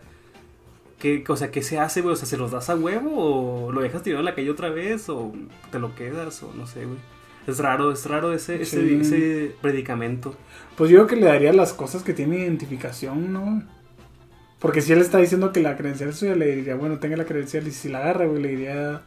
¿Qué, 1.00 1.24
o 1.28 1.36
sea, 1.38 1.50
¿qué 1.50 1.64
se 1.64 1.80
hace, 1.80 2.02
güey? 2.02 2.14
O 2.14 2.16
sea, 2.16 2.28
¿se 2.28 2.38
los 2.38 2.52
das 2.52 2.70
a 2.70 2.76
huevo 2.76 3.66
o 3.68 3.72
lo 3.72 3.82
dejas 3.82 4.04
tirado 4.04 4.20
en 4.20 4.26
la 4.26 4.36
calle 4.36 4.52
otra 4.52 4.70
vez 4.70 5.10
o 5.10 5.34
te 5.72 5.80
lo 5.80 5.96
quedas 5.96 6.44
o 6.44 6.54
no 6.54 6.68
sé, 6.68 6.86
güey? 6.86 7.00
Es 7.48 7.58
raro, 7.58 7.92
es 7.92 8.06
raro 8.06 8.34
ese, 8.34 8.62
ese, 8.62 8.82
Sí. 8.88 9.00
ese 9.02 9.56
predicamento. 9.64 10.36
Pues 10.78 10.92
yo 10.92 10.98
creo 10.98 11.08
que 11.08 11.16
le 11.16 11.26
daría 11.26 11.54
las 11.54 11.74
cosas 11.74 12.04
que 12.04 12.14
tienen 12.14 12.40
identificación, 12.42 13.34
¿no? 13.34 13.64
Porque 14.62 14.82
si 14.82 14.94
él 14.94 15.02
está 15.02 15.18
diciendo 15.18 15.52
que 15.52 15.60
la 15.62 15.76
credencial 15.76 16.10
es 16.10 16.18
suya, 16.18 16.36
le 16.36 16.56
diría, 16.56 16.76
bueno, 16.76 17.00
tenga 17.00 17.18
la 17.18 17.26
credencial. 17.26 17.68
Y 17.68 17.72
si 17.72 17.90
la 17.90 18.00
agarra, 18.00 18.28
güey, 18.28 18.42
le 18.42 18.54
iría 18.54 19.02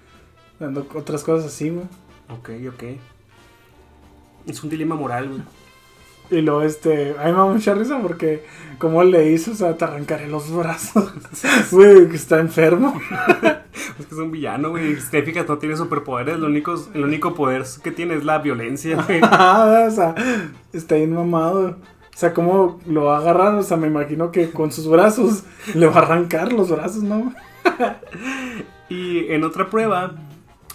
dando 0.59 0.87
otras 0.95 1.23
cosas 1.23 1.47
así, 1.47 1.71
güey. 1.71 1.87
Ok, 2.29 2.51
ok. 2.75 2.83
Es 4.47 4.63
un 4.65 4.71
dilema 4.71 4.97
moral, 4.97 5.29
güey. 5.29 5.43
Y 6.31 6.41
luego, 6.41 6.63
este, 6.63 7.15
a 7.19 7.27
mí 7.27 7.33
me 7.33 7.39
da 7.39 7.45
mucha 7.45 7.75
risa 7.75 8.01
porque, 8.01 8.45
como 8.79 9.05
le 9.05 9.31
hizo, 9.31 9.53
o 9.53 9.55
sea, 9.55 9.77
te 9.77 9.85
arrancaré 9.85 10.27
los 10.27 10.51
brazos. 10.51 11.13
Güey, 11.71 12.09
que 12.09 12.17
está 12.17 12.41
enfermo. 12.41 13.01
Es 13.99 14.07
que 14.07 14.15
es 14.15 14.21
un 14.21 14.31
villano, 14.33 14.71
güey. 14.71 14.97
Te 15.11 15.23
fijas, 15.23 15.49
no 15.49 15.59
tiene 15.59 15.77
superpoderes. 15.77 16.39
Lo 16.39 16.47
único, 16.47 16.75
el 16.95 17.05
único 17.05 17.35
poder 17.35 17.65
que 17.83 17.93
tiene 17.93 18.15
es 18.15 18.25
la 18.25 18.39
violencia, 18.39 19.01
güey. 19.01 19.21
o 19.23 19.91
sea, 19.91 20.15
está 20.73 20.97
bien 20.97 21.13
mamado. 21.13 21.77
O 22.15 22.17
sea, 22.17 22.33
¿cómo 22.33 22.81
lo 22.87 23.05
va 23.05 23.17
a 23.17 23.21
agarrar? 23.21 23.55
O 23.57 23.63
sea, 23.63 23.77
me 23.77 23.89
imagino 23.89 24.31
que 24.31 24.51
con 24.51 24.71
sus 24.71 24.89
brazos 24.89 25.43
le 25.75 25.87
va 25.87 25.97
a 25.97 25.99
arrancar 25.99 26.53
los 26.53 26.71
brazos, 26.71 27.03
¿no? 27.03 27.35
Y 28.91 29.33
en 29.33 29.45
otra 29.45 29.71
prueba, 29.71 30.15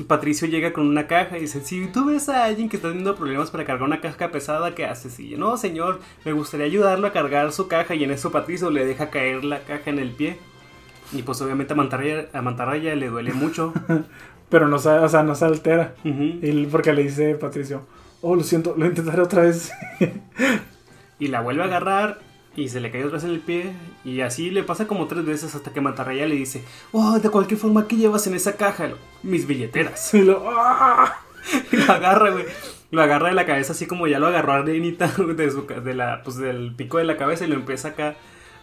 Patricio 0.07 0.47
llega 0.47 0.73
con 0.73 0.87
una 0.87 1.07
caja 1.07 1.37
y 1.37 1.41
dice, 1.41 1.61
si 1.61 1.87
tú 1.87 2.05
ves 2.05 2.29
a 2.29 2.45
alguien 2.45 2.67
que 2.69 2.77
está 2.77 2.89
teniendo 2.89 3.15
problemas 3.15 3.51
para 3.51 3.65
cargar 3.65 3.87
una 3.87 4.01
caja 4.01 4.31
pesada, 4.31 4.73
¿qué 4.75 4.85
haces? 4.85 5.19
Y 5.19 5.29
yo, 5.29 5.37
no, 5.37 5.57
señor, 5.57 5.99
me 6.25 6.33
gustaría 6.33 6.65
ayudarlo 6.65 7.07
a 7.07 7.13
cargar 7.13 7.51
su 7.51 7.67
caja. 7.67 7.95
Y 7.95 8.03
en 8.03 8.11
eso 8.11 8.31
Patricio 8.31 8.71
le 8.71 8.85
deja 8.85 9.09
caer 9.09 9.43
la 9.43 9.59
caja 9.59 9.89
en 9.89 9.99
el 9.99 10.11
pie. 10.11 10.37
Y 11.11 11.23
pues 11.23 11.41
obviamente 11.41 11.73
a 11.73 11.75
Mantarraya, 11.75 12.27
a 12.33 12.41
Mantarraya 12.41 12.95
le 12.95 13.09
duele 13.09 13.33
mucho. 13.33 13.73
Pero 14.49 14.67
no 14.67 14.79
se, 14.79 14.89
o 14.89 15.07
sea, 15.07 15.23
no 15.23 15.35
se 15.35 15.45
altera. 15.45 15.93
Y 16.03 16.65
porque 16.65 16.91
le 16.91 17.03
dice 17.03 17.35
Patricio, 17.35 17.83
oh, 18.21 18.35
lo 18.35 18.43
siento, 18.43 18.73
lo 18.75 18.85
intentaré 18.87 19.21
otra 19.21 19.43
vez. 19.43 19.71
Y 21.19 21.27
la 21.27 21.41
vuelve 21.41 21.63
a 21.63 21.65
agarrar 21.65 22.19
y 22.55 22.69
se 22.69 22.79
le 22.79 22.91
cae 22.91 23.03
otra 23.03 23.17
vez 23.17 23.23
en 23.25 23.31
el 23.31 23.39
pie. 23.39 23.73
Y 24.05 24.21
así 24.21 24.49
le 24.49 24.63
pasa 24.63 24.87
como 24.87 25.07
tres 25.07 25.25
veces 25.25 25.53
hasta 25.55 25.71
que 25.71 25.81
Mantarraya 25.81 26.25
le 26.25 26.35
dice, 26.35 26.63
oh, 26.91 27.19
de 27.19 27.29
cualquier 27.29 27.59
forma, 27.59 27.87
¿qué 27.87 27.95
llevas 27.97 28.25
en 28.27 28.35
esa 28.35 28.55
caja? 28.55 28.87
Lo- 28.87 28.97
Mis 29.23 29.45
billeteras. 29.47 30.13
y 30.13 30.21
lo, 30.21 30.43
¡ah! 30.49 31.19
Y 31.71 31.77
lo 31.77 31.91
agarra, 31.91 32.31
güey. 32.31 32.45
Lo 32.91 33.01
agarra 33.03 33.29
de 33.29 33.35
la 33.35 33.45
cabeza 33.45 33.73
así 33.73 33.85
como 33.85 34.07
ya 34.07 34.17
lo 34.17 34.27
agarró 34.27 34.53
Arenita 34.53 35.07
de 35.07 35.51
su, 35.51 35.67
de 35.67 35.93
la, 35.93 36.21
pues, 36.23 36.37
del 36.37 36.73
pico 36.75 36.97
de 36.97 37.03
la 37.03 37.17
cabeza 37.17 37.45
y 37.45 37.47
lo 37.47 37.53
empieza 37.55 37.89
acá 37.89 38.15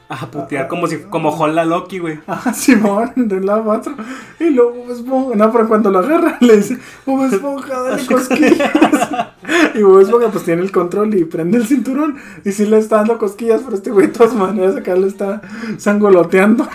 a 0.09 0.31
putear 0.31 0.69
como 0.69 0.87
si 0.87 0.99
como 0.99 1.31
Hola 1.31 1.65
Loki, 1.65 1.99
güey. 1.99 2.21
Ah, 2.29 2.53
Simón, 2.53 3.13
de 3.17 3.37
un 3.37 3.47
lado 3.47 3.73
a 3.73 3.79
otro. 3.79 3.95
Y 4.39 4.51
luego 4.51 4.73
Bob 4.73 4.91
Esponja, 4.91 5.37
no, 5.37 5.53
pero 5.53 5.69
cuando 5.69 5.91
lo 5.91 5.99
agarra 5.99 6.39
le 6.41 6.57
dice, 6.57 6.79
Bob 7.05 7.25
Esponja, 7.25 7.83
dale 7.83 8.07
cosquillas. 8.07 8.71
y 9.75 9.83
Bob 9.83 10.01
Esponja 10.01 10.31
pues 10.31 10.45
tiene 10.45 10.63
el 10.63 10.73
control 10.73 11.15
y 11.15 11.25
prende 11.25 11.59
el 11.59 11.67
cinturón. 11.67 12.17
Y 12.45 12.53
sí 12.53 12.67
le 12.67 12.79
está 12.79 12.97
dando 12.97 13.19
cosquillas, 13.19 13.63
pero 13.65 13.77
este 13.77 13.91
güey 13.91 14.07
de 14.09 14.13
todas 14.13 14.35
maneras 14.35 14.77
acá 14.77 14.95
le 14.95 15.09
está 15.09 15.43
sangoloteando. 15.79 16.69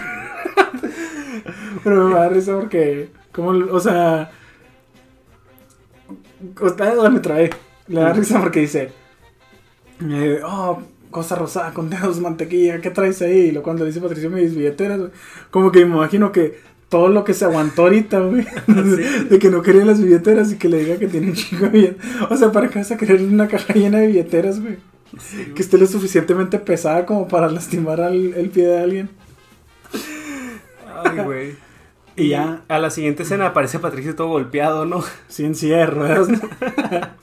pero 1.83 2.07
me 2.09 2.15
da 2.15 2.29
risa 2.29 2.55
porque, 2.55 3.11
como, 3.31 3.51
o 3.51 3.79
sea, 3.79 4.31
o 6.59 6.69
sea, 6.69 7.09
me 7.09 7.19
trae. 7.19 7.49
Le 7.87 8.01
da 8.01 8.13
risa 8.13 8.39
porque 8.39 8.61
dice, 8.61 8.91
eh, 10.01 10.41
oh, 10.45 10.81
cosa 11.12 11.36
rosada 11.36 11.74
con 11.74 11.89
dedos, 11.89 12.19
mantequilla, 12.19 12.82
¿qué 12.82 12.89
traes 12.89 13.21
ahí? 13.21 13.50
Y 13.50 13.56
cuando 13.58 13.84
le 13.84 13.89
dice 13.91 14.02
Patricio 14.02 14.30
mis 14.30 14.56
billeteras, 14.56 15.00
güey, 15.00 15.12
como 15.52 15.71
que 15.71 15.86
me 15.86 15.95
imagino 15.95 16.32
que 16.32 16.60
todo 16.89 17.08
lo 17.10 17.24
que 17.24 17.34
se 17.34 17.45
aguantó 17.45 17.84
ahorita, 17.84 18.19
güey, 18.21 18.45
de, 18.67 19.24
de 19.26 19.39
que 19.39 19.50
no 19.50 19.62
quería 19.62 19.86
las 19.86 20.02
billeteras 20.02 20.52
y 20.52 20.58
que 20.58 20.67
le 20.69 20.80
diga 20.84 20.97
que 20.97 21.08
tiene 21.08 21.28
un 21.28 21.34
chingo 21.34 21.65
de 21.65 21.69
billeteras. 21.69 22.32
O 22.32 22.38
sea, 22.38 22.52
¿para 22.52 22.69
qué 22.69 22.80
vas 22.80 22.91
a 22.91 22.97
querer 22.97 23.21
una 23.21 23.47
caja 23.47 23.74
llena 23.74 24.00
de 24.00 24.08
billeteras, 24.08 24.60
güey? 24.60 24.78
Que 25.56 25.62
esté 25.62 25.78
lo 25.78 25.86
suficientemente 25.88 26.58
pesada 26.58 27.06
como 27.06 27.28
para 27.28 27.50
lastimar 27.50 28.00
al, 28.02 28.34
el 28.34 28.50
pie 28.50 28.67
de 28.67 28.80
alguien. 28.80 29.10
Ay, 31.04 31.19
güey. 31.24 31.56
Y 32.17 32.24
Y 32.24 32.30
ya. 32.32 32.62
a 32.67 32.78
la 32.78 32.89
siguiente 32.89 33.24
escena 33.24 33.47
aparece 33.47 33.80
Patricio 33.80 34.15
todo 34.15 34.28
golpeado, 34.28 34.86
¿no? 34.86 35.02
Sin 35.30 35.54
¿no? 36.30 36.39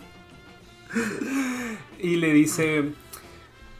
Y 2.01 2.16
le 2.16 2.33
dice. 2.33 2.85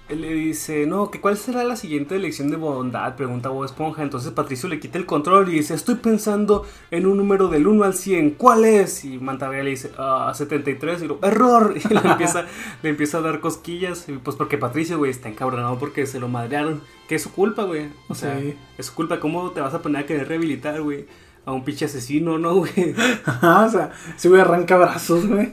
Le 0.09 0.33
dice, 0.33 0.87
no, 0.87 1.11
que 1.11 1.21
cuál 1.21 1.37
será 1.37 1.65
la 1.65 1.77
siguiente 1.77 2.17
elección 2.17 2.51
de 2.51 2.57
bondad, 2.57 3.15
pregunta 3.15 3.51
Bob 3.51 3.67
Esponja. 3.67 4.03
Entonces 4.03 4.33
Patricio 4.33 4.67
le 4.69 4.81
quita 4.81 4.97
el 4.97 5.05
control 5.05 5.51
y 5.51 5.57
dice, 5.57 5.75
estoy 5.75 5.97
pensando 5.97 6.67
en 6.91 7.07
un 7.07 7.19
número 7.19 7.49
del 7.49 7.67
1 7.67 7.85
al 7.85 7.93
100, 7.93 8.31
¿cuál 8.31 8.65
es? 8.65 9.05
Y 9.05 9.19
Mantarraya 9.19 9.63
le 9.63 9.71
dice, 9.71 9.93
ah, 9.99 10.33
73, 10.35 11.03
y 11.03 11.09
lo, 11.09 11.19
error. 11.23 11.75
Y 11.91 11.93
le 11.93 12.01
empieza, 12.01 12.47
le 12.83 12.89
empieza 12.89 13.19
a 13.19 13.21
dar 13.21 13.41
cosquillas. 13.41 14.09
Y 14.09 14.13
pues 14.13 14.35
porque 14.37 14.57
Patricio, 14.57 14.97
güey, 14.97 15.11
está 15.11 15.29
encabronado 15.29 15.79
porque 15.79 16.07
se 16.07 16.19
lo 16.19 16.29
madrearon. 16.29 16.81
Que 17.07 17.17
es 17.17 17.23
su 17.23 17.33
culpa, 17.33 17.65
güey. 17.65 17.89
O 18.09 18.15
sea, 18.15 18.41
es 18.79 18.87
su 18.87 18.95
culpa. 18.95 19.21
¿Cómo 19.21 19.51
te 19.51 19.61
vas 19.61 19.75
a 19.75 19.83
poner 19.83 20.05
a 20.05 20.07
querer 20.07 20.27
rehabilitar, 20.27 20.81
güey? 20.81 21.07
A 21.45 21.53
un 21.53 21.65
pinche 21.65 21.85
asesino, 21.85 22.39
¿no, 22.39 22.55
güey? 22.57 22.95
Ajá, 23.27 23.67
o 23.67 23.69
sea, 23.69 23.91
ese 24.17 24.29
güey 24.31 24.41
arranca 24.41 24.79
brazos, 24.79 25.27
güey. 25.27 25.51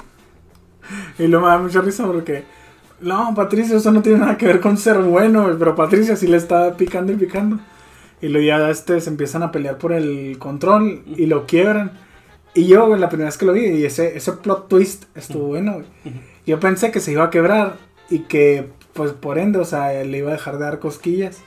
Y 1.20 1.28
luego 1.28 1.46
me 1.46 1.52
da 1.52 1.58
mucha 1.58 1.82
risa 1.82 2.06
porque. 2.06 2.46
No, 3.02 3.34
Patricio, 3.36 3.78
eso 3.78 3.92
no 3.92 4.02
tiene 4.02 4.20
nada 4.20 4.38
que 4.38 4.48
ver 4.48 4.60
con 4.60 4.78
ser 4.78 5.00
bueno, 5.00 5.54
pero 5.60 5.76
Patricio 5.76 6.16
sí 6.16 6.28
le 6.28 6.38
está 6.38 6.76
picando 6.78 7.12
y 7.12 7.16
picando. 7.16 7.60
Y 8.22 8.30
luego 8.30 8.48
ya 8.48 8.70
este, 8.70 9.02
se 9.02 9.10
empiezan 9.10 9.44
a 9.44 9.52
pelear 9.52 9.78
por 9.78 9.94
el 9.94 10.38
control 10.40 11.04
y 11.06 11.26
lo 11.26 11.46
quiebran. 11.46 11.92
Y 12.54 12.68
yo, 12.68 12.88
güey, 12.88 13.00
la 13.00 13.10
primera 13.10 13.28
vez 13.28 13.38
que 13.38 13.46
lo 13.46 13.52
vi, 13.52 13.66
y 13.66 13.86
ese, 13.86 14.16
ese 14.16 14.32
plot 14.32 14.70
twist 14.70 15.06
estuvo 15.16 15.48
bueno, 15.48 15.74
güey. 15.74 15.86
Yo 16.46 16.60
pensé 16.60 16.92
que 16.92 17.02
se 17.02 17.12
iba 17.12 17.26
a 17.26 17.30
quebrar 17.30 17.76
y 18.10 18.20
que, 18.20 18.70
pues 18.94 19.12
por 19.12 19.38
ende, 19.38 19.60
o 19.60 19.66
sea, 19.66 20.04
le 20.04 20.18
iba 20.18 20.30
a 20.30 20.34
dejar 20.34 20.58
de 20.58 20.64
dar 20.64 20.80
cosquillas. 20.80 21.42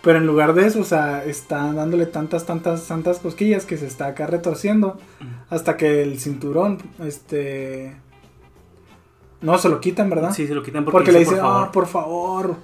Pero 0.00 0.18
en 0.18 0.26
lugar 0.26 0.54
de 0.54 0.66
eso, 0.66 0.80
o 0.80 0.84
sea, 0.84 1.24
está 1.24 1.70
dándole 1.72 2.06
tantas, 2.06 2.46
tantas, 2.46 2.86
tantas 2.86 3.18
cosquillas 3.18 3.66
que 3.66 3.76
se 3.76 3.86
está 3.86 4.06
acá 4.06 4.26
retorciendo 4.26 4.98
hasta 5.50 5.76
que 5.76 6.02
el 6.02 6.18
cinturón, 6.18 6.78
este... 7.04 7.94
No, 9.40 9.56
se 9.58 9.68
lo 9.68 9.80
quitan, 9.80 10.10
¿verdad? 10.10 10.32
Sí, 10.34 10.46
se 10.46 10.54
lo 10.54 10.62
quitan 10.62 10.84
porque, 10.84 10.96
porque, 10.98 11.12
le 11.12 11.20
dice, 11.20 11.32
dicen, 11.32 11.46
ah, 11.48 11.70
por 11.72 11.86
favor. 11.86 12.56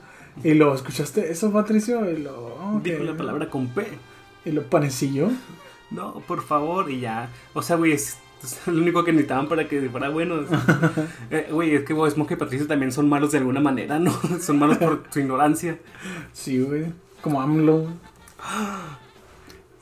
Y 0.42 0.54
lo, 0.54 0.74
¿escuchaste 0.74 1.30
eso, 1.30 1.52
Patricio? 1.52 2.10
Y 2.10 2.16
lo, 2.18 2.56
"Oh, 2.60 2.80
Dijo 2.82 2.98
ok". 3.02 3.04
la 3.10 3.16
palabra 3.16 3.48
con 3.48 3.68
P. 3.68 3.87
Y 4.44 4.50
lo 4.50 4.62
panecillo. 4.64 5.28
No, 5.90 6.14
por 6.26 6.42
favor, 6.42 6.90
y 6.90 7.00
ya. 7.00 7.28
O 7.52 7.62
sea, 7.62 7.76
güey, 7.76 7.92
es, 7.92 8.18
es 8.42 8.60
lo 8.66 8.82
único 8.82 9.04
que 9.04 9.12
necesitaban 9.12 9.48
para 9.48 9.68
que 9.68 9.88
fuera 9.88 10.08
bueno. 10.08 10.40
Eh, 11.30 11.48
Güey, 11.52 11.76
es 11.76 11.84
que 11.84 11.92
Esponja 12.06 12.34
y 12.34 12.37
Patricio 12.37 12.66
también 12.66 12.90
son 12.90 13.08
malos 13.08 13.30
de 13.30 13.38
alguna 13.38 13.60
manera, 13.60 13.98
¿no? 14.00 14.12
Son 14.40 14.58
malos 14.58 14.78
por 14.78 15.04
su 15.10 15.20
ignorancia. 15.20 15.78
Sí, 16.32 16.60
güey. 16.60 16.87
Como 17.22 17.40
AMLO. 17.40 17.87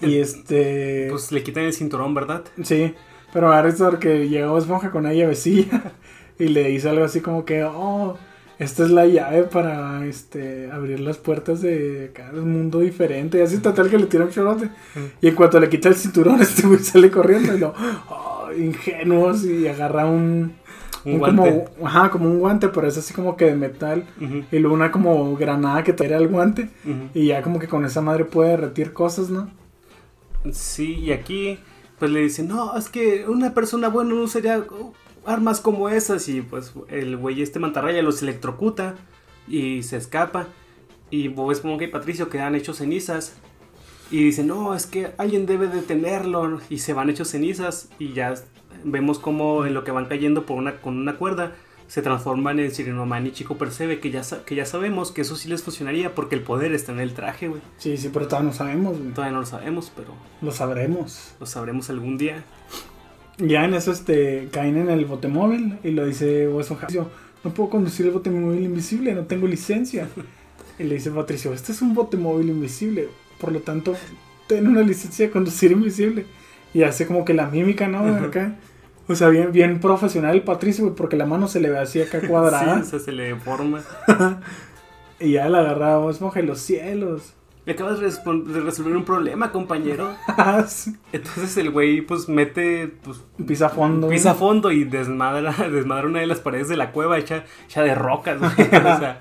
Y 0.00 0.18
este... 0.18 1.08
Pues 1.10 1.32
le 1.32 1.42
quitan 1.42 1.64
el 1.64 1.72
cinturón, 1.72 2.12
¿verdad? 2.14 2.42
Sí, 2.62 2.94
pero 3.32 3.52
ahora 3.52 3.68
es 3.68 3.76
porque 3.76 4.28
llegó 4.28 4.58
Esponja 4.58 4.90
con 4.90 5.04
una 5.06 5.14
llavecilla 5.14 5.92
y 6.42 6.48
le 6.48 6.68
dice 6.68 6.88
algo 6.88 7.04
así 7.04 7.20
como 7.20 7.44
que, 7.44 7.62
oh, 7.62 8.16
esta 8.58 8.82
es 8.82 8.90
la 8.90 9.06
llave 9.06 9.44
para 9.44 10.04
este 10.06 10.70
abrir 10.72 10.98
las 10.98 11.16
puertas 11.16 11.62
de 11.62 12.10
cada 12.12 12.42
mundo 12.42 12.80
diferente. 12.80 13.38
Y 13.38 13.42
así 13.42 13.58
total 13.58 13.88
que 13.88 13.98
le 13.98 14.06
tira 14.06 14.24
un 14.24 14.30
chorote. 14.30 14.68
Y 15.20 15.28
en 15.28 15.34
cuanto 15.36 15.60
le 15.60 15.68
quita 15.68 15.88
el 15.88 15.94
cinturón, 15.94 16.40
este 16.42 16.66
güey 16.66 16.80
sale 16.80 17.10
corriendo 17.10 17.54
y 17.54 17.60
lo, 17.60 17.74
ingenuos 18.58 19.44
y 19.44 19.68
agarra 19.68 20.06
un, 20.06 20.54
Un 21.04 21.12
un 21.12 21.18
guante. 21.18 21.64
como, 21.76 21.86
ajá, 21.86 22.10
como 22.10 22.26
un 22.26 22.40
guante, 22.40 22.68
pero 22.68 22.88
es 22.88 22.98
así 22.98 23.14
como 23.14 23.36
que 23.36 23.44
de 23.44 23.54
metal. 23.54 24.04
Y 24.50 24.58
luego 24.58 24.74
una 24.74 24.90
como 24.90 25.36
granada 25.36 25.84
que 25.84 25.92
trae 25.92 26.14
al 26.14 26.26
guante. 26.26 26.70
Y 27.14 27.28
ya 27.28 27.42
como 27.42 27.60
que 27.60 27.68
con 27.68 27.84
esa 27.84 28.00
madre 28.00 28.24
puede 28.24 28.50
derretir 28.50 28.92
cosas, 28.92 29.30
¿no? 29.30 29.48
Sí, 30.50 30.94
y 30.94 31.12
aquí 31.12 31.58
pues 32.00 32.10
le 32.10 32.18
dicen, 32.18 32.48
no, 32.48 32.76
es 32.76 32.88
que 32.88 33.26
una 33.28 33.54
persona 33.54 33.86
buena 33.86 34.12
no 34.12 34.22
usaría 34.22 34.64
armas 35.26 35.60
como 35.60 35.88
esas. 35.88 36.28
Y 36.28 36.42
pues 36.42 36.72
el 36.88 37.16
güey 37.16 37.42
este 37.42 37.58
mantarraya 37.58 38.02
los 38.02 38.22
electrocuta 38.22 38.96
y 39.48 39.82
se 39.82 39.96
escapa. 39.96 40.46
Y 41.10 41.28
Bob 41.28 41.52
Esponja 41.52 41.84
y 41.84 41.88
Patricio 41.88 42.28
quedan 42.28 42.54
hechos 42.54 42.78
cenizas. 42.78 43.34
Y 44.10 44.24
dicen, 44.24 44.46
no, 44.46 44.74
es 44.74 44.86
que 44.86 45.12
alguien 45.18 45.46
debe 45.46 45.68
detenerlo. 45.68 46.60
Y 46.70 46.78
se 46.78 46.92
van 46.92 47.10
hechos 47.10 47.28
cenizas. 47.28 47.88
Y 47.98 48.12
ya 48.12 48.34
vemos 48.84 49.18
como 49.18 49.64
en 49.66 49.74
lo 49.74 49.84
que 49.84 49.90
van 49.90 50.06
cayendo 50.06 50.44
por 50.46 50.56
una, 50.58 50.80
con 50.80 50.96
una 50.96 51.16
cuerda 51.16 51.54
se 51.88 52.00
transforman 52.00 52.58
en 52.58 52.70
Sirenoman 52.74 53.26
y 53.26 53.32
Chico 53.32 53.58
Percebe. 53.58 54.00
Que 54.00 54.10
ya, 54.10 54.22
que 54.46 54.54
ya 54.54 54.64
sabemos 54.64 55.12
que 55.12 55.20
eso 55.20 55.36
sí 55.36 55.50
les 55.50 55.62
funcionaría 55.62 56.14
porque 56.14 56.34
el 56.36 56.40
poder 56.42 56.72
está 56.72 56.92
en 56.92 57.00
el 57.00 57.12
traje, 57.12 57.48
güey. 57.48 57.60
Sí, 57.76 57.98
sí, 57.98 58.08
pero 58.10 58.26
todavía 58.28 58.48
no 58.50 58.56
sabemos, 58.56 58.98
güey. 58.98 59.10
Todavía 59.12 59.32
no 59.34 59.40
lo 59.40 59.46
sabemos, 59.46 59.92
pero 59.94 60.08
Lo 60.40 60.52
sabremos. 60.52 61.34
lo 61.38 61.44
sabremos 61.44 61.90
algún 61.90 62.16
día. 62.16 62.44
Ya 63.38 63.64
en 63.64 63.74
eso 63.74 63.92
este, 63.92 64.48
caen 64.52 64.76
en 64.76 64.90
el 64.90 65.04
botemóvil 65.04 65.78
y 65.82 65.90
lo 65.90 66.06
dice 66.06 66.48
Weston 66.48 66.76
Patricio, 66.76 67.10
no 67.44 67.52
puedo 67.52 67.70
conducir 67.70 68.06
el 68.06 68.12
botemóvil 68.12 68.62
invisible, 68.62 69.14
no 69.14 69.24
tengo 69.24 69.46
licencia. 69.46 70.08
Y 70.78 70.84
le 70.84 70.94
dice 70.94 71.10
Patricio, 71.10 71.52
este 71.52 71.70
es 71.70 71.82
un 71.82 71.92
botemóvil 71.92 72.48
invisible, 72.48 73.08
por 73.38 73.52
lo 73.52 73.60
tanto, 73.60 73.94
ten 74.46 74.66
una 74.66 74.80
licencia 74.80 75.26
de 75.26 75.30
conducir 75.30 75.70
invisible. 75.70 76.24
Y 76.72 76.82
hace 76.82 77.06
como 77.06 77.26
que 77.26 77.34
la 77.34 77.46
mímica, 77.46 77.88
¿no? 77.88 77.98
Acá. 78.16 78.56
O 79.06 79.14
sea, 79.14 79.28
bien, 79.28 79.52
bien 79.52 79.80
profesional 79.80 80.34
el 80.34 80.42
Patricio, 80.42 80.94
porque 80.94 81.16
la 81.16 81.26
mano 81.26 81.46
se 81.46 81.60
le 81.60 81.68
ve 81.68 81.78
así 81.78 82.00
acá 82.00 82.20
cuadrada. 82.26 82.76
Sí, 82.76 82.80
o 82.80 82.84
sea, 82.90 82.98
se 83.00 83.12
le 83.12 83.24
deforma. 83.24 83.82
Y 85.20 85.32
ya 85.32 85.48
la 85.48 85.60
agarra 85.60 86.10
Esponja 86.10 86.40
en 86.40 86.46
los 86.46 86.58
cielos. 86.60 87.34
Me 87.64 87.72
acabas 87.72 88.00
de, 88.00 88.06
resolver 88.60 88.96
un 88.96 89.04
problema, 89.04 89.52
compañero. 89.52 90.14
Sí. 90.66 90.96
Entonces 91.12 91.56
el 91.58 91.70
güey, 91.70 92.00
pues, 92.02 92.28
mete, 92.28 92.88
pues, 93.02 93.20
Pisa 93.46 93.66
a 93.66 93.68
fondo. 93.70 94.08
pisa 94.08 94.32
a 94.32 94.34
fondo 94.34 94.70
y 94.72 94.84
desmadra, 94.84 95.52
desmadra 95.70 96.06
una 96.08 96.20
de 96.20 96.26
las 96.26 96.40
paredes 96.40 96.68
de 96.68 96.76
la 96.76 96.90
cueva 96.92 97.18
hecha, 97.18 97.44
hecha 97.66 97.82
de 97.82 97.94
rocas, 97.94 98.38
güey. 98.40 98.52
O 98.68 98.98
sea, 98.98 99.20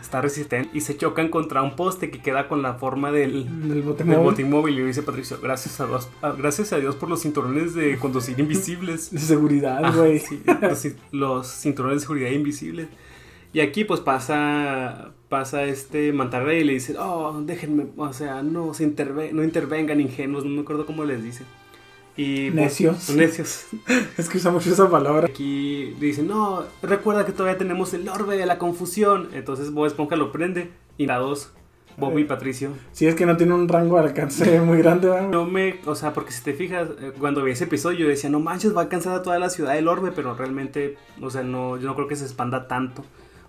está 0.00 0.20
resistente. 0.22 0.70
Y 0.72 0.80
se 0.80 0.96
chocan 0.96 1.28
contra 1.28 1.62
un 1.62 1.76
poste 1.76 2.10
que 2.10 2.20
queda 2.22 2.48
con 2.48 2.62
la 2.62 2.74
forma 2.74 3.10
del, 3.12 3.44
Del 3.68 3.84
del 3.84 4.18
botimóvil. 4.18 4.78
Y 4.78 4.82
dice 4.82 5.02
Patricio, 5.02 5.38
gracias 5.42 5.78
a, 5.80 5.86
Dios, 5.86 6.08
gracias 6.38 6.72
a 6.72 6.78
Dios 6.78 6.96
por 6.96 7.08
los 7.10 7.20
cinturones 7.22 7.74
de 7.74 7.98
conducir 7.98 8.38
invisibles. 8.40 9.10
De 9.10 9.18
seguridad, 9.18 9.80
Ah, 9.84 9.92
güey. 9.94 10.20
sí, 10.20 10.42
los 11.12 11.48
cinturones 11.48 11.96
de 11.98 12.00
seguridad 12.00 12.30
invisibles. 12.30 12.88
Y 13.52 13.60
aquí 13.60 13.84
pues 13.84 14.00
pasa 14.00 15.12
pasa 15.34 15.64
este 15.64 16.12
mantarraya 16.12 16.60
y 16.60 16.64
le 16.64 16.74
dice, 16.74 16.94
oh, 16.96 17.42
déjenme, 17.44 17.86
o 17.96 18.12
sea, 18.12 18.40
no 18.44 18.72
se 18.72 18.84
interve 18.84 19.32
no 19.32 19.42
intervengan 19.42 20.00
ingenuos, 20.00 20.44
no 20.44 20.50
me 20.52 20.60
acuerdo 20.60 20.86
cómo 20.86 21.04
les 21.04 21.24
dice. 21.24 21.42
Y, 22.16 22.52
pues, 22.52 22.54
Necios. 22.80 23.10
necios. 23.10 23.66
Es 24.16 24.28
que 24.28 24.38
usa 24.38 24.52
mucho 24.52 24.70
esa 24.70 24.88
palabra. 24.88 25.26
Aquí 25.26 25.92
le 25.98 26.06
dicen, 26.06 26.28
no, 26.28 26.62
recuerda 26.82 27.26
que 27.26 27.32
todavía 27.32 27.58
tenemos 27.58 27.92
el 27.94 28.08
orbe 28.08 28.36
de 28.36 28.46
la 28.46 28.58
confusión. 28.58 29.28
Entonces 29.32 29.72
Bob 29.72 29.86
Esponja 29.86 30.14
lo 30.14 30.30
prende 30.30 30.70
y 30.98 31.06
la 31.06 31.16
dos, 31.18 31.50
Bob 31.96 32.16
y 32.16 32.22
Eh. 32.22 32.26
Patricio. 32.26 32.70
Si 32.92 33.08
es 33.08 33.16
que 33.16 33.26
no 33.26 33.36
tiene 33.36 33.54
un 33.54 33.66
rango 33.66 33.96
de 33.98 34.04
alcance 34.04 34.60
muy 34.68 34.78
grande, 34.78 35.08
¿verdad? 35.08 35.28
No 35.30 35.46
me, 35.46 35.80
o 35.84 35.96
sea, 35.96 36.12
porque 36.12 36.30
si 36.30 36.44
te 36.44 36.52
fijas, 36.54 36.90
eh, 37.00 37.10
cuando 37.18 37.42
vi 37.42 37.50
ese 37.50 37.64
episodio 37.64 37.98
yo 37.98 38.08
decía, 38.08 38.30
no 38.30 38.38
manches, 38.38 38.72
va 38.72 38.82
a 38.82 38.84
alcanzar 38.84 39.16
a 39.16 39.22
toda 39.22 39.40
la 39.40 39.50
ciudad 39.50 39.74
del 39.74 39.88
orbe, 39.88 40.12
pero 40.14 40.36
realmente, 40.36 40.96
o 41.20 41.28
sea, 41.28 41.42
no, 41.42 41.76
yo 41.76 41.88
no 41.88 41.96
creo 41.96 42.06
que 42.06 42.14
se 42.14 42.24
expanda 42.24 42.68
tanto. 42.68 43.04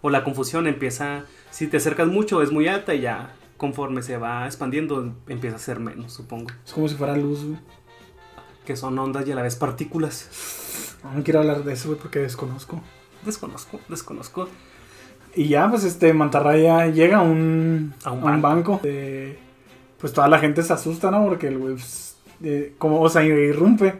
O 0.05 0.11
la 0.11 0.23
confusión 0.23 0.67
empieza, 0.67 1.23
si 1.49 1.65
te 1.65 1.77
acercas 1.77 2.07
mucho 2.07 2.43
es 2.43 2.51
muy 2.51 2.67
alta 2.67 2.93
y 2.93 3.01
ya 3.01 3.33
conforme 3.57 4.03
se 4.03 4.17
va 4.17 4.45
expandiendo 4.45 5.15
empieza 5.27 5.55
a 5.55 5.59
ser 5.59 5.79
menos, 5.79 6.13
supongo. 6.13 6.51
Es 6.63 6.73
como 6.73 6.87
si 6.87 6.93
fuera 6.93 7.17
luz, 7.17 7.43
güey. 7.43 7.57
Que 8.65 8.75
son 8.75 8.99
ondas 8.99 9.27
y 9.27 9.31
a 9.31 9.35
la 9.35 9.41
vez 9.41 9.55
partículas. 9.55 10.29
No, 11.03 11.11
no 11.13 11.23
quiero 11.23 11.39
hablar 11.39 11.63
de 11.63 11.73
eso, 11.73 11.87
güey, 11.89 11.99
porque 11.99 12.19
desconozco. 12.19 12.81
Desconozco, 13.25 13.79
desconozco. 13.89 14.47
Y 15.33 15.47
ya, 15.47 15.69
pues, 15.71 15.83
este, 15.83 16.13
Mantarraya 16.13 16.85
llega 16.85 17.17
a 17.17 17.21
un, 17.21 17.95
A 18.03 18.11
un 18.11 18.29
a 18.29 18.33
un 18.35 18.41
banco. 18.43 18.79
de- 18.83 19.39
pues 19.97 20.13
toda 20.13 20.27
la 20.27 20.37
gente 20.37 20.61
se 20.61 20.71
asusta, 20.71 21.09
¿no? 21.09 21.25
Porque 21.25 21.47
el 21.47 21.57
güey, 21.57 21.73
pues, 21.73 22.17
eh, 22.43 22.75
como, 22.77 23.01
o 23.01 23.09
sea, 23.09 23.23
irrumpe. 23.23 23.95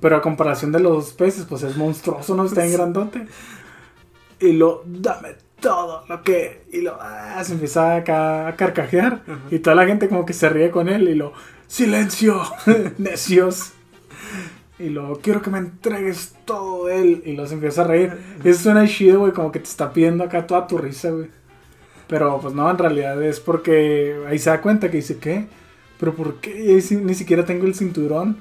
Pero 0.00 0.16
a 0.16 0.22
comparación 0.22 0.72
de 0.72 0.80
los 0.80 1.12
peces, 1.12 1.44
pues 1.44 1.62
es 1.64 1.76
monstruoso, 1.76 2.34
¿no? 2.34 2.46
Está 2.46 2.64
en 2.64 2.72
grandote. 2.72 3.26
Y 4.40 4.52
lo, 4.52 4.82
dame 4.86 5.34
todo 5.60 6.04
lo 6.08 6.22
que. 6.22 6.62
Y 6.72 6.80
lo, 6.80 6.96
ah, 7.00 7.42
se 7.44 7.52
empieza 7.52 7.96
acá 7.96 8.48
a 8.48 8.56
carcajear. 8.56 9.22
Y 9.50 9.58
toda 9.60 9.76
la 9.76 9.86
gente 9.86 10.08
como 10.08 10.26
que 10.26 10.32
se 10.32 10.48
ríe 10.48 10.70
con 10.70 10.88
él. 10.88 11.08
Y 11.08 11.14
lo, 11.14 11.32
silencio, 11.66 12.42
necios. 12.98 13.72
Y 14.78 14.88
lo, 14.88 15.20
quiero 15.20 15.42
que 15.42 15.50
me 15.50 15.58
entregues 15.58 16.34
todo 16.44 16.88
él. 16.88 17.22
Y 17.24 17.34
lo 17.34 17.46
se 17.46 17.54
empieza 17.54 17.82
a 17.82 17.86
reír. 17.86 18.16
Y 18.42 18.48
eso 18.48 18.62
suena 18.64 18.86
chido, 18.86 19.20
güey, 19.20 19.32
como 19.32 19.52
que 19.52 19.60
te 19.60 19.68
está 19.68 19.92
pidiendo 19.92 20.24
acá 20.24 20.46
toda 20.46 20.66
tu 20.66 20.78
risa, 20.78 21.10
güey. 21.10 21.28
Pero 22.06 22.40
pues 22.40 22.54
no, 22.54 22.68
en 22.68 22.78
realidad 22.78 23.22
es 23.22 23.38
porque 23.38 24.16
ahí 24.28 24.38
se 24.38 24.50
da 24.50 24.60
cuenta 24.60 24.90
que 24.90 24.96
dice, 24.96 25.18
¿qué? 25.18 25.46
¿Pero 25.98 26.14
por 26.14 26.40
qué? 26.40 26.64
Y 26.64 26.70
ahí 26.70 27.00
ni 27.02 27.14
siquiera 27.14 27.44
tengo 27.44 27.66
el 27.66 27.74
cinturón. 27.74 28.38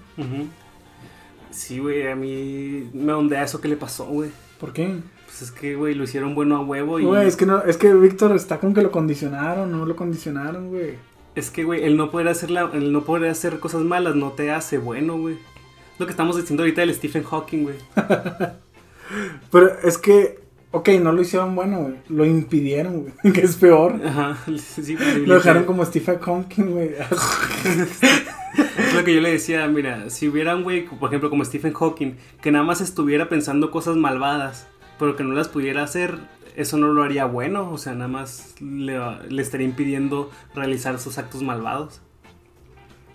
Sí, 1.52 1.78
güey, 1.78 2.08
a 2.08 2.16
mí 2.16 2.90
me 2.94 3.14
ondea 3.14 3.44
eso 3.44 3.62
que 3.62 3.68
le 3.68 3.76
pasó, 3.76 4.06
güey. 4.06 4.32
¿Por 4.60 4.74
qué? 4.74 4.96
Pues 5.40 5.52
es 5.52 5.58
que, 5.58 5.76
güey, 5.76 5.96
lo 5.96 6.04
hicieron 6.04 6.36
bueno 6.36 6.58
a 6.58 6.60
huevo 6.60 7.00
y... 7.00 7.06
Güey, 7.06 7.26
es 7.26 7.38
que 7.38 7.46
no, 7.46 7.64
es 7.64 7.78
que 7.78 7.94
Víctor 7.94 8.36
está 8.36 8.60
con 8.60 8.74
que 8.74 8.82
lo 8.82 8.92
condicionaron, 8.92 9.72
no 9.72 9.86
lo 9.86 9.96
condicionaron, 9.96 10.68
güey. 10.68 10.96
Es 11.34 11.50
que, 11.50 11.64
güey, 11.64 11.86
el 11.86 11.96
no 11.96 12.12
poder 12.12 12.28
hacer 12.28 12.52
la, 12.52 12.70
el 12.74 12.92
no 12.92 13.06
poder 13.06 13.32
hacer 13.32 13.58
cosas 13.62 13.84
malas 13.84 14.16
no 14.16 14.34
te 14.34 14.52
hace 14.52 14.78
bueno, 14.78 15.18
güey. 15.18 15.38
Lo 15.98 16.06
que 16.06 16.12
estamos 16.12 16.36
diciendo 16.36 16.64
ahorita 16.64 16.82
del 16.82 16.94
Stephen 16.94 17.24
Hawking, 17.24 17.64
güey. 17.64 17.78
Pero 19.50 19.80
es 19.82 19.98
que, 19.98 20.42
ok, 20.72 20.90
no 21.02 21.14
lo 21.14 21.22
hicieron 21.22 21.56
bueno, 21.56 21.84
güey. 21.84 21.96
Lo 22.10 22.26
impidieron, 22.26 23.04
güey. 23.04 23.14
Que 23.34 23.40
es 23.40 23.56
peor. 23.56 23.96
Ajá, 24.06 24.38
sí, 24.58 24.98
Lo 25.26 25.36
dejaron 25.36 25.64
como 25.64 25.86
Stephen 25.86 26.20
Hawking, 26.20 26.66
güey. 26.66 26.96
Es 28.78 28.94
lo 28.94 29.06
que 29.06 29.16
yo 29.16 29.22
le 29.22 29.32
decía, 29.32 29.66
mira, 29.70 30.10
si 30.10 30.28
hubiera 30.28 30.54
un 30.54 30.64
güey, 30.64 30.84
por 30.86 31.10
ejemplo, 31.10 31.30
como 31.30 31.46
Stephen 31.46 31.74
Hawking, 31.74 32.16
que 32.42 32.52
nada 32.52 32.66
más 32.66 32.82
estuviera 32.82 33.30
pensando 33.30 33.72
cosas 33.72 33.96
malvadas, 33.96 34.68
pero 35.00 35.16
que 35.16 35.24
no 35.24 35.34
las 35.34 35.48
pudiera 35.48 35.82
hacer, 35.84 36.20
eso 36.56 36.78
no 36.78 36.90
lo 36.90 37.04
haría 37.04 37.26
bueno, 37.26 37.72
o 37.72 37.78
sea, 37.78 37.94
nada 37.94 38.10
más 38.10 38.54
le, 38.62 39.00
le 39.30 39.42
estaría 39.42 39.66
impidiendo 39.68 40.30
realizar 40.54 41.00
sus 41.00 41.18
actos 41.18 41.42
malvados. 41.42 42.02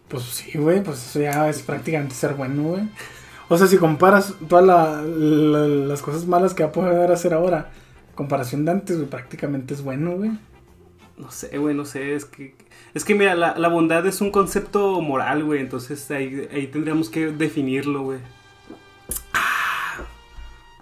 Pues 0.09 0.23
sí, 0.25 0.59
güey, 0.59 0.83
pues 0.83 0.99
eso 1.07 1.21
ya 1.21 1.49
es 1.49 1.63
prácticamente 1.63 2.15
ser 2.15 2.35
bueno, 2.35 2.63
güey. 2.63 2.83
O 3.49 3.59
sea, 3.59 3.67
si 3.67 3.77
comparas 3.79 4.35
todas 4.49 4.65
la- 4.65 5.03
la- 5.03 5.69
las 5.69 6.03
cosas 6.03 6.27
malas 6.27 6.55
que 6.55 6.63
va 6.63 6.71
a 6.71 6.73
poder 6.73 7.11
hacer 7.13 7.35
ahora, 7.35 7.71
comparación 8.15 8.65
de 8.65 8.71
antes, 8.73 8.97
güey, 8.97 9.09
prácticamente 9.09 9.75
es 9.75 9.83
bueno, 9.83 10.13
güey. 10.13 10.31
No 11.17 11.31
sé, 11.31 11.59
güey, 11.59 11.75
no 11.75 11.85
sé, 11.85 12.15
es 12.15 12.25
que... 12.25 12.55
Es 12.93 13.05
que 13.05 13.15
mira, 13.15 13.35
la, 13.35 13.57
la 13.59 13.69
bondad 13.69 14.07
es 14.07 14.21
un 14.21 14.31
concepto 14.31 15.01
moral, 15.01 15.45
güey, 15.45 15.61
entonces 15.61 16.11
ahí, 16.11 16.49
ahí 16.53 16.67
tendríamos 16.69 17.09
que 17.11 17.27
definirlo, 17.33 18.03
güey. 18.03 18.19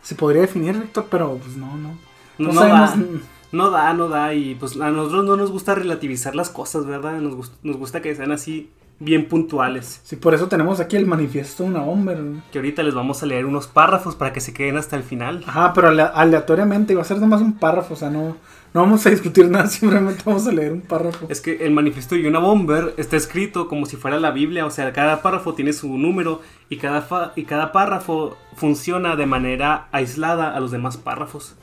Se 0.03 0.15
podría 0.15 0.43
definir, 0.43 0.79
Víctor, 0.79 1.07
pero 1.11 1.37
pues 1.37 1.57
no, 1.57 1.77
no. 1.77 1.91
No, 2.39 2.49
No, 2.49 2.53
no 2.53 2.61
sabemos. 2.61 2.91
da, 2.91 3.19
no 3.53 3.71
da, 3.71 3.93
no 3.95 4.09
da, 4.09 4.35
y 4.35 4.55
pues 4.55 4.79
a 4.81 4.91
nosotros 4.91 5.25
no 5.25 5.37
nos 5.37 5.51
gusta 5.51 5.75
relativizar 5.75 6.35
las 6.35 6.51
cosas, 6.51 6.87
¿verdad? 6.87 7.21
Nos, 7.21 7.35
gust- 7.35 7.53
nos 7.63 7.77
gusta 7.77 8.01
que 8.03 8.15
sean 8.15 8.33
así 8.33 8.71
bien 8.99 9.29
puntuales. 9.29 10.01
Sí, 10.05 10.17
por 10.17 10.35
eso 10.35 10.49
tenemos 10.49 10.81
aquí 10.81 10.97
el 10.97 11.07
manifiesto 11.07 11.63
de 11.65 11.69
una 11.71 11.81
bomber, 11.81 12.23
güey. 12.23 12.43
Que 12.53 12.59
ahorita 12.59 12.83
les 12.83 12.95
vamos 12.95 13.23
a 13.23 13.27
leer 13.27 13.47
unos 13.47 13.67
párrafos 13.67 14.15
para 14.17 14.33
que 14.33 14.41
se 14.41 14.55
queden 14.55 14.77
hasta 14.77 14.97
el 14.97 15.03
final. 15.03 15.45
Ajá, 15.47 15.73
pero 15.75 15.89
ale- 15.89 16.03
aleatoriamente, 16.15 16.95
va 16.95 17.03
a 17.03 17.05
ser 17.05 17.19
nomás 17.19 17.41
un 17.41 17.55
párrafo, 17.59 17.95
o 17.95 17.97
sea, 17.97 18.11
no, 18.11 18.37
no 18.75 18.81
vamos 18.83 19.05
a 19.07 19.11
discutir 19.11 19.49
nada, 19.51 19.67
simplemente 19.69 20.23
vamos 20.25 20.47
a 20.47 20.53
leer 20.53 20.73
un 20.73 20.81
párrafo. 20.81 21.27
Es 21.29 21.41
que 21.41 21.65
el 21.65 21.73
manifiesto 21.73 22.15
de 22.15 22.27
una 22.29 22.39
bomber 22.39 22.95
está 22.97 23.17
escrito 23.17 23.69
como 23.69 23.87
si 23.87 23.97
fuera 23.97 24.19
la 24.19 24.31
Biblia, 24.31 24.65
o 24.67 24.71
sea, 24.71 24.93
cada 24.93 25.23
párrafo 25.23 25.55
tiene 25.55 25.73
su 25.73 25.97
número 25.99 26.41
y 26.69 26.77
cada, 26.79 27.03
fa- 27.03 27.33
y 27.37 27.45
cada 27.45 27.71
párrafo 27.73 28.37
funciona 28.57 29.17
de 29.17 29.27
manera 29.27 29.89
aislada 29.93 30.55
a 30.57 30.61
los 30.61 30.71
demás 30.71 30.97
párrafos. 30.97 31.55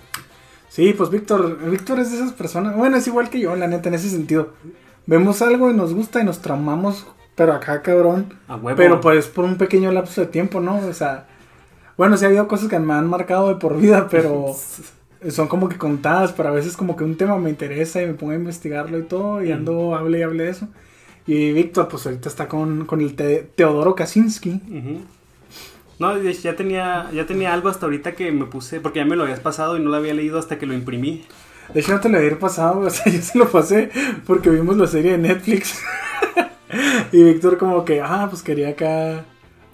Sí, 0.68 0.94
pues 0.94 1.10
Víctor, 1.10 1.58
Víctor 1.70 2.00
es 2.00 2.12
de 2.12 2.18
esas 2.18 2.32
personas, 2.34 2.76
bueno, 2.76 2.98
es 2.98 3.08
igual 3.08 3.30
que 3.32 3.40
yo, 3.40 3.56
la 3.56 3.68
neta, 3.68 3.90
en 3.90 3.96
ese 3.96 4.10
sentido. 4.10 4.54
Vemos 5.08 5.42
algo 5.42 5.72
y 5.72 5.74
nos 5.74 5.96
gusta 5.96 6.22
y 6.22 6.24
nos 6.24 6.40
traumamos, 6.44 7.08
pero 7.34 7.54
acá, 7.54 7.82
cabrón. 7.82 8.36
A 8.48 8.56
huevo. 8.56 8.78
Pero 8.78 9.02
pues 9.02 9.26
por 9.26 9.46
un 9.46 9.58
pequeño 9.58 9.92
lapso 9.92 10.22
de 10.22 10.28
tiempo, 10.28 10.60
¿no? 10.62 10.78
O 10.78 10.94
sea, 10.94 11.26
bueno, 11.98 12.16
sí 12.18 12.26
ha 12.26 12.28
habido 12.28 12.48
cosas 12.48 12.70
que 12.70 12.78
me 12.78 12.94
han 12.94 13.08
marcado 13.08 13.48
de 13.50 13.56
por 13.56 13.78
vida, 13.80 14.08
pero 14.12 14.54
son 15.30 15.48
como 15.48 15.68
que 15.70 15.78
contadas, 15.78 16.32
pero 16.34 16.50
a 16.50 16.52
veces 16.54 16.78
como 16.78 16.96
que 16.96 17.04
un 17.04 17.18
tema 17.18 17.38
me 17.38 17.50
interesa 17.50 18.02
y 18.02 18.08
me 18.08 18.14
pongo 18.14 18.32
a 18.34 18.36
investigarlo 18.36 18.98
y 19.00 19.04
todo, 19.04 19.44
y 19.44 19.52
ando, 19.52 19.96
hable 19.96 20.20
y 20.20 20.24
hable 20.24 20.46
de 20.46 20.50
eso. 20.52 20.68
Y 21.28 21.52
Víctor, 21.52 21.88
pues 21.90 22.06
ahorita 22.06 22.30
está 22.30 22.48
con, 22.48 22.86
con 22.86 23.02
el 23.02 23.16
Te- 23.16 23.50
Teodoro 23.56 23.96
Kaczynski. 23.96 24.62
Ujú. 24.70 25.02
No, 26.00 26.16
de 26.18 26.32
hecho, 26.32 26.42
ya 26.44 26.56
tenía, 26.56 27.10
ya 27.14 27.26
tenía 27.26 27.54
algo 27.54 27.68
hasta 27.70 27.86
ahorita 27.86 28.14
que 28.14 28.32
me 28.32 28.46
puse, 28.46 28.80
porque 28.80 29.00
ya 29.00 29.06
me 29.06 29.16
lo 29.18 29.24
habías 29.24 29.42
pasado 29.42 29.78
y 29.78 29.82
no 29.82 29.90
lo 29.90 29.98
había 29.98 30.14
leído 30.14 30.40
hasta 30.40 30.58
que 30.58 30.66
lo 30.66 30.74
imprimí. 30.74 31.26
De 31.74 31.82
hecho, 31.82 31.92
no 31.92 32.00
te 32.00 32.10
lo 32.10 32.18
había 32.18 32.40
pasado, 32.40 32.80
o 32.88 32.90
sea, 32.90 33.12
yo 33.12 33.22
se 33.22 33.38
lo 33.38 33.50
pasé 33.50 33.90
porque 34.26 34.50
vimos 34.50 34.78
la 34.78 34.88
serie 34.88 35.12
de 35.12 35.18
Netflix. 35.18 35.82
y 37.12 37.24
Víctor 37.24 37.58
como 37.58 37.84
que, 37.86 38.02
ah, 38.02 38.28
pues 38.30 38.42
quería 38.44 38.70
acá 38.70 39.26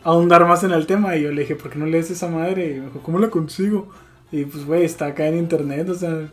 ahondar 0.04 0.46
más 0.48 0.64
en 0.64 0.72
el 0.72 0.88
tema. 0.88 1.16
Y 1.16 1.24
yo 1.24 1.32
le 1.32 1.42
dije, 1.42 1.56
¿por 1.56 1.70
qué 1.70 1.78
no 1.80 1.86
lees 1.86 2.10
esa 2.10 2.28
madre? 2.28 2.72
Y 2.72 2.80
me 2.80 2.86
dijo, 2.88 3.00
¿cómo 3.02 3.20
la 3.20 3.30
consigo? 3.30 3.88
Y 4.36 4.44
pues, 4.44 4.66
güey, 4.66 4.84
está 4.84 5.08
acá 5.08 5.28
en 5.28 5.38
internet, 5.38 5.88
o 5.88 5.96
sea... 5.96 6.30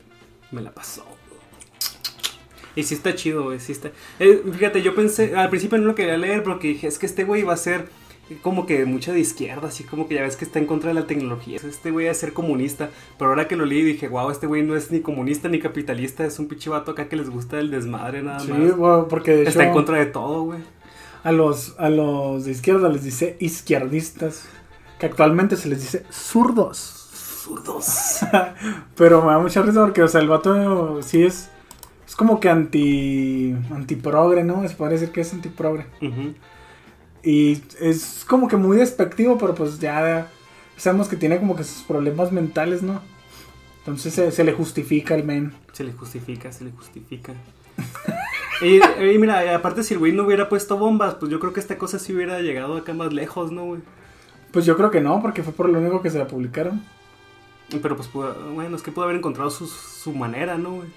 Me 0.50 0.60
la 0.60 0.72
pasó. 0.72 1.04
Y 2.74 2.82
sí 2.82 2.94
está 2.94 3.14
chido, 3.14 3.44
güey, 3.44 3.60
sí 3.60 3.70
está... 3.70 3.92
Eh, 4.18 4.42
fíjate, 4.52 4.82
yo 4.82 4.94
pensé, 4.96 5.36
al 5.36 5.50
principio 5.50 5.78
no 5.78 5.84
lo 5.84 5.94
quería 5.94 6.18
leer 6.18 6.42
porque 6.42 6.68
dije, 6.68 6.88
es 6.88 6.98
que 6.98 7.06
este 7.06 7.22
güey 7.22 7.44
va 7.44 7.52
a 7.52 7.56
ser 7.56 7.86
como 8.40 8.66
que 8.66 8.84
mucha 8.86 9.12
de 9.12 9.20
izquierda, 9.20 9.68
así 9.68 9.84
como 9.84 10.08
que 10.08 10.16
ya 10.16 10.22
ves 10.22 10.34
que 10.34 10.44
está 10.44 10.58
en 10.58 10.66
contra 10.66 10.88
de 10.88 10.94
la 10.94 11.06
tecnología. 11.06 11.60
Este 11.62 11.92
güey 11.92 12.08
a 12.08 12.14
ser 12.14 12.32
comunista, 12.32 12.90
pero 13.18 13.30
ahora 13.30 13.46
que 13.46 13.54
lo 13.54 13.66
leí 13.66 13.82
dije, 13.82 14.08
wow, 14.08 14.30
este 14.30 14.48
güey 14.48 14.64
no 14.64 14.74
es 14.74 14.90
ni 14.90 15.00
comunista 15.00 15.48
ni 15.48 15.60
capitalista, 15.60 16.24
es 16.24 16.40
un 16.40 16.48
pichivato 16.48 16.90
acá 16.90 17.08
que 17.08 17.14
les 17.16 17.30
gusta 17.30 17.60
el 17.60 17.70
desmadre 17.70 18.22
nada 18.22 18.38
más. 18.38 18.46
Sí, 18.46 18.72
bueno, 18.76 19.06
porque 19.06 19.32
de 19.32 19.42
Está 19.44 19.60
hecho, 19.60 19.68
en 19.68 19.74
contra 19.74 19.98
de 19.98 20.06
todo, 20.06 20.42
güey. 20.42 20.60
a 21.22 21.30
los, 21.30 21.78
a 21.78 21.88
los 21.88 22.46
de 22.46 22.50
izquierda 22.50 22.88
les 22.88 23.04
dice 23.04 23.36
izquierdistas, 23.38 24.46
que 24.98 25.06
actualmente 25.06 25.56
se 25.56 25.68
les 25.68 25.80
dice 25.82 26.04
zurdos. 26.10 27.01
Zurdos. 27.42 28.20
Pero 28.96 29.22
me 29.22 29.32
da 29.32 29.38
mucha 29.38 29.62
risa 29.62 29.80
porque, 29.80 30.02
o 30.02 30.08
sea, 30.08 30.20
el 30.20 30.28
vato 30.28 31.02
sí 31.02 31.24
es, 31.24 31.50
es 32.06 32.14
como 32.14 32.38
que 32.38 32.48
anti, 32.48 33.54
antiprogre, 33.74 34.44
¿no? 34.44 34.66
Se 34.68 34.74
puede 34.74 34.92
decir 34.92 35.10
que 35.10 35.22
es 35.22 35.32
antiprogre. 35.32 35.86
Ujú. 36.00 36.34
Y 37.24 37.62
es 37.80 38.24
como 38.28 38.48
que 38.48 38.56
muy 38.56 38.76
despectivo, 38.76 39.38
pero 39.38 39.54
pues 39.54 39.80
ya 39.80 40.28
sabemos 40.76 41.08
que 41.08 41.16
tiene 41.16 41.38
como 41.38 41.56
que 41.56 41.64
sus 41.64 41.82
problemas 41.82 42.30
mentales, 42.32 42.82
¿no? 42.82 43.00
Entonces 43.78 44.14
se, 44.14 44.30
se 44.30 44.44
le 44.44 44.52
justifica 44.52 45.14
al 45.14 45.24
men. 45.24 45.52
Se 45.72 45.82
le 45.82 45.92
justifica, 45.92 46.52
se 46.52 46.64
le 46.64 46.70
justifica. 46.70 47.34
y, 48.62 48.76
y 49.04 49.18
mira, 49.18 49.56
aparte 49.56 49.82
si 49.82 49.94
el 49.94 50.00
güey 50.00 50.12
no 50.12 50.24
hubiera 50.24 50.48
puesto 50.48 50.78
bombas, 50.78 51.16
pues 51.16 51.30
yo 51.30 51.40
creo 51.40 51.52
que 51.52 51.60
esta 51.60 51.78
cosa 51.78 51.98
sí 51.98 52.14
hubiera 52.14 52.40
llegado 52.40 52.76
acá 52.76 52.94
más 52.94 53.12
lejos, 53.12 53.50
¿no, 53.50 53.64
güey? 53.64 53.80
Pues 54.52 54.64
yo 54.64 54.76
creo 54.76 54.90
que 54.90 55.00
no, 55.00 55.20
porque 55.20 55.42
fue 55.42 55.52
por 55.52 55.68
lo 55.68 55.80
único 55.80 56.02
que 56.02 56.10
se 56.10 56.18
la 56.18 56.28
publicaron. 56.28 56.82
Pero 57.80 57.96
pues, 57.96 58.08
pudo- 58.08 58.34
bueno, 58.54 58.76
es 58.76 58.82
que 58.82 58.92
pudo 58.92 59.04
haber 59.04 59.16
encontrado 59.16 59.50
su, 59.50 59.66
su 59.66 60.12
manera, 60.12 60.58
¿no, 60.58 60.72
güey? 60.72 60.88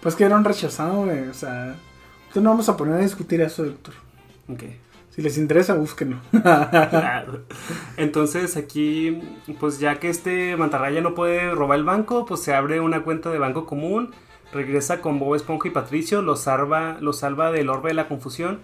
Pues 0.00 0.14
que 0.14 0.24
era 0.24 0.36
un 0.36 0.44
rechazado, 0.44 1.04
güey. 1.04 1.28
O 1.28 1.34
sea, 1.34 1.76
entonces 2.20 2.42
no 2.42 2.50
vamos 2.50 2.68
a 2.68 2.76
poner 2.76 2.94
a 2.94 2.98
discutir 2.98 3.40
eso, 3.40 3.64
doctor. 3.64 3.94
Ok. 4.48 4.62
Si 5.10 5.22
les 5.22 5.38
interesa, 5.38 5.74
búsquenlo. 5.74 6.16
Claro. 6.32 7.42
Entonces 7.96 8.56
aquí, 8.56 9.20
pues 9.60 9.78
ya 9.78 10.00
que 10.00 10.08
este 10.10 10.56
mantarraya 10.56 11.00
no 11.00 11.14
puede 11.14 11.54
robar 11.54 11.78
el 11.78 11.84
banco, 11.84 12.26
pues 12.26 12.40
se 12.40 12.52
abre 12.54 12.80
una 12.80 13.02
cuenta 13.04 13.30
de 13.30 13.38
banco 13.38 13.64
común, 13.64 14.10
regresa 14.52 15.00
con 15.00 15.18
Bob 15.20 15.36
Esponja 15.36 15.68
y 15.68 15.70
Patricio, 15.70 16.20
los 16.22 16.40
salva, 16.40 16.96
los 17.00 17.18
salva 17.20 17.52
del 17.52 17.68
orbe 17.68 17.90
de 17.90 17.94
la 17.94 18.08
confusión. 18.08 18.60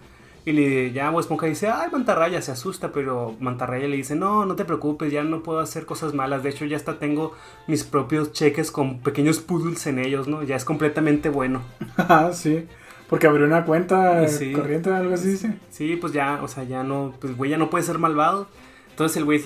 Y 0.50 0.52
le, 0.52 0.90
ya 0.90 1.10
Bob 1.10 1.20
Esponja 1.20 1.46
dice, 1.46 1.68
ay, 1.68 1.88
Mantarraya, 1.92 2.42
se 2.42 2.50
asusta, 2.50 2.90
pero 2.90 3.36
Mantarraya 3.38 3.86
le 3.86 3.94
dice, 3.96 4.16
no, 4.16 4.44
no 4.46 4.56
te 4.56 4.64
preocupes, 4.64 5.12
ya 5.12 5.22
no 5.22 5.44
puedo 5.44 5.60
hacer 5.60 5.86
cosas 5.86 6.12
malas, 6.12 6.42
de 6.42 6.50
hecho 6.50 6.64
ya 6.64 6.76
hasta 6.76 6.98
tengo 6.98 7.34
mis 7.68 7.84
propios 7.84 8.32
cheques 8.32 8.72
con 8.72 8.98
pequeños 8.98 9.38
poodles 9.38 9.86
en 9.86 10.00
ellos, 10.00 10.26
¿no? 10.26 10.42
Ya 10.42 10.56
es 10.56 10.64
completamente 10.64 11.28
bueno. 11.28 11.62
Ah, 11.96 12.30
sí. 12.32 12.66
Porque 13.08 13.28
abrió 13.28 13.46
una 13.46 13.64
cuenta 13.64 14.26
Sí. 14.26 14.52
corriente, 14.52 14.90
algo 14.90 15.14
así 15.14 15.28
dice. 15.28 15.54
Sí, 15.70 15.94
pues 15.94 16.12
ya, 16.12 16.40
o 16.42 16.48
sea, 16.48 16.64
ya 16.64 16.82
no, 16.82 17.14
pues 17.20 17.36
güey, 17.36 17.50
ya 17.52 17.56
no 17.58 17.70
puede 17.70 17.84
ser 17.84 17.98
malvado. 17.98 18.48
Entonces 18.90 19.16
el 19.18 19.24
güey 19.24 19.40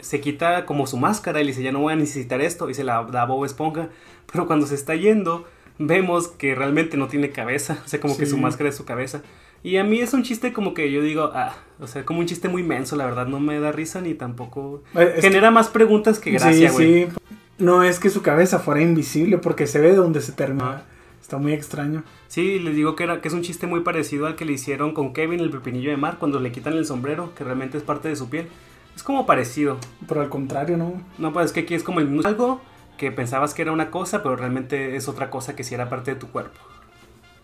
se, 0.00 0.20
quita 0.20 0.66
como 0.66 0.88
su 0.88 0.96
máscara 0.96 1.40
y 1.40 1.44
le 1.44 1.50
dice, 1.52 1.62
ya 1.62 1.70
no 1.70 1.78
voy 1.78 1.92
a 1.92 1.96
necesitar 1.96 2.40
esto, 2.40 2.68
y 2.68 2.74
se 2.74 2.82
la 2.82 3.04
da 3.04 3.22
a 3.22 3.26
Bob 3.26 3.44
Esponja. 3.44 3.88
Pero 4.32 4.48
cuando 4.48 4.66
se 4.66 4.74
está 4.74 4.96
yendo, 4.96 5.46
vemos 5.78 6.26
que 6.28 6.56
realmente 6.56 6.96
no 6.96 7.06
tiene 7.06 7.30
cabeza, 7.30 7.78
o 7.84 7.88
sea, 7.88 8.00
como 8.00 8.16
que 8.16 8.26
su 8.26 8.36
máscara 8.36 8.68
es 8.70 8.76
su 8.76 8.84
cabeza. 8.84 9.22
Y 9.62 9.76
a 9.76 9.84
mí 9.84 10.00
es 10.00 10.14
un 10.14 10.22
chiste 10.22 10.52
como 10.52 10.72
que 10.72 10.90
yo 10.90 11.02
digo, 11.02 11.30
ah, 11.34 11.54
o 11.80 11.86
sea, 11.86 12.04
como 12.04 12.20
un 12.20 12.26
chiste 12.26 12.48
muy 12.48 12.62
menso, 12.62 12.96
la 12.96 13.04
verdad, 13.04 13.26
no 13.26 13.40
me 13.40 13.60
da 13.60 13.72
risa 13.72 14.00
ni 14.00 14.14
tampoco... 14.14 14.82
Eh, 14.94 15.14
es 15.16 15.22
Genera 15.22 15.50
más 15.50 15.68
preguntas 15.68 16.18
que 16.18 16.30
gracia, 16.30 16.68
sí, 16.70 16.74
güey. 16.74 17.04
sí. 17.04 17.12
No 17.58 17.82
es 17.82 17.98
que 18.00 18.08
su 18.08 18.22
cabeza 18.22 18.58
fuera 18.58 18.80
invisible, 18.80 19.36
porque 19.36 19.66
se 19.66 19.80
ve 19.80 19.90
de 19.90 19.96
donde 19.96 20.22
se 20.22 20.32
termina. 20.32 20.84
Está 21.20 21.36
muy 21.36 21.52
extraño. 21.52 22.02
Sí, 22.26 22.58
les 22.58 22.74
digo 22.74 22.96
que, 22.96 23.04
era, 23.04 23.20
que 23.20 23.28
es 23.28 23.34
un 23.34 23.42
chiste 23.42 23.66
muy 23.66 23.80
parecido 23.80 24.26
al 24.26 24.34
que 24.34 24.46
le 24.46 24.52
hicieron 24.52 24.94
con 24.94 25.12
Kevin, 25.12 25.40
el 25.40 25.50
pepinillo 25.50 25.90
de 25.90 25.98
mar, 25.98 26.16
cuando 26.18 26.40
le 26.40 26.52
quitan 26.52 26.72
el 26.72 26.86
sombrero, 26.86 27.34
que 27.34 27.44
realmente 27.44 27.76
es 27.76 27.84
parte 27.84 28.08
de 28.08 28.16
su 28.16 28.30
piel. 28.30 28.48
Es 28.96 29.02
como 29.02 29.26
parecido. 29.26 29.76
Pero 30.08 30.22
al 30.22 30.30
contrario, 30.30 30.78
¿no? 30.78 31.02
No, 31.18 31.32
pues 31.32 31.46
es 31.46 31.52
que 31.52 31.60
aquí 31.60 31.74
es 31.74 31.82
como 31.82 32.00
el 32.00 32.08
mismo 32.08 32.26
algo 32.26 32.62
que 32.96 33.12
pensabas 33.12 33.54
que 33.54 33.62
era 33.62 33.72
una 33.72 33.90
cosa, 33.90 34.22
pero 34.22 34.36
realmente 34.36 34.96
es 34.96 35.06
otra 35.06 35.30
cosa 35.30 35.54
que 35.54 35.64
sí 35.64 35.74
era 35.74 35.88
parte 35.88 36.14
de 36.14 36.20
tu 36.20 36.28
cuerpo. 36.28 36.58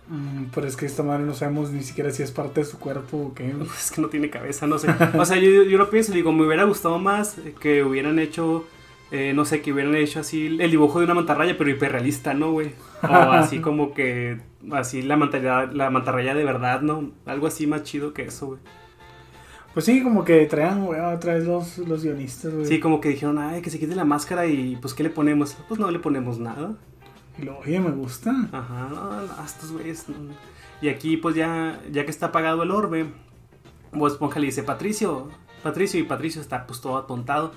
Mm, 0.09 0.45
pero 0.55 0.67
es 0.69 0.77
que 0.77 0.87
esta 0.87 1.03
madre 1.03 1.25
no 1.25 1.35
sabemos 1.35 1.71
ni 1.73 1.83
siquiera 1.83 2.11
si 2.11 2.23
es 2.23 2.31
parte 2.31 2.61
de 2.61 2.67
su 2.67 2.79
cuerpo 2.79 3.17
o 3.19 3.35
qué. 3.35 3.53
Es 3.77 3.91
que 3.91 4.01
no 4.01 4.09
tiene 4.09 4.31
cabeza, 4.31 4.67
no 4.67 4.79
sé. 4.79 4.89
O 5.19 5.25
sea, 5.25 5.37
yo, 5.37 5.65
yo 5.65 5.79
lo 5.79 5.91
pienso, 5.91 6.13
digo, 6.13 6.33
me 6.33 6.47
hubiera 6.47 6.65
gustado 6.65 6.99
más 6.99 7.37
que 7.61 7.83
hubieran 7.83 8.19
hecho, 8.19 8.67
eh, 9.11 9.33
no 9.35 9.45
sé, 9.45 9.63
que 9.63 9.73
hubieran 9.73 9.97
hecho 9.97 10.21
así 10.21 10.47
el 10.61 10.71
dibujo 10.71 11.01
de 11.01 11.07
una 11.07 11.15
mantarraya, 11.15 11.57
pero 11.59 11.71
hiperrealista, 11.71 12.35
¿no, 12.35 12.53
güey? 12.53 12.73
O 13.03 13.07
así 13.07 13.59
como 13.61 13.95
que, 13.95 14.39
así 14.73 15.03
la 15.03 15.17
mantarraya, 15.17 15.71
la 15.73 15.91
mantarraya 15.91 16.35
de 16.35 16.45
verdad, 16.45 16.83
¿no? 16.83 17.11
Algo 17.27 17.47
así 17.47 17.67
más 17.67 17.83
chido 17.83 18.13
que 18.13 18.23
eso, 18.23 18.47
güey. 18.47 18.61
Pues 19.75 19.85
sí, 19.85 20.03
como 20.03 20.25
que 20.25 20.47
traían, 20.47 20.87
güey, 20.87 20.99
otra 21.01 21.35
vez 21.35 21.45
los, 21.45 21.77
los 21.79 22.03
guionistas, 22.03 22.55
güey. 22.55 22.65
Sí, 22.65 22.81
como 22.81 22.99
que 22.99 23.11
dijeron, 23.11 23.39
ay, 23.39 23.61
que 23.61 23.69
se 23.69 23.79
quite 23.79 23.95
la 23.95 24.07
máscara 24.07 24.47
y 24.47 24.77
pues, 24.81 24.95
¿qué 24.95 25.03
le 25.03 25.11
ponemos? 25.11 25.55
Pues 25.69 25.79
no 25.79 25.91
le 25.91 25.99
ponemos 25.99 26.39
nada. 26.39 26.77
Y 27.39 27.43
luego, 27.43 27.61
oye, 27.61 27.81
me 27.81 27.91
gusta. 27.91 28.49
Ajá, 28.53 28.89
no, 28.91 29.45
estos 29.45 29.73
güeyes. 29.73 30.07
Y 30.81 30.89
aquí, 30.89 31.17
pues 31.17 31.35
ya, 31.35 31.81
ya 31.91 32.05
que 32.05 32.11
está 32.11 32.27
apagado 32.27 32.63
el 32.63 32.71
orbe, 32.71 33.07
Bob 33.93 34.09
Esponja 34.09 34.41
le 34.41 34.47
dice, 34.47 34.63
Patricio, 34.63 35.29
Patricio, 35.63 36.01
y 36.01 36.05
Patricio 36.05 36.41
está 36.41 36.67
pues 36.67 36.81
todo 36.81 36.97
atontado. 36.97 37.53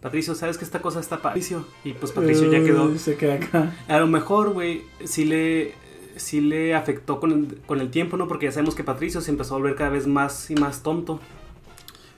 Patricio, 0.00 0.34
¿sabes 0.34 0.58
que 0.58 0.64
esta 0.64 0.80
cosa 0.80 1.00
está 1.00 1.22
Patricio? 1.22 1.64
Y 1.82 1.92
pues 1.94 2.12
Patricio 2.12 2.50
ya 2.50 2.62
quedó. 2.62 2.96
Se 2.98 3.16
queda 3.16 3.34
acá. 3.34 3.74
A 3.88 3.98
lo 3.98 4.06
mejor, 4.06 4.52
güey, 4.52 4.82
sí 5.04 5.24
le, 5.24 5.74
sí 6.16 6.40
le 6.40 6.74
afectó 6.74 7.18
con 7.18 7.32
el, 7.32 7.60
con 7.66 7.80
el 7.80 7.90
tiempo, 7.90 8.16
¿no? 8.16 8.28
Porque 8.28 8.46
ya 8.46 8.52
sabemos 8.52 8.74
que 8.74 8.84
Patricio 8.84 9.20
se 9.20 9.30
empezó 9.30 9.54
a 9.54 9.58
volver 9.58 9.74
cada 9.74 9.90
vez 9.90 10.06
más 10.06 10.50
y 10.50 10.54
más 10.54 10.82
tonto. 10.82 11.18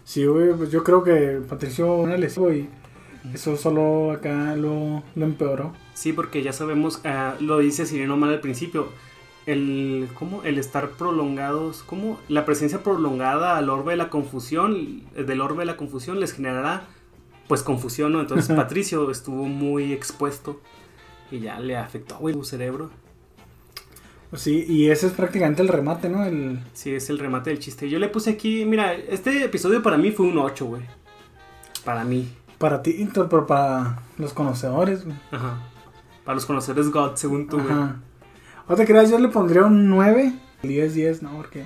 Sí, 0.04 0.26
güey, 0.26 0.52
pues 0.54 0.70
yo 0.70 0.82
creo 0.84 1.04
que 1.04 1.40
Patricio 1.48 1.94
una 1.94 2.16
lesión 2.16 2.56
y 2.56 2.68
eso 3.34 3.56
solo 3.56 4.12
acá 4.12 4.56
lo, 4.56 5.02
lo 5.14 5.24
empeoró. 5.24 5.72
Sí, 5.98 6.12
porque 6.12 6.44
ya 6.44 6.52
sabemos, 6.52 7.00
ah, 7.04 7.34
lo 7.40 7.58
dice 7.58 7.84
Sireno 7.84 8.16
mal 8.16 8.30
al 8.30 8.38
principio, 8.38 8.90
el, 9.46 10.08
¿cómo? 10.14 10.44
El 10.44 10.56
estar 10.56 10.90
prolongados, 10.90 11.82
¿cómo? 11.82 12.20
La 12.28 12.44
presencia 12.44 12.84
prolongada 12.84 13.56
al 13.56 13.68
orbe 13.68 13.94
de 13.94 13.96
la 13.96 14.08
confusión, 14.08 15.02
del 15.16 15.40
orbe 15.40 15.62
de 15.62 15.64
la 15.64 15.76
confusión 15.76 16.20
les 16.20 16.34
generará, 16.34 16.86
pues, 17.48 17.64
confusión, 17.64 18.12
¿no? 18.12 18.20
Entonces 18.20 18.46
Patricio 18.56 19.10
estuvo 19.10 19.46
muy 19.46 19.92
expuesto 19.92 20.60
y 21.32 21.40
ya 21.40 21.58
le 21.58 21.76
afectó, 21.76 22.16
güey, 22.18 22.32
su 22.32 22.44
cerebro. 22.44 22.90
Pues 24.30 24.42
sí, 24.42 24.66
y 24.68 24.90
ese 24.90 25.08
es 25.08 25.14
prácticamente 25.14 25.62
el 25.62 25.68
remate, 25.68 26.08
¿no? 26.08 26.24
El... 26.24 26.60
Sí, 26.74 26.94
es 26.94 27.10
el 27.10 27.18
remate 27.18 27.50
del 27.50 27.58
chiste. 27.58 27.90
Yo 27.90 27.98
le 27.98 28.08
puse 28.08 28.30
aquí, 28.30 28.64
mira, 28.64 28.94
este 28.94 29.46
episodio 29.46 29.82
para 29.82 29.98
mí 29.98 30.12
fue 30.12 30.26
un 30.26 30.38
8, 30.38 30.64
güey. 30.64 30.82
Para 31.84 32.04
mí. 32.04 32.28
Para 32.58 32.82
ti, 32.82 33.08
pero 33.12 33.48
para 33.48 34.00
los 34.16 34.32
conocedores, 34.32 35.04
güey. 35.04 35.16
Ajá. 35.32 35.58
Para 36.28 36.34
los 36.36 36.44
conocedores 36.44 36.90
God, 36.90 37.12
según 37.14 37.46
tú, 37.48 37.56
güey. 37.56 37.72
O 38.66 38.74
te 38.74 38.84
creas, 38.84 39.08
yo 39.10 39.18
le 39.18 39.28
pondría 39.28 39.64
un 39.64 39.88
9. 39.88 40.34
10, 40.62 40.92
10, 40.92 41.22
no, 41.22 41.34
porque 41.38 41.64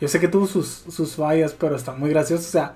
yo 0.00 0.06
sé 0.06 0.20
que 0.20 0.28
tuvo 0.28 0.46
sus, 0.46 0.68
sus 0.88 1.16
fallas, 1.16 1.54
pero 1.58 1.74
está 1.74 1.90
muy 1.90 2.08
gracioso. 2.10 2.44
O 2.46 2.52
sea, 2.52 2.74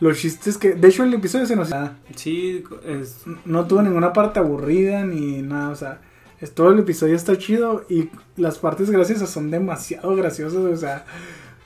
los 0.00 0.16
chistes 0.18 0.56
que. 0.56 0.72
De 0.72 0.88
hecho, 0.88 1.04
el 1.04 1.12
episodio 1.12 1.44
se 1.44 1.56
nos. 1.56 1.68
Sí, 2.14 2.64
es, 2.86 3.24
No 3.44 3.66
tuvo 3.66 3.82
ninguna 3.82 4.14
parte 4.14 4.38
aburrida 4.38 5.04
ni 5.04 5.42
nada. 5.42 5.68
O 5.68 5.76
sea, 5.76 6.00
es- 6.40 6.54
todo 6.54 6.70
el 6.72 6.78
episodio 6.78 7.16
está 7.16 7.36
chido 7.36 7.84
y 7.90 8.08
las 8.38 8.56
partes 8.56 8.90
graciosas 8.90 9.28
son 9.28 9.50
demasiado 9.50 10.16
graciosas. 10.16 10.58
O 10.60 10.74
sea, 10.78 11.04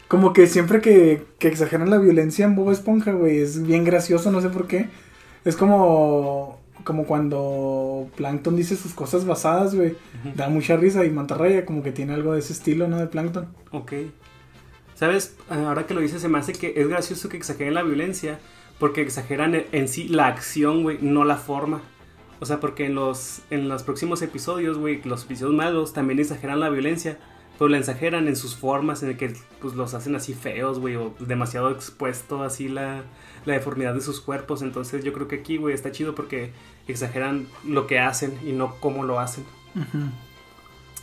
como 0.08 0.32
que 0.32 0.48
siempre 0.48 0.80
que, 0.80 1.26
que 1.38 1.46
exageran 1.46 1.90
la 1.90 1.98
violencia 1.98 2.44
en 2.44 2.56
Bob 2.56 2.72
Esponja, 2.72 3.12
güey, 3.12 3.38
es 3.38 3.62
bien 3.62 3.84
gracioso, 3.84 4.32
no 4.32 4.40
sé 4.40 4.48
por 4.48 4.66
qué. 4.66 4.88
Es 5.44 5.54
como. 5.56 6.59
Como 6.84 7.04
cuando 7.04 8.08
Plankton 8.16 8.56
dice 8.56 8.76
sus 8.76 8.94
cosas 8.94 9.24
basadas, 9.26 9.74
güey. 9.74 9.96
Da 10.34 10.48
mucha 10.48 10.76
risa 10.76 11.04
y 11.04 11.10
Mantarraya 11.10 11.64
como 11.66 11.82
que 11.82 11.92
tiene 11.92 12.14
algo 12.14 12.32
de 12.32 12.40
ese 12.40 12.52
estilo, 12.52 12.88
¿no? 12.88 12.98
De 12.98 13.06
Plankton. 13.06 13.48
Ok. 13.72 13.92
¿Sabes? 14.94 15.36
Ahora 15.48 15.86
que 15.86 15.94
lo 15.94 16.00
dices, 16.00 16.20
se 16.20 16.28
me 16.28 16.38
hace 16.38 16.52
que 16.52 16.74
es 16.76 16.88
gracioso 16.88 17.28
que 17.28 17.36
exageren 17.36 17.74
la 17.74 17.82
violencia. 17.82 18.38
Porque 18.78 19.02
exageran 19.02 19.54
en- 19.54 19.66
en 19.72 19.88
sí 19.88 20.08
la 20.08 20.26
acción, 20.26 20.82
güey, 20.82 20.98
no 21.02 21.24
la 21.24 21.36
forma. 21.36 21.82
O 22.40 22.46
sea, 22.46 22.60
porque 22.60 22.86
en 22.86 22.94
los, 22.94 23.42
en 23.50 23.68
los 23.68 23.82
próximos 23.82 24.22
episodios, 24.22 24.78
güey, 24.78 25.02
los 25.04 25.24
episodios 25.24 25.54
malos 25.54 25.92
también 25.92 26.18
exageran 26.18 26.60
la 26.60 26.70
violencia. 26.70 27.18
Pero 27.60 27.68
la 27.68 27.76
exageran 27.78 28.26
en 28.26 28.36
sus 28.36 28.56
formas, 28.56 29.02
en 29.02 29.10
el 29.10 29.16
que 29.18 29.34
pues 29.60 29.74
los 29.74 29.92
hacen 29.92 30.16
así 30.16 30.32
feos, 30.32 30.78
güey, 30.78 30.96
o 30.96 31.14
demasiado 31.20 31.70
expuesto 31.70 32.42
así 32.42 32.68
la, 32.70 33.02
la 33.44 33.52
deformidad 33.52 33.92
de 33.92 34.00
sus 34.00 34.22
cuerpos. 34.22 34.62
Entonces 34.62 35.04
yo 35.04 35.12
creo 35.12 35.28
que 35.28 35.36
aquí, 35.36 35.58
güey, 35.58 35.74
está 35.74 35.92
chido 35.92 36.14
porque 36.14 36.52
exageran 36.88 37.46
lo 37.68 37.86
que 37.86 37.98
hacen 37.98 38.32
y 38.46 38.52
no 38.52 38.76
cómo 38.80 39.04
lo 39.04 39.20
hacen. 39.20 39.44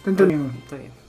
Está 0.06 0.24
bien. 0.24 0.52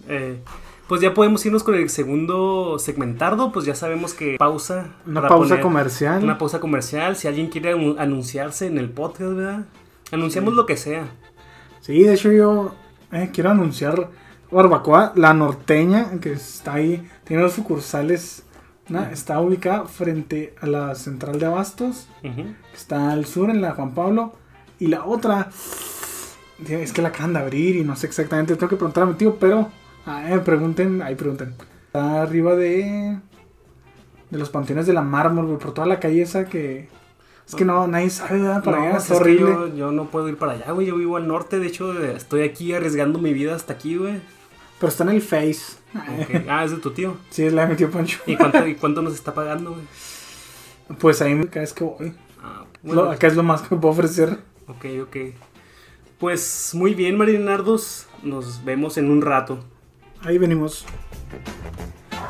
Eh, 0.06 0.38
pues 0.86 1.00
ya 1.00 1.14
podemos 1.14 1.44
irnos 1.46 1.62
con 1.64 1.74
el 1.76 1.88
segundo 1.90 2.78
segmentardo, 2.78 3.50
pues 3.52 3.64
ya 3.66 3.74
sabemos 3.74 4.14
que 4.14 4.36
pausa. 4.38 4.96
Una 5.06 5.26
pausa 5.28 5.60
comercial. 5.60 6.22
Una 6.22 6.36
pausa 6.38 6.60
comercial. 6.60 7.16
Si 7.16 7.26
alguien 7.28 7.48
quiere 7.48 7.74
anu- 7.74 7.96
anunciarse 7.98 8.66
en 8.66 8.78
el 8.78 8.90
podcast, 8.90 9.32
¿verdad? 9.34 9.66
Anunciamos 10.12 10.54
lo 10.54 10.66
que 10.66 10.76
sea. 10.76 11.08
Sí, 11.80 12.02
de 12.02 12.14
hecho 12.14 12.32
yo 12.32 12.74
eh, 13.12 13.30
quiero 13.32 13.50
anunciar 13.50 14.10
Barbacoa, 14.50 15.12
la 15.14 15.34
norteña, 15.34 16.18
que 16.20 16.32
está 16.32 16.74
ahí, 16.74 17.06
tiene 17.24 17.42
dos 17.42 17.52
sucursales. 17.52 18.44
Está 19.12 19.38
ubicada 19.40 19.84
frente 19.84 20.54
a 20.62 20.66
la 20.66 20.94
central 20.94 21.38
de 21.38 21.44
Abastos, 21.44 22.08
que 22.22 22.54
está 22.74 23.12
al 23.12 23.26
sur 23.26 23.50
en 23.50 23.60
la 23.60 23.72
Juan 23.72 23.92
Pablo, 23.92 24.32
y 24.80 24.86
la 24.86 25.04
otra 25.04 25.50
es 26.66 26.92
que 26.94 27.02
la 27.02 27.08
acaban 27.08 27.34
de 27.34 27.40
abrir 27.40 27.76
y 27.76 27.84
no 27.84 27.94
sé 27.96 28.06
exactamente, 28.06 28.56
tengo 28.56 28.70
que 28.70 28.76
preguntar 28.76 29.02
a 29.02 29.06
mi 29.06 29.14
tío, 29.14 29.36
pero 29.38 29.68
ah, 30.06 30.32
eh, 30.32 30.38
pregunten, 30.38 31.02
ahí 31.02 31.14
pregunten. 31.16 31.54
Está 31.86 32.22
arriba 32.22 32.54
de 32.56 33.18
de 34.30 34.38
los 34.38 34.48
panteones 34.50 34.86
de 34.86 34.92
la 34.94 35.02
mármol, 35.02 35.46
güey, 35.46 35.58
por 35.58 35.72
toda 35.74 35.86
la 35.86 36.00
calle 36.00 36.22
esa 36.22 36.46
que 36.46 36.88
es 37.46 37.54
que 37.54 37.64
no 37.66 37.86
nadie 37.88 38.08
sabe 38.10 38.40
¿verdad? 38.40 38.62
para 38.64 38.78
No, 38.78 38.84
allá, 38.88 38.96
es 38.98 39.10
horrible. 39.10 39.50
yo, 39.50 39.74
yo 39.74 39.90
no 39.92 40.06
puedo 40.06 40.28
ir 40.28 40.36
para 40.38 40.52
allá, 40.52 40.70
güey. 40.72 40.86
Yo 40.86 40.96
vivo 40.96 41.16
al 41.16 41.26
norte. 41.26 41.58
De 41.58 41.66
hecho, 41.66 41.98
eh, 41.98 42.12
estoy 42.14 42.42
aquí 42.42 42.74
arriesgando 42.74 43.18
mi 43.18 43.32
vida 43.32 43.54
hasta 43.54 43.72
aquí, 43.72 43.96
güey. 43.96 44.20
Pero 44.78 44.88
está 44.88 45.04
en 45.04 45.10
el 45.10 45.22
Face. 45.22 45.76
Ok. 45.94 46.44
Ah, 46.48 46.64
es 46.64 46.70
de 46.70 46.76
tu 46.78 46.90
tío. 46.92 47.16
Sí, 47.30 47.44
es 47.44 47.52
la 47.52 47.62
de 47.62 47.68
mi 47.72 47.76
tío 47.76 47.90
Pancho. 47.90 48.20
¿Y 48.26 48.36
cuánto, 48.36 48.66
y 48.66 48.74
cuánto 48.76 49.02
nos 49.02 49.14
está 49.14 49.34
pagando, 49.34 49.72
güey? 49.72 49.84
Pues 50.98 51.20
ahí 51.20 51.38
cada 51.46 51.60
vez 51.60 51.72
que 51.72 51.84
voy. 51.84 52.14
Ah, 52.42 52.64
Lo- 52.84 52.94
bueno, 52.94 53.10
acá 53.10 53.26
es 53.26 53.36
lo 53.36 53.42
más 53.42 53.62
que 53.62 53.74
me 53.74 53.80
puedo 53.80 53.92
ofrecer. 53.92 54.38
ok, 54.68 54.84
ok. 55.02 55.16
Pues 56.18 56.70
muy 56.74 56.94
bien, 56.94 57.16
Marinardos. 57.16 58.06
Nos 58.22 58.64
vemos 58.64 58.96
en 58.98 59.10
un 59.10 59.22
rato. 59.22 59.60
Ahí 60.22 60.38
venimos. 60.38 60.84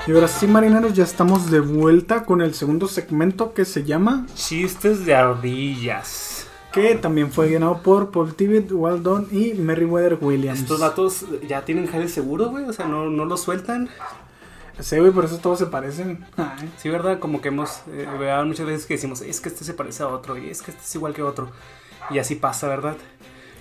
Y 0.07 0.13
ahora 0.13 0.29
sí, 0.29 0.47
marineros, 0.47 0.95
ya 0.95 1.05
estamos 1.05 1.51
de 1.51 1.61
vuelta 1.61 2.25
con 2.25 2.41
el 2.43 2.55
segundo 2.55 2.89
segmento 2.89 3.53
que 3.55 3.65
se 3.65 3.85
llama. 3.85 4.27
Chistes 4.35 5.05
de 5.07 5.15
ardillas. 5.15 6.28
Que 6.79 6.95
también 6.95 7.33
fue 7.33 7.51
ganado 7.51 7.83
por 7.83 8.13
Paul 8.13 8.35
Tibet, 8.35 8.71
Waldon 8.71 9.27
y 9.33 9.55
Merriweather 9.55 10.17
Williams. 10.21 10.61
Estos 10.61 10.79
datos 10.79 11.25
ya 11.49 11.65
tienen 11.65 11.89
jale 11.89 12.09
seguro, 12.09 12.51
güey. 12.51 12.65
O 12.65 12.73
sea, 12.73 12.87
no, 12.87 13.11
no 13.11 13.25
los 13.25 13.43
sueltan. 13.43 13.89
Sí, 14.79 14.97
güey, 14.99 15.11
por 15.11 15.25
eso 15.25 15.39
todos 15.39 15.59
se 15.59 15.67
parecen. 15.67 16.25
Ay. 16.37 16.71
Sí, 16.77 16.89
¿verdad? 16.89 17.19
Como 17.19 17.41
que 17.41 17.49
hemos, 17.49 17.83
eh, 17.89 18.07
¿verdad? 18.19 18.45
muchas 18.45 18.67
veces 18.67 18.87
que 18.87 18.95
decimos, 18.95 19.23
es 19.23 19.41
que 19.41 19.49
este 19.49 19.65
se 19.65 19.75
parece 19.75 20.05
a 20.05 20.09
otro 20.09 20.39
y 20.39 20.51
es 20.51 20.63
que 20.63 20.71
este 20.71 20.83
es 20.83 20.95
igual 20.95 21.15
que 21.15 21.25
otro. 21.25 21.51
Y 22.11 22.21
así 22.21 22.37
pasa, 22.37 22.69
¿verdad? 22.69 22.97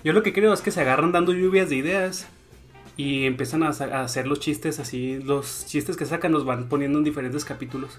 Yo 0.03 0.13
lo 0.13 0.21
que 0.21 0.31
creo 0.31 0.53
es 0.53 0.61
que 0.61 0.69
se 0.69 0.81
agarran 0.81 1.11
dando 1.11 1.33
lluvias 1.33 1.69
de 1.69 1.75
ideas 1.77 2.27
y 2.97 3.25
empiezan 3.25 3.63
a 3.63 3.69
hacer 3.69 4.27
los 4.27 4.39
chistes 4.39 4.77
así, 4.79 5.19
los 5.19 5.65
chistes 5.65 5.97
que 5.97 6.05
sacan 6.05 6.31
los 6.31 6.45
van 6.45 6.69
poniendo 6.69 6.99
en 6.99 7.03
diferentes 7.03 7.45
capítulos. 7.45 7.97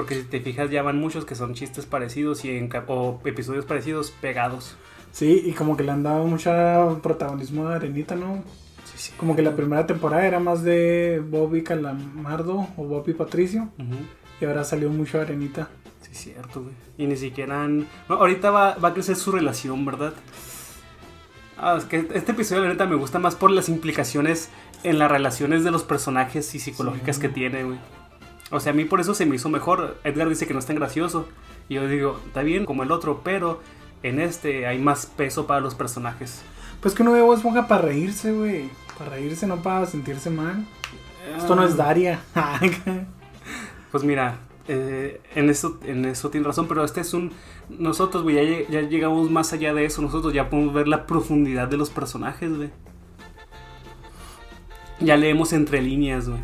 Porque 0.00 0.14
si 0.16 0.22
te 0.24 0.40
fijas 0.40 0.70
ya 0.70 0.82
van 0.82 0.98
muchos 0.98 1.24
que 1.24 1.34
son 1.34 1.54
chistes 1.54 1.84
parecidos 1.86 2.44
y 2.44 2.56
en 2.56 2.70
o 2.86 3.20
episodios 3.24 3.64
parecidos 3.66 4.10
pegados. 4.10 4.76
Sí, 5.12 5.42
y 5.44 5.52
como 5.52 5.76
que 5.76 5.82
le 5.82 5.90
han 5.92 6.02
dado 6.02 6.24
mucho 6.24 7.00
protagonismo 7.02 7.68
a 7.68 7.74
Arenita, 7.76 8.14
¿no? 8.16 8.42
Sí, 8.84 8.94
sí. 8.96 9.12
Como 9.16 9.36
que 9.36 9.42
la 9.42 9.54
primera 9.56 9.86
temporada 9.86 10.26
era 10.26 10.40
más 10.40 10.62
de 10.62 11.22
Bobby 11.28 11.62
Calamardo 11.62 12.68
o 12.76 12.84
Bobby 12.84 13.12
Patricio. 13.12 13.68
Y 14.40 14.44
ahora 14.44 14.64
salió 14.64 14.88
mucho 14.88 15.20
Arenita. 15.20 15.68
Sí, 16.00 16.14
cierto, 16.14 16.62
güey. 16.62 16.74
Y 16.96 17.06
ni 17.06 17.16
siquiera 17.16 17.62
han... 17.64 17.80
No, 18.08 18.14
ahorita 18.16 18.50
va, 18.50 18.76
va 18.76 18.88
a 18.88 18.94
crecer 18.94 19.16
su 19.16 19.32
relación, 19.32 19.84
¿verdad? 19.84 20.14
Ah, 21.58 21.74
es 21.76 21.84
que 21.84 22.08
este 22.14 22.32
episodio, 22.32 22.62
la 22.62 22.68
neta, 22.70 22.86
me 22.86 22.96
gusta 22.96 23.18
más 23.18 23.34
por 23.34 23.50
las 23.50 23.68
implicaciones 23.68 24.48
en 24.82 24.98
las 24.98 25.10
relaciones 25.10 25.62
de 25.62 25.70
los 25.70 25.82
personajes 25.82 26.54
y 26.54 26.58
psicológicas 26.58 27.16
Sí. 27.16 27.22
que 27.22 27.28
tiene, 27.28 27.64
güey. 27.64 27.78
O 28.50 28.60
sea, 28.60 28.72
a 28.72 28.74
mí 28.74 28.84
por 28.84 29.00
eso 29.00 29.14
se 29.14 29.26
me 29.26 29.36
hizo 29.36 29.48
mejor. 29.48 29.98
Edgar 30.04 30.28
dice 30.28 30.46
que 30.46 30.52
no 30.52 30.58
es 30.58 30.66
tan 30.66 30.76
gracioso. 30.76 31.28
Y 31.68 31.74
yo 31.74 31.86
digo, 31.86 32.20
está 32.26 32.42
bien 32.42 32.66
como 32.66 32.82
el 32.82 32.90
otro, 32.90 33.20
pero 33.22 33.60
en 34.02 34.20
este 34.20 34.66
hay 34.66 34.78
más 34.78 35.06
peso 35.06 35.46
para 35.46 35.60
los 35.60 35.74
personajes. 35.74 36.42
Pues 36.80 36.94
que 36.94 37.02
uno 37.02 37.12
ve 37.12 37.20
Bob 37.20 37.36
Esponja 37.36 37.68
para 37.68 37.82
reírse, 37.82 38.32
güey. 38.32 38.70
Para 38.98 39.10
reírse, 39.10 39.46
no 39.46 39.62
para 39.62 39.86
sentirse 39.86 40.30
mal. 40.30 40.66
Esto 41.36 41.54
no 41.54 41.64
es 41.64 41.76
Daria. 41.76 42.20
Pues 43.90 44.04
mira, 44.04 44.38
eh, 44.68 45.20
en, 45.34 45.50
eso, 45.50 45.80
en 45.82 46.04
eso 46.04 46.30
tiene 46.30 46.46
razón, 46.46 46.68
pero 46.68 46.84
este 46.84 47.00
es 47.00 47.12
un... 47.12 47.32
Nosotros, 47.68 48.22
güey, 48.22 48.66
ya, 48.68 48.68
ya 48.80 48.88
llegamos 48.88 49.28
más 49.28 49.52
allá 49.52 49.74
de 49.74 49.84
eso. 49.84 50.00
Nosotros 50.00 50.32
ya 50.32 50.48
podemos 50.48 50.72
ver 50.72 50.86
la 50.86 51.06
profundidad 51.06 51.66
de 51.66 51.76
los 51.76 51.90
personajes, 51.90 52.56
güey. 52.56 52.70
Ya 55.00 55.16
leemos 55.16 55.52
entre 55.52 55.82
líneas, 55.82 56.28
güey. 56.28 56.40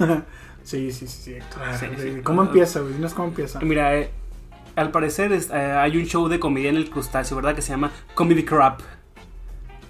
sí, 0.70 0.92
sí, 0.92 1.06
sí, 1.06 1.22
sí, 1.24 1.34
Héctor. 1.34 1.62
Sí, 1.78 1.86
sí. 1.98 2.20
¿Cómo 2.22 2.42
empieza, 2.42 2.80
güey? 2.80 2.94
Dinos 2.94 3.14
cómo 3.14 3.28
empieza. 3.28 3.60
Mira, 3.60 3.96
eh, 3.96 4.10
al 4.76 4.90
parecer 4.90 5.32
es- 5.32 5.50
eh, 5.50 5.54
hay 5.72 5.96
un 5.96 6.04
show 6.06 6.28
de 6.28 6.38
comedia 6.38 6.70
en 6.70 6.76
el 6.76 6.88
crustáceo, 6.90 7.36
¿verdad? 7.36 7.54
Que 7.54 7.62
se 7.62 7.70
llama 7.70 7.90
Comedy 8.14 8.44
Crap. 8.44 8.80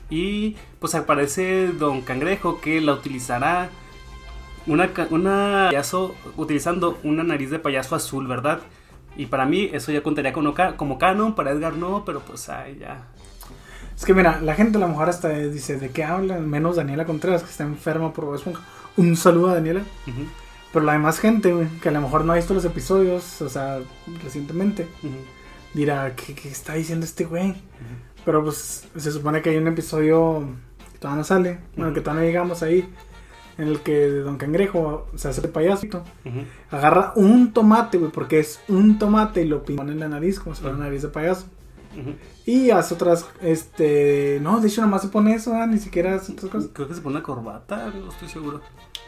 Y 0.08 0.56
pues 0.80 0.94
aparece 0.94 1.68
Don 1.68 2.00
Cangrejo 2.00 2.60
que 2.60 2.80
la 2.80 2.94
utilizará 2.94 3.68
una, 4.66 4.90
una 5.10 5.66
payaso 5.70 6.14
utilizando 6.36 6.98
una 7.04 7.22
nariz 7.22 7.50
de 7.50 7.58
payaso 7.58 7.94
azul, 7.94 8.26
¿verdad? 8.26 8.60
Y 9.16 9.26
para 9.26 9.44
mí 9.46 9.70
eso 9.72 9.92
ya 9.92 10.02
contaría 10.02 10.32
como, 10.32 10.54
como 10.76 10.98
canon, 10.98 11.34
para 11.34 11.50
Edgar 11.52 11.74
no, 11.74 12.04
pero 12.04 12.20
pues 12.20 12.48
ay, 12.48 12.78
ya. 12.80 13.06
Es 13.96 14.04
que 14.04 14.14
mira, 14.14 14.40
la 14.40 14.54
gente 14.54 14.78
a 14.78 14.80
lo 14.80 14.88
mejor 14.88 15.08
hasta 15.10 15.28
dice, 15.28 15.76
¿de 15.76 15.90
qué 15.90 16.04
hablan? 16.04 16.48
Menos 16.48 16.76
Daniela 16.76 17.04
Contreras, 17.04 17.42
que 17.42 17.50
está 17.50 17.64
enferma 17.64 18.12
por 18.12 18.24
Bob. 18.24 18.40
Un 18.96 19.16
saludo 19.16 19.50
a 19.50 19.54
Daniela. 19.54 19.80
Ujú, 20.06 20.22
Pero 20.72 20.84
la 20.84 20.92
demás 20.92 21.18
gente, 21.18 21.52
güey, 21.52 21.68
que 21.82 21.88
a 21.88 21.92
lo 21.92 22.00
mejor 22.00 22.24
no 22.24 22.32
ha 22.32 22.36
visto 22.36 22.54
los 22.54 22.64
episodios, 22.64 23.42
o 23.42 23.48
sea, 23.48 23.80
recientemente, 24.22 24.86
dirá, 25.74 26.14
¿qué, 26.14 26.34
qué 26.34 26.48
está 26.48 26.74
diciendo 26.74 27.04
este 27.04 27.24
güey? 27.24 27.54
Pero 28.24 28.44
pues 28.44 28.86
se 28.96 29.12
supone 29.12 29.42
que 29.42 29.50
hay 29.50 29.56
un 29.56 29.66
episodio 29.66 30.46
que 30.92 30.98
todavía 30.98 31.18
no 31.18 31.24
sale, 31.24 31.58
bueno, 31.76 31.92
que 31.92 32.00
todavía 32.00 32.22
no 32.22 32.26
llegamos 32.28 32.62
ahí, 32.62 32.88
en 33.58 33.68
el 33.68 33.80
que 33.80 34.08
Don 34.08 34.36
Cangrejo 34.36 35.08
se 35.16 35.28
hace 35.28 35.40
de 35.40 35.48
payaso, 35.48 35.86
ujú. 35.86 36.44
agarra 36.70 37.12
un 37.16 37.52
tomate, 37.52 37.98
güey, 37.98 38.12
porque 38.12 38.38
es 38.38 38.60
un 38.68 38.98
tomate 38.98 39.42
y 39.42 39.46
lo 39.46 39.64
pone 39.64 39.92
en 39.92 40.00
la 40.00 40.08
nariz, 40.08 40.38
como 40.38 40.54
si 40.54 40.62
fuera 40.62 40.76
una 40.76 40.84
nariz 40.84 41.02
de 41.02 41.08
payaso. 41.08 41.46
Y 42.46 42.70
hace 42.70 42.94
otras, 42.94 43.26
este, 43.42 44.38
no, 44.42 44.60
de 44.60 44.68
hecho 44.68 44.80
nada 44.80 44.90
más 44.90 45.02
se 45.02 45.08
pone 45.08 45.34
eso, 45.34 45.54
ah, 45.54 45.66
ni 45.66 45.78
siquiera 45.78 46.14
hace 46.14 46.32
otras 46.32 46.50
cosas. 46.50 46.70
Creo 46.72 46.88
que 46.88 46.94
se 46.94 47.00
pone 47.00 47.16
una 47.16 47.22
corbata, 47.24 47.92
no 47.94 48.10
estoy 48.10 48.28
seguro. 48.28 48.60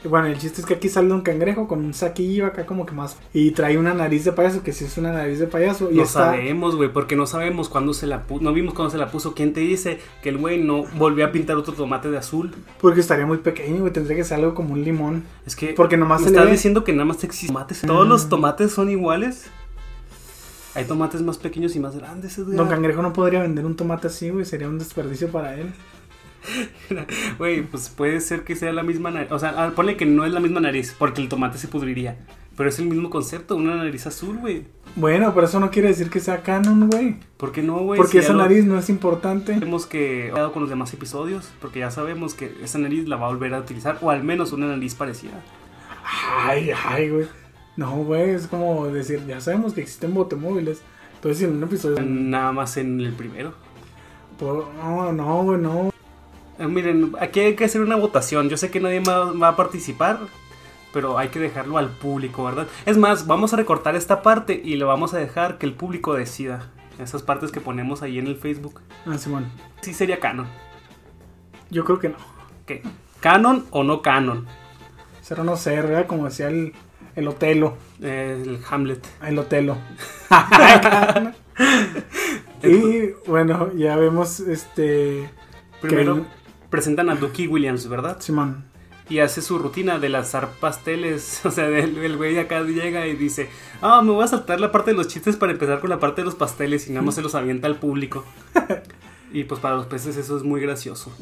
Y 0.04 0.08
bueno, 0.08 0.26
el 0.26 0.36
chiste 0.36 0.60
es 0.60 0.66
que 0.66 0.74
aquí 0.74 0.88
sale 0.88 1.08
Don 1.08 1.20
Cangrejo 1.22 1.68
con 1.68 1.84
un 1.84 1.94
saquillo 1.94 2.46
acá 2.46 2.66
como 2.66 2.84
que 2.86 2.92
más, 2.92 3.16
y 3.32 3.52
trae 3.52 3.78
una 3.78 3.94
nariz 3.94 4.24
de 4.24 4.32
payaso, 4.32 4.62
que 4.64 4.72
sí 4.72 4.84
es 4.84 4.98
una 4.98 5.12
nariz 5.12 5.38
de 5.38 5.46
payaso, 5.46 5.90
y 5.92 5.96
No 5.96 6.02
está... 6.02 6.24
sabemos, 6.32 6.74
güey, 6.74 6.92
porque 6.92 7.14
no 7.14 7.24
sabemos 7.26 7.68
cuándo 7.68 7.94
se 7.94 8.08
la 8.08 8.24
puso. 8.26 8.42
No 8.42 8.52
vimos 8.52 8.74
cuándo 8.74 8.90
se 8.90 8.98
la 8.98 9.10
puso. 9.12 9.32
¿Quién 9.34 9.52
te 9.52 9.60
dice 9.60 10.00
que 10.22 10.28
el 10.30 10.38
güey 10.38 10.60
no 10.60 10.84
volvió 10.96 11.24
a 11.24 11.30
pintar 11.30 11.56
otro 11.56 11.72
tomate 11.72 12.10
de 12.10 12.18
azul? 12.18 12.52
Porque 12.80 12.98
estaría 13.00 13.26
muy 13.26 13.38
pequeño, 13.38 13.80
güey, 13.80 13.92
tendría 13.92 14.16
que 14.16 14.24
ser 14.24 14.38
algo 14.38 14.54
como 14.54 14.72
un 14.74 14.82
limón. 14.82 15.24
Es 15.46 15.54
que. 15.54 15.68
Porque 15.68 15.96
nomás 15.96 16.20
¿Me 16.22 16.28
se 16.28 16.34
estás 16.34 16.50
diciendo 16.50 16.82
que 16.82 16.92
nada 16.92 17.04
más 17.04 17.22
existen 17.22 17.48
tomates? 17.54 17.82
¿Todos 17.82 18.06
los 18.08 18.26
Mm. 18.26 18.28
tomates 18.28 18.72
son 18.72 18.90
iguales? 18.90 19.44
Hay 20.74 20.84
tomates 20.84 21.20
más 21.22 21.38
pequeños 21.38 21.76
y 21.76 21.80
más 21.80 21.96
grandes, 21.96 22.38
Edgar. 22.38 22.56
Don 22.56 22.68
Cangrejo 22.68 23.02
no 23.02 23.12
podría 23.12 23.40
vender 23.42 23.66
un 23.66 23.76
tomate 23.76 24.06
así, 24.06 24.30
güey, 24.30 24.44
sería 24.44 24.68
un 24.68 24.78
desperdicio 24.78 25.28
para 25.30 25.54
él. 25.56 25.72
Güey, 27.38 27.62
pues 27.62 27.88
puede 27.88 28.20
ser 28.20 28.42
que 28.42 28.56
sea 28.56 28.72
la 28.72 28.82
misma 28.82 29.10
nariz. 29.12 29.30
O 29.30 29.38
sea, 29.38 29.54
ah, 29.56 29.70
ponle 29.76 29.96
que 29.96 30.06
no 30.06 30.24
es 30.24 30.32
la 30.32 30.40
misma 30.40 30.60
nariz, 30.60 30.94
porque 30.98 31.22
el 31.22 31.28
tomate 31.28 31.56
se 31.58 31.68
pudriría. 31.68 32.16
Pero 32.56 32.68
es 32.68 32.78
el 32.80 32.86
mismo 32.86 33.10
concepto, 33.10 33.54
una 33.56 33.76
nariz 33.76 34.06
azul, 34.06 34.38
güey. 34.38 34.64
Bueno, 34.96 35.32
pero 35.34 35.46
eso 35.46 35.58
no 35.60 35.70
quiere 35.70 35.88
decir 35.88 36.10
que 36.10 36.20
sea 36.20 36.42
canon, 36.42 36.90
güey. 36.90 37.16
¿Por 37.36 37.52
qué 37.52 37.62
no, 37.62 37.78
güey? 37.78 37.96
Porque 37.96 38.12
Si 38.12 38.18
esa 38.18 38.32
lo- 38.32 38.40
nariz 38.40 38.64
no 38.64 38.78
es 38.78 38.90
importante. 38.90 39.54
Sabemos 39.54 39.86
que 39.86 40.30
ha 40.32 40.38
dado 40.38 40.52
con 40.52 40.62
los 40.62 40.68
demás 40.70 40.92
episodios, 40.92 41.50
porque 41.60 41.78
ya 41.78 41.90
sabemos 41.90 42.34
que 42.34 42.52
esa 42.62 42.78
nariz 42.78 43.06
la 43.08 43.16
va 43.16 43.26
a 43.26 43.30
volver 43.30 43.54
a 43.54 43.60
utilizar, 43.60 43.98
o 44.02 44.10
al 44.10 44.22
menos 44.24 44.52
una 44.52 44.66
nariz 44.66 44.94
parecida. 44.94 45.40
Ay, 46.44 46.70
ay, 46.88 47.08
güey. 47.08 47.26
No, 47.76 47.96
güey, 48.04 48.30
es 48.30 48.46
como 48.46 48.86
decir, 48.88 49.24
ya 49.26 49.40
sabemos 49.40 49.72
que 49.72 49.80
existen 49.82 50.12
botemóviles. 50.14 50.82
Entonces, 51.14 51.42
en 51.48 51.56
un 51.56 51.62
episodio. 51.62 52.02
Nada 52.02 52.52
más 52.52 52.76
en 52.76 53.00
el 53.00 53.12
primero. 53.12 53.54
por- 54.38 54.68
No, 54.74 55.12
no, 55.12 55.42
güey, 55.44 55.58
no. 55.60 55.92
Eh, 56.58 56.66
miren, 56.66 57.12
aquí 57.20 57.40
hay 57.40 57.54
que 57.56 57.64
hacer 57.64 57.80
una 57.80 57.96
votación. 57.96 58.48
Yo 58.48 58.56
sé 58.56 58.70
que 58.70 58.80
nadie 58.80 59.00
va, 59.00 59.32
va 59.32 59.48
a 59.48 59.56
participar, 59.56 60.18
pero 60.92 61.16
hay 61.18 61.28
que 61.28 61.38
dejarlo 61.38 61.78
al 61.78 61.88
público, 61.90 62.44
¿verdad? 62.44 62.66
Es 62.86 62.98
más, 62.98 63.26
vamos 63.26 63.52
a 63.54 63.56
recortar 63.56 63.96
esta 63.96 64.20
parte 64.22 64.60
y 64.62 64.76
lo 64.76 64.86
vamos 64.88 65.14
a 65.14 65.18
dejar 65.18 65.58
que 65.58 65.66
el 65.66 65.74
público 65.74 66.12
decida. 66.14 66.70
Esas 66.98 67.22
partes 67.22 67.50
que 67.52 67.60
ponemos 67.60 68.02
ahí 68.02 68.18
en 68.18 68.26
el 68.26 68.36
Facebook. 68.36 68.80
Ah, 69.06 69.16
Simón. 69.16 69.46
Sí 69.80 69.94
sería 69.94 70.20
canon. 70.20 70.46
Yo 71.70 71.84
creo 71.84 71.98
que 71.98 72.10
no. 72.10 72.16
¿Qué? 72.66 72.82
¿Canon 73.20 73.64
o 73.70 73.82
no 73.82 74.02
canon? 74.02 74.46
Cero 75.22 75.42
no 75.44 75.56
ser, 75.56 75.86
¿verdad? 75.86 76.06
Como 76.06 76.24
decía 76.26 76.48
el, 76.48 76.74
el 77.16 77.28
Otelo. 77.28 77.76
El 78.00 78.60
Hamlet. 78.70 79.04
El 79.22 79.38
Otelo. 79.38 79.76
y 82.62 83.10
bueno, 83.26 83.72
ya 83.74 83.96
vemos 83.96 84.40
este. 84.40 85.28
Primero 85.80 86.16
que- 86.16 86.22
presentan 86.70 87.10
a 87.10 87.16
Ducky 87.16 87.46
Williams, 87.48 87.88
¿verdad? 87.88 88.20
Simón. 88.20 88.64
Y 89.08 89.18
hace 89.18 89.42
su 89.42 89.58
rutina 89.58 89.98
de 89.98 90.08
lanzar 90.08 90.48
pasteles. 90.60 91.40
O 91.44 91.50
sea, 91.50 91.66
el, 91.66 91.98
el 91.98 92.16
güey 92.16 92.38
acá 92.38 92.62
llega 92.62 93.06
y 93.06 93.16
dice: 93.16 93.48
Ah, 93.80 94.00
me 94.02 94.12
voy 94.12 94.24
a 94.24 94.28
saltar 94.28 94.60
la 94.60 94.72
parte 94.72 94.92
de 94.92 94.96
los 94.96 95.08
chistes 95.08 95.36
para 95.36 95.52
empezar 95.52 95.80
con 95.80 95.90
la 95.90 95.98
parte 95.98 96.22
de 96.22 96.26
los 96.26 96.34
pasteles. 96.34 96.88
Y 96.88 96.92
nada 96.92 97.04
más 97.04 97.16
se 97.16 97.22
los 97.22 97.34
avienta 97.34 97.66
al 97.66 97.76
público. 97.76 98.24
y 99.32 99.44
pues 99.44 99.60
para 99.60 99.76
los 99.76 99.86
peces 99.86 100.16
eso 100.16 100.36
es 100.36 100.42
muy 100.44 100.60
gracioso. 100.60 101.12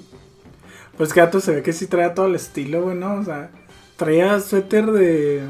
Pues 0.97 1.15
Gato 1.15 1.41
se 1.41 1.55
ve 1.55 1.63
que 1.63 1.73
sí 1.73 1.87
traía 1.87 2.15
todo 2.15 2.27
el 2.27 2.35
estilo, 2.35 2.83
güey, 2.83 2.97
¿no? 2.97 3.15
O 3.15 3.25
sea, 3.25 3.51
traía 3.97 4.39
suéter 4.41 4.87
de, 4.93 5.43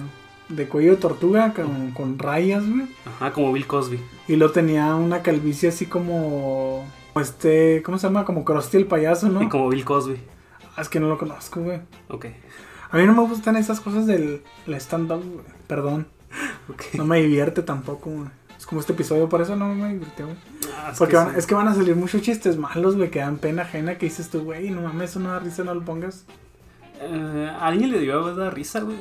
de 0.50 0.68
cuello 0.68 0.90
de 0.92 0.96
tortuga 0.98 1.52
con, 1.54 1.92
con 1.92 2.18
rayas, 2.18 2.68
güey. 2.68 2.86
Ajá, 3.06 3.32
como 3.32 3.52
Bill 3.52 3.66
Cosby. 3.66 3.98
Y 4.28 4.36
lo 4.36 4.50
tenía 4.52 4.94
una 4.96 5.22
calvicie 5.22 5.70
así 5.70 5.86
como. 5.86 6.84
Este, 7.16 7.82
¿cómo 7.82 7.98
se 7.98 8.06
llama? 8.06 8.24
Como 8.24 8.44
Krusty 8.44 8.76
el 8.76 8.86
payaso, 8.86 9.28
¿no? 9.28 9.42
Y 9.42 9.48
como 9.48 9.68
Bill 9.68 9.84
Cosby. 9.84 10.16
Ah, 10.76 10.82
es 10.82 10.88
que 10.88 11.00
no 11.00 11.08
lo 11.08 11.18
conozco, 11.18 11.60
güey. 11.60 11.80
Ok. 12.08 12.26
A 12.92 12.96
mí 12.96 13.06
no 13.06 13.14
me 13.14 13.22
gustan 13.22 13.56
esas 13.56 13.80
cosas 13.80 14.06
del 14.06 14.42
el 14.66 14.74
stand-up, 14.74 15.22
güey. 15.24 15.44
Perdón. 15.66 16.06
Ok. 16.68 16.82
No 16.94 17.04
me 17.04 17.20
divierte 17.20 17.62
tampoco, 17.62 18.10
güey. 18.10 18.28
Es 18.56 18.64
como 18.64 18.80
este 18.80 18.92
episodio, 18.92 19.28
por 19.28 19.40
eso 19.40 19.56
no 19.56 19.74
me 19.74 19.88
divirtió, 19.92 20.26
güey. 20.26 20.36
Ah, 20.76 20.90
es 20.92 20.98
Porque 20.98 21.12
que 21.12 21.16
van- 21.16 21.32
sí. 21.32 21.38
es 21.38 21.46
que 21.46 21.54
van 21.56 21.66
a 21.66 21.74
salir 21.74 21.96
muchos 21.96 22.22
chistes 22.22 22.56
malos, 22.58 22.96
güey, 22.96 23.10
que 23.10 23.18
dan 23.18 23.38
pena 23.38 23.62
ajena 23.62 23.98
que 23.98 24.06
dices 24.06 24.28
tú, 24.30 24.42
güey, 24.44 24.70
no 24.70 24.82
mames, 24.82 25.10
eso 25.10 25.18
no 25.20 25.30
da 25.30 25.40
risa, 25.40 25.64
no 25.64 25.74
lo 25.74 25.84
pongas. 25.84 26.26
Eh, 27.00 27.50
a 27.50 27.66
alguien 27.66 27.90
le 27.90 27.98
dio 28.00 28.24
a 28.24 28.34
dar 28.34 28.54
risa, 28.54 28.80
güey. 28.80 28.98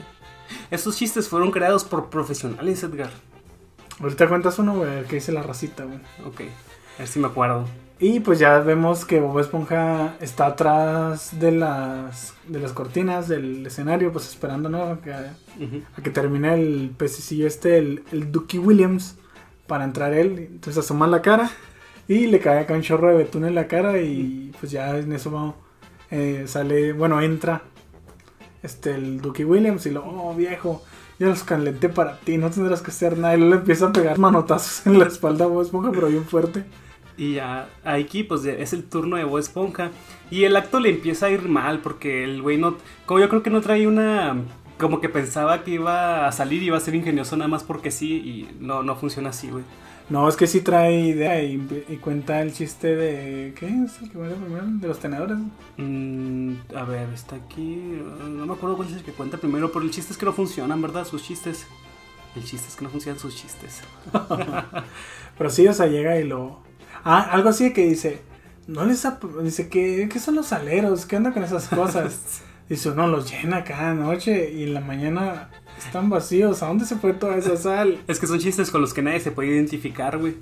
Estos 0.72 0.98
chistes 0.98 1.28
fueron 1.28 1.52
creados 1.52 1.84
por 1.84 2.10
profesionales, 2.10 2.84
Edgar. 2.84 3.10
Ahorita 4.02 4.28
cuentas 4.30 4.58
uno, 4.60 4.76
güey, 4.76 5.04
que 5.06 5.16
dice 5.16 5.32
la 5.32 5.44
racita, 5.44 5.84
güey. 5.86 6.00
Ok. 6.26 6.42
A 6.96 7.00
ver 7.00 7.08
si 7.08 7.20
me 7.20 7.28
acuerdo. 7.28 7.66
Y 8.02 8.22
pues 8.22 8.40
ya 8.40 8.60
vemos 8.60 9.04
que 9.04 9.20
Bob 9.20 9.40
Esponja 9.40 10.16
está 10.22 10.46
atrás 10.46 11.38
de 11.38 11.52
las 11.52 12.34
de 12.48 12.60
las 12.60 12.72
cortinas 12.72 13.28
del 13.28 13.66
escenario, 13.66 14.14
pues 14.14 14.28
esperando, 14.30 14.70
¿no? 14.70 14.84
A 14.84 15.02
que, 15.02 15.12
a 15.12 15.34
Ujú. 15.60 15.82
que 16.02 16.10
termine 16.10 16.54
el 16.54 16.92
pececillo 16.98 17.46
este, 17.46 17.78
el, 17.78 18.04
el 18.14 18.32
Ducky 18.32 18.58
Williams, 18.58 19.18
para 19.68 19.84
entrar 19.84 20.14
él. 20.14 20.48
Entonces 20.50 20.78
asoma 20.84 21.08
la 21.08 21.22
cara 21.22 21.52
y 22.08 22.28
le 22.28 22.40
cae 22.40 22.60
acá 22.60 22.74
un 22.74 22.82
chorro 22.82 23.10
de 23.10 23.18
betún 23.18 23.44
en 23.46 23.54
la 23.56 23.68
cara 23.68 24.00
y 24.00 24.52
pues 24.62 24.72
ya 24.72 24.98
en 24.98 25.12
eso 25.12 25.30
vamos, 25.30 25.56
eh, 26.10 26.46
sale, 26.48 26.94
bueno, 26.94 27.22
entra 27.22 27.64
este 28.64 28.96
el 28.96 29.22
Ducky 29.22 29.44
Williams 29.44 29.86
y 29.86 29.92
lo, 29.92 30.06
oh 30.06 30.34
viejo, 30.36 30.84
ya 31.20 31.28
los 31.28 31.44
calenté 31.44 31.90
para 31.90 32.18
ti, 32.20 32.38
no 32.38 32.50
tendrás 32.50 32.82
que 32.82 32.92
hacer 32.92 33.18
nada. 33.18 33.36
Y 33.36 33.42
le 33.42 33.56
empieza 33.56 33.88
a 33.88 33.94
pegar 33.94 34.18
manotazos 34.18 34.88
en 34.88 35.00
la 35.00 35.06
espalda 35.06 35.46
a 35.46 35.48
Bob 35.48 35.62
Esponja, 35.62 35.92
pero 35.92 36.08
bien 36.08 36.26
fuerte. 36.26 36.64
Y 37.18 37.34
ya 37.36 37.68
aquí 37.84 38.24
pues 38.24 38.46
es 38.46 38.72
el 38.72 38.86
turno 38.86 39.18
de 39.18 39.26
Bob 39.26 39.40
Esponja. 39.40 39.92
Y 40.32 40.46
el 40.46 40.56
acto 40.56 40.80
le 40.80 40.90
empieza 40.90 41.26
a 41.26 41.30
ir 41.30 41.50
mal 41.50 41.80
porque 41.80 42.24
el 42.24 42.42
güey 42.42 42.58
no... 42.58 42.78
Como 43.06 43.20
yo 43.20 43.28
creo 43.30 43.44
que 43.44 43.50
no 43.50 43.62
trae 43.62 43.88
una... 43.88 44.38
Como 44.78 45.02
que 45.02 45.10
pensaba 45.10 45.64
que 45.64 45.72
iba 45.72 46.26
a 46.28 46.32
salir 46.32 46.64
y 46.64 46.68
iba 46.68 46.78
a 46.78 46.80
ser 46.80 46.96
ingenioso 46.96 47.36
nada 47.36 47.50
más 47.50 47.64
porque 47.64 47.92
sí 47.92 48.14
y 48.14 48.50
no, 48.62 48.82
no 48.84 48.96
funciona 48.96 49.32
así, 49.32 49.50
güey. 49.50 49.66
No, 50.10 50.28
es 50.28 50.36
que 50.36 50.48
sí 50.48 50.62
trae 50.62 51.00
idea 51.00 51.42
y, 51.44 51.86
y 51.88 51.98
cuenta 51.98 52.42
el 52.42 52.52
chiste 52.52 52.96
de. 52.96 53.54
¿Qué 53.54 53.68
es 53.68 54.02
el 54.02 54.10
que 54.10 54.18
muere 54.18 54.36
primero? 54.36 54.66
De 54.66 54.88
los 54.88 55.00
tenedores. 55.00 55.38
Mm, 55.78 56.54
a 56.76 56.84
ver, 56.84 57.10
está 57.14 57.36
aquí... 57.36 58.02
No 58.28 58.48
me 58.48 58.54
acuerdo 58.54 58.76
cuál 58.76 58.90
es 58.90 58.96
el 58.96 59.04
que 59.04 59.12
cuenta 59.12 59.38
primero, 59.38 59.72
pero 59.72 59.86
el 59.86 59.92
chiste 59.92 60.12
es 60.12 60.18
que 60.18 60.26
no 60.26 60.34
funcionan, 60.34 60.82
¿verdad? 60.82 61.06
Sus 61.06 61.24
chistes. 61.24 61.68
El 62.36 62.44
chiste 62.44 62.68
es 62.68 62.76
que 62.76 62.84
no 62.84 62.90
funcionan 62.90 63.20
sus 63.20 63.36
chistes. 63.36 63.82
Pero 65.38 65.50
sí, 65.50 65.68
o 65.68 65.74
sea, 65.74 65.88
llega 65.88 66.20
y 66.20 66.28
lo. 66.28 66.60
Ah, 67.04 67.22
algo 67.32 67.50
así 67.50 67.66
de 67.66 67.74
que 67.74 67.88
dice. 67.88 68.22
No 68.68 68.86
les. 68.86 69.06
Dice, 69.42 69.68
¿qué, 69.68 70.08
¿qué 70.12 70.20
son 70.20 70.36
los 70.36 70.54
aleros? 70.54 71.06
¿Qué 71.06 71.18
onda 71.18 71.34
con 71.34 71.44
esas 71.44 71.68
cosas? 71.68 72.44
Dice, 72.70 72.92
uno 72.92 73.08
los 73.08 73.30
llena 73.30 73.64
cada 73.64 73.96
noche 73.96 74.54
y 74.54 74.64
en 74.64 74.76
la 74.76 74.80
mañana 74.80 75.50
están 75.76 76.12
vacíos. 76.12 76.62
¿A 76.62 76.68
dónde 76.68 76.86
se 76.86 76.96
fue 76.96 77.14
toda 77.14 77.36
esa 77.36 77.58
sal? 77.58 78.00
Es 78.08 78.20
que 78.20 78.28
son 78.28 78.38
chistes 78.38 78.70
con 78.70 78.82
los 78.82 78.94
que 78.94 79.02
nadie 79.02 79.20
se 79.20 79.32
puede 79.32 79.50
identificar, 79.50 80.20
güey. 80.20 80.36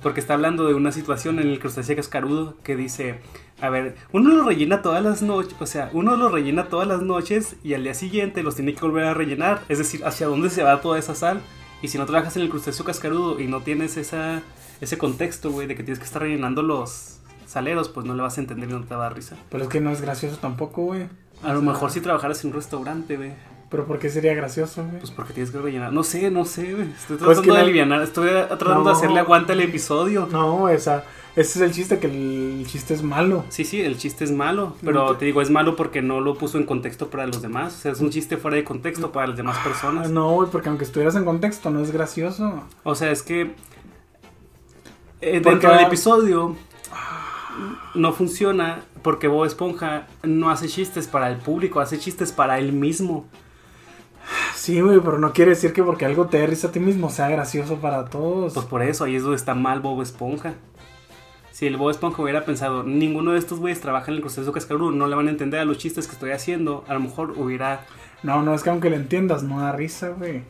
Porque 0.00 0.20
está 0.20 0.34
hablando 0.34 0.66
de 0.68 0.74
una 0.74 0.92
situación 0.92 1.40
en 1.40 1.48
el 1.48 1.58
crustáceo 1.58 1.96
cascarudo 1.96 2.56
que 2.62 2.76
dice, 2.76 3.18
a 3.60 3.68
ver, 3.68 3.96
uno 4.12 4.30
lo 4.30 4.44
rellena 4.44 4.80
todas 4.80 5.02
las 5.02 5.22
noches, 5.22 5.54
o 5.58 5.66
sea, 5.66 5.90
uno 5.92 6.16
lo 6.16 6.28
rellena 6.28 6.68
todas 6.68 6.86
las 6.86 7.02
noches 7.02 7.56
y 7.62 7.74
al 7.74 7.84
día 7.84 7.94
siguiente 7.94 8.42
los 8.42 8.54
tiene 8.54 8.74
que 8.74 8.80
volver 8.80 9.04
a 9.04 9.14
rellenar. 9.14 9.62
Es 9.68 9.78
decir, 9.78 10.04
¿hacia 10.04 10.28
dónde 10.28 10.50
se 10.50 10.62
va 10.62 10.80
toda 10.80 11.00
esa 11.00 11.16
sal? 11.16 11.40
Y 11.82 11.88
si 11.88 11.98
no 11.98 12.06
trabajas 12.06 12.36
en 12.36 12.42
el 12.42 12.48
crustáceo 12.48 12.84
cascarudo 12.84 13.40
y 13.40 13.48
no 13.48 13.60
tienes 13.60 13.96
esa, 13.96 14.42
ese 14.80 14.98
contexto, 14.98 15.50
güey, 15.50 15.66
de 15.66 15.74
que 15.74 15.82
tienes 15.82 15.98
que 15.98 16.04
estar 16.04 16.22
rellenando 16.22 16.62
los 16.62 17.18
saleros, 17.46 17.88
pues 17.88 18.06
no 18.06 18.14
le 18.14 18.22
vas 18.22 18.38
a 18.38 18.40
entender 18.40 18.70
y 18.70 18.72
no 18.72 18.84
te 18.84 18.94
va 18.94 19.06
a 19.06 19.08
dar 19.08 19.16
risa. 19.16 19.36
Pero 19.50 19.64
es 19.64 19.68
que 19.68 19.80
no 19.80 19.90
es 19.90 20.00
gracioso 20.00 20.36
tampoco, 20.36 20.82
güey. 20.82 21.08
A 21.42 21.52
lo 21.52 21.62
mejor 21.62 21.90
si 21.90 22.00
trabajaras 22.00 22.44
en 22.44 22.50
un 22.50 22.56
restaurante, 22.56 23.16
güey. 23.16 23.32
Pero 23.70 23.86
¿por 23.86 23.98
qué 23.98 24.10
sería 24.10 24.34
gracioso, 24.34 24.84
güey? 24.84 24.98
Pues 24.98 25.10
porque 25.10 25.32
tienes 25.32 25.50
que 25.50 25.58
rellenar. 25.58 25.92
No 25.94 26.02
sé, 26.04 26.30
no 26.30 26.44
sé, 26.44 26.74
güey. 26.74 26.88
Estoy 26.90 27.16
Pues 27.16 27.18
tratando 27.38 27.42
que 27.42 27.48
de 27.48 27.54
no- 27.56 27.62
aliviar, 27.62 28.02
estoy 28.02 28.28
tratando 28.30 28.74
No. 28.74 28.84
de 28.84 28.92
hacerle 28.92 29.18
aguante 29.20 29.52
al 29.52 29.60
episodio. 29.60 30.28
No, 30.30 30.68
esa, 30.68 31.04
ese 31.34 31.58
es 31.58 31.60
el 31.62 31.72
chiste, 31.72 31.98
que 31.98 32.06
el 32.06 32.66
chiste 32.68 32.92
es 32.92 33.02
malo. 33.02 33.46
Sí, 33.48 33.64
sí, 33.64 33.80
el 33.80 33.96
chiste 33.96 34.24
es 34.24 34.30
malo, 34.30 34.76
pero 34.84 35.06
No, 35.06 35.16
te 35.16 35.24
digo, 35.24 35.40
es 35.40 35.48
malo 35.48 35.74
porque 35.74 36.02
no 36.02 36.20
lo 36.20 36.36
puso 36.36 36.58
en 36.58 36.66
contexto 36.66 37.08
para 37.08 37.26
los 37.26 37.40
demás. 37.40 37.74
O 37.74 37.78
sea, 37.78 37.92
es 37.92 38.00
un 38.00 38.10
chiste 38.10 38.36
fuera 38.36 38.58
de 38.58 38.64
contexto 38.64 39.10
para 39.10 39.28
las 39.28 39.38
demás 39.38 39.56
Ah, 39.60 39.64
personas. 39.64 40.10
no, 40.10 40.30
güey, 40.32 40.50
porque 40.50 40.68
aunque 40.68 40.84
estuvieras 40.84 41.16
en 41.16 41.24
contexto, 41.24 41.70
no 41.70 41.80
es 41.80 41.92
gracioso. 41.92 42.64
O 42.84 42.94
sea, 42.94 43.10
es 43.10 43.22
que 43.22 43.40
eh, 43.40 43.54
Porque- 45.40 45.50
dentro 45.50 45.70
del 45.70 45.86
episodio 45.86 46.56
no 47.94 48.12
funciona 48.12 48.82
porque 49.02 49.28
Bob 49.28 49.44
Esponja 49.44 50.06
no 50.22 50.50
hace 50.50 50.68
chistes 50.68 51.08
para 51.08 51.28
el 51.28 51.36
público, 51.36 51.80
hace 51.80 51.98
chistes 51.98 52.32
para 52.32 52.58
él 52.58 52.72
mismo. 52.72 53.26
Sí, 54.54 54.80
güey, 54.80 55.00
pero 55.00 55.18
no 55.18 55.32
quiere 55.32 55.50
decir 55.50 55.72
que 55.72 55.82
porque 55.82 56.04
algo 56.04 56.26
te 56.26 56.46
risa 56.46 56.68
a 56.68 56.72
ti 56.72 56.78
mismo 56.78 57.10
sea 57.10 57.28
gracioso 57.28 57.76
para 57.76 58.04
todos. 58.04 58.54
Pues 58.54 58.66
por 58.66 58.82
eso, 58.82 59.04
ahí 59.04 59.16
es 59.16 59.22
donde 59.22 59.36
está 59.36 59.54
mal 59.54 59.80
Bob 59.80 60.00
Esponja. 60.02 60.54
Si 61.50 61.66
el 61.66 61.76
Bob 61.76 61.90
Esponja 61.90 62.22
hubiera 62.22 62.44
pensado, 62.44 62.82
ninguno 62.82 63.32
de 63.32 63.38
estos 63.38 63.58
güeyes 63.58 63.80
trabaja 63.80 64.10
en 64.10 64.16
el 64.16 64.20
proceso 64.20 64.52
cascarudo, 64.52 64.90
no 64.90 65.06
le 65.06 65.16
van 65.16 65.28
a 65.28 65.30
entender 65.30 65.60
a 65.60 65.64
los 65.64 65.78
chistes 65.78 66.06
que 66.06 66.14
estoy 66.14 66.30
haciendo, 66.30 66.84
a 66.88 66.94
lo 66.94 67.00
mejor 67.00 67.34
hubiera 67.36 67.84
No, 68.22 68.42
no, 68.42 68.54
es 68.54 68.62
que 68.62 68.70
aunque 68.70 68.88
lo 68.88 68.96
entiendas, 68.96 69.42
no 69.42 69.60
da 69.60 69.72
risa, 69.72 70.10
güey. 70.10 70.44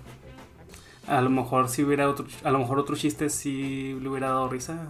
A 1.08 1.20
lo 1.20 1.30
mejor 1.30 1.68
si 1.68 1.82
hubiera 1.82 2.08
otro, 2.08 2.24
a 2.44 2.50
lo 2.52 2.60
mejor 2.60 2.78
otro 2.78 2.94
chiste 2.94 3.28
sí 3.28 3.98
le 4.00 4.08
hubiera 4.08 4.28
dado 4.28 4.48
risa. 4.48 4.86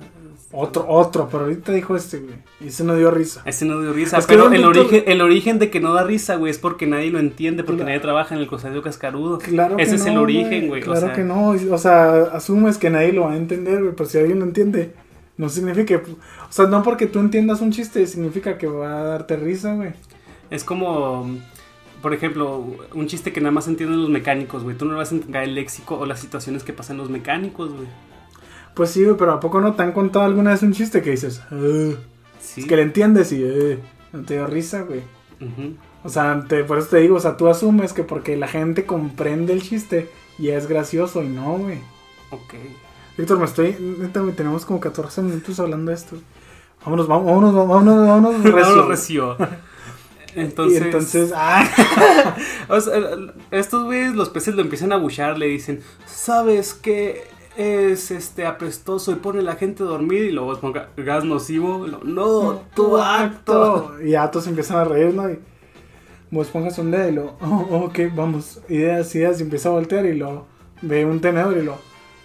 Otro, 0.52 0.84
otro, 0.86 1.26
pero 1.30 1.44
ahorita 1.44 1.72
dijo 1.72 1.96
este, 1.96 2.18
güey. 2.18 2.34
Y 2.60 2.66
ese 2.68 2.84
no 2.84 2.94
dio 2.96 3.10
risa. 3.10 3.40
Ese 3.46 3.64
no 3.64 3.80
dio 3.80 3.94
risa, 3.94 4.18
Es 4.18 4.26
pero 4.26 4.52
el 4.52 4.62
origen, 4.64 5.04
el 5.06 5.22
origen 5.22 5.58
de 5.58 5.70
que 5.70 5.80
no 5.80 5.94
da 5.94 6.04
risa, 6.04 6.36
güey, 6.36 6.50
es 6.50 6.58
porque 6.58 6.86
nadie 6.86 7.10
lo 7.10 7.18
entiende, 7.18 7.64
porque 7.64 7.78
Claro. 7.78 7.88
nadie 7.88 8.00
trabaja 8.00 8.34
en 8.34 8.42
el 8.42 8.46
crustáceo 8.46 8.82
cascarudo. 8.82 9.38
Claro 9.38 9.78
Ese 9.78 9.92
que 9.92 9.96
es 9.96 10.06
el 10.06 10.18
origen, 10.18 10.68
güey. 10.68 10.82
Claro 10.82 10.98
o 10.98 11.00
sea, 11.00 11.12
que 11.14 11.24
no. 11.24 11.48
O 11.48 11.78
sea, 11.78 12.24
asumes 12.34 12.76
que 12.76 12.90
nadie 12.90 13.14
lo 13.14 13.22
va 13.22 13.32
a 13.32 13.36
entender, 13.36 13.80
güey. 13.82 13.94
Pero 13.96 14.08
si 14.08 14.18
alguien 14.18 14.40
lo 14.40 14.44
entiende, 14.44 14.92
no 15.38 15.48
significa 15.48 15.86
que. 15.86 15.96
O 15.96 16.16
sea, 16.50 16.66
no 16.66 16.82
porque 16.82 17.06
tú 17.06 17.20
entiendas 17.20 17.62
un 17.62 17.72
chiste, 17.72 18.06
significa 18.06 18.58
que 18.58 18.66
va 18.66 19.00
a 19.00 19.04
darte 19.04 19.36
risa, 19.36 19.74
güey. 19.74 19.92
Es 20.50 20.62
como, 20.64 21.26
por 22.02 22.12
ejemplo, 22.12 22.66
un 22.94 23.06
chiste 23.06 23.32
que 23.32 23.40
nada 23.40 23.52
más 23.52 23.68
entienden 23.68 24.00
los 24.02 24.10
mecánicos, 24.10 24.62
güey. 24.64 24.76
Tú 24.76 24.84
no 24.84 24.96
vas 24.96 25.12
a 25.12 25.14
entender 25.14 25.44
el 25.44 25.54
léxico 25.54 25.96
o 25.98 26.04
las 26.06 26.20
situaciones 26.20 26.62
que 26.64 26.72
pasan 26.72 26.96
los 26.98 27.08
mecánicos, 27.08 27.72
güey. 27.72 27.86
Pues 28.74 28.90
sí, 28.90 29.04
güey, 29.04 29.16
pero 29.16 29.32
¿a 29.32 29.40
poco 29.40 29.60
no 29.60 29.74
te 29.74 29.82
han 29.82 29.92
contado 29.92 30.24
alguna 30.24 30.50
vez 30.50 30.62
un 30.62 30.72
chiste 30.72 31.00
que 31.02 31.10
dices, 31.10 31.40
"Ah", 31.50 31.94
Sí. 32.40 32.62
es 32.62 32.66
que 32.66 32.76
le 32.76 32.82
entiendes 32.82 33.30
y 33.32 33.42
"Eh", 33.42 33.78
no 34.12 34.22
te 34.22 34.34
dio 34.34 34.46
risa, 34.46 34.82
güey? 34.82 35.00
O 36.04 36.08
sea, 36.08 36.44
te- 36.48 36.64
por 36.64 36.78
eso 36.78 36.88
te 36.88 36.98
digo, 36.98 37.16
o 37.16 37.20
sea, 37.20 37.36
tú 37.36 37.48
asumes 37.48 37.92
que 37.92 38.02
porque 38.02 38.36
la 38.36 38.48
gente 38.48 38.84
comprende 38.86 39.52
el 39.52 39.62
chiste 39.62 40.08
ya 40.38 40.56
es 40.56 40.66
gracioso 40.66 41.22
y 41.22 41.28
no, 41.28 41.58
güey. 41.58 41.78
Ok. 42.30 42.54
Víctor, 43.18 43.38
me 43.38 43.44
estoy. 43.44 43.76
Neta, 43.98 44.20
güey, 44.20 44.34
tenemos 44.34 44.64
como 44.64 44.80
14 44.80 45.20
minutos 45.22 45.60
hablando 45.60 45.90
de 45.90 45.96
esto. 45.96 46.16
Vámonos, 46.84 47.06
vámonos, 47.06 47.54
vámonos, 47.54 48.08
vámonos, 48.08 48.42
vámonos. 48.42 48.82
No 48.82 48.88
recio. 48.88 49.36
Lo. 50.34 50.42
Entonces, 50.42 50.80
Y 50.80 50.84
entonces, 50.84 51.32
ah, 51.34 51.68
O 52.68 52.80
sea, 52.80 53.00
estos 53.50 53.84
güeyes, 53.84 54.14
los 54.14 54.28
peces 54.28 54.54
lo 54.54 54.62
empiezan 54.62 54.92
a 54.92 54.96
buchar, 54.96 55.38
le 55.38 55.46
dicen, 55.46 55.80
¿sabes 56.06 56.74
qué 56.74 57.24
es 57.56 58.10
este 58.10 58.46
apestoso 58.46 59.12
y 59.12 59.16
pone 59.16 59.40
a 59.40 59.42
la 59.42 59.56
gente 59.56 59.82
a 59.82 59.86
dormir? 59.86 60.24
Y 60.24 60.32
luego 60.32 60.58
ponga 60.58 60.88
gas 60.96 61.24
nocivo. 61.24 61.86
luego, 61.86 62.04
no, 62.04 62.62
tu 62.74 62.96
acto. 62.98 63.94
Y 64.02 64.10
ya 64.10 64.30
todos 64.30 64.46
empiezan 64.46 64.78
a 64.78 64.84
reír, 64.84 65.14
¿no? 65.14 65.30
Y 65.30 65.38
vos 66.32 66.48
pongas 66.48 66.78
un 66.78 66.90
dedo 66.90 67.08
y 67.08 67.12
lo, 67.12 67.36
oh, 67.40 67.84
ok, 67.86 67.98
vamos, 68.16 68.60
ideas, 68.68 69.14
ideas, 69.14 69.38
y 69.38 69.42
empieza 69.42 69.68
a 69.68 69.72
voltear 69.72 70.06
y 70.06 70.16
lo 70.16 70.46
ve 70.80 71.04
un 71.04 71.20
tenedor 71.20 71.56
y 71.56 71.62
lo, 71.62 71.76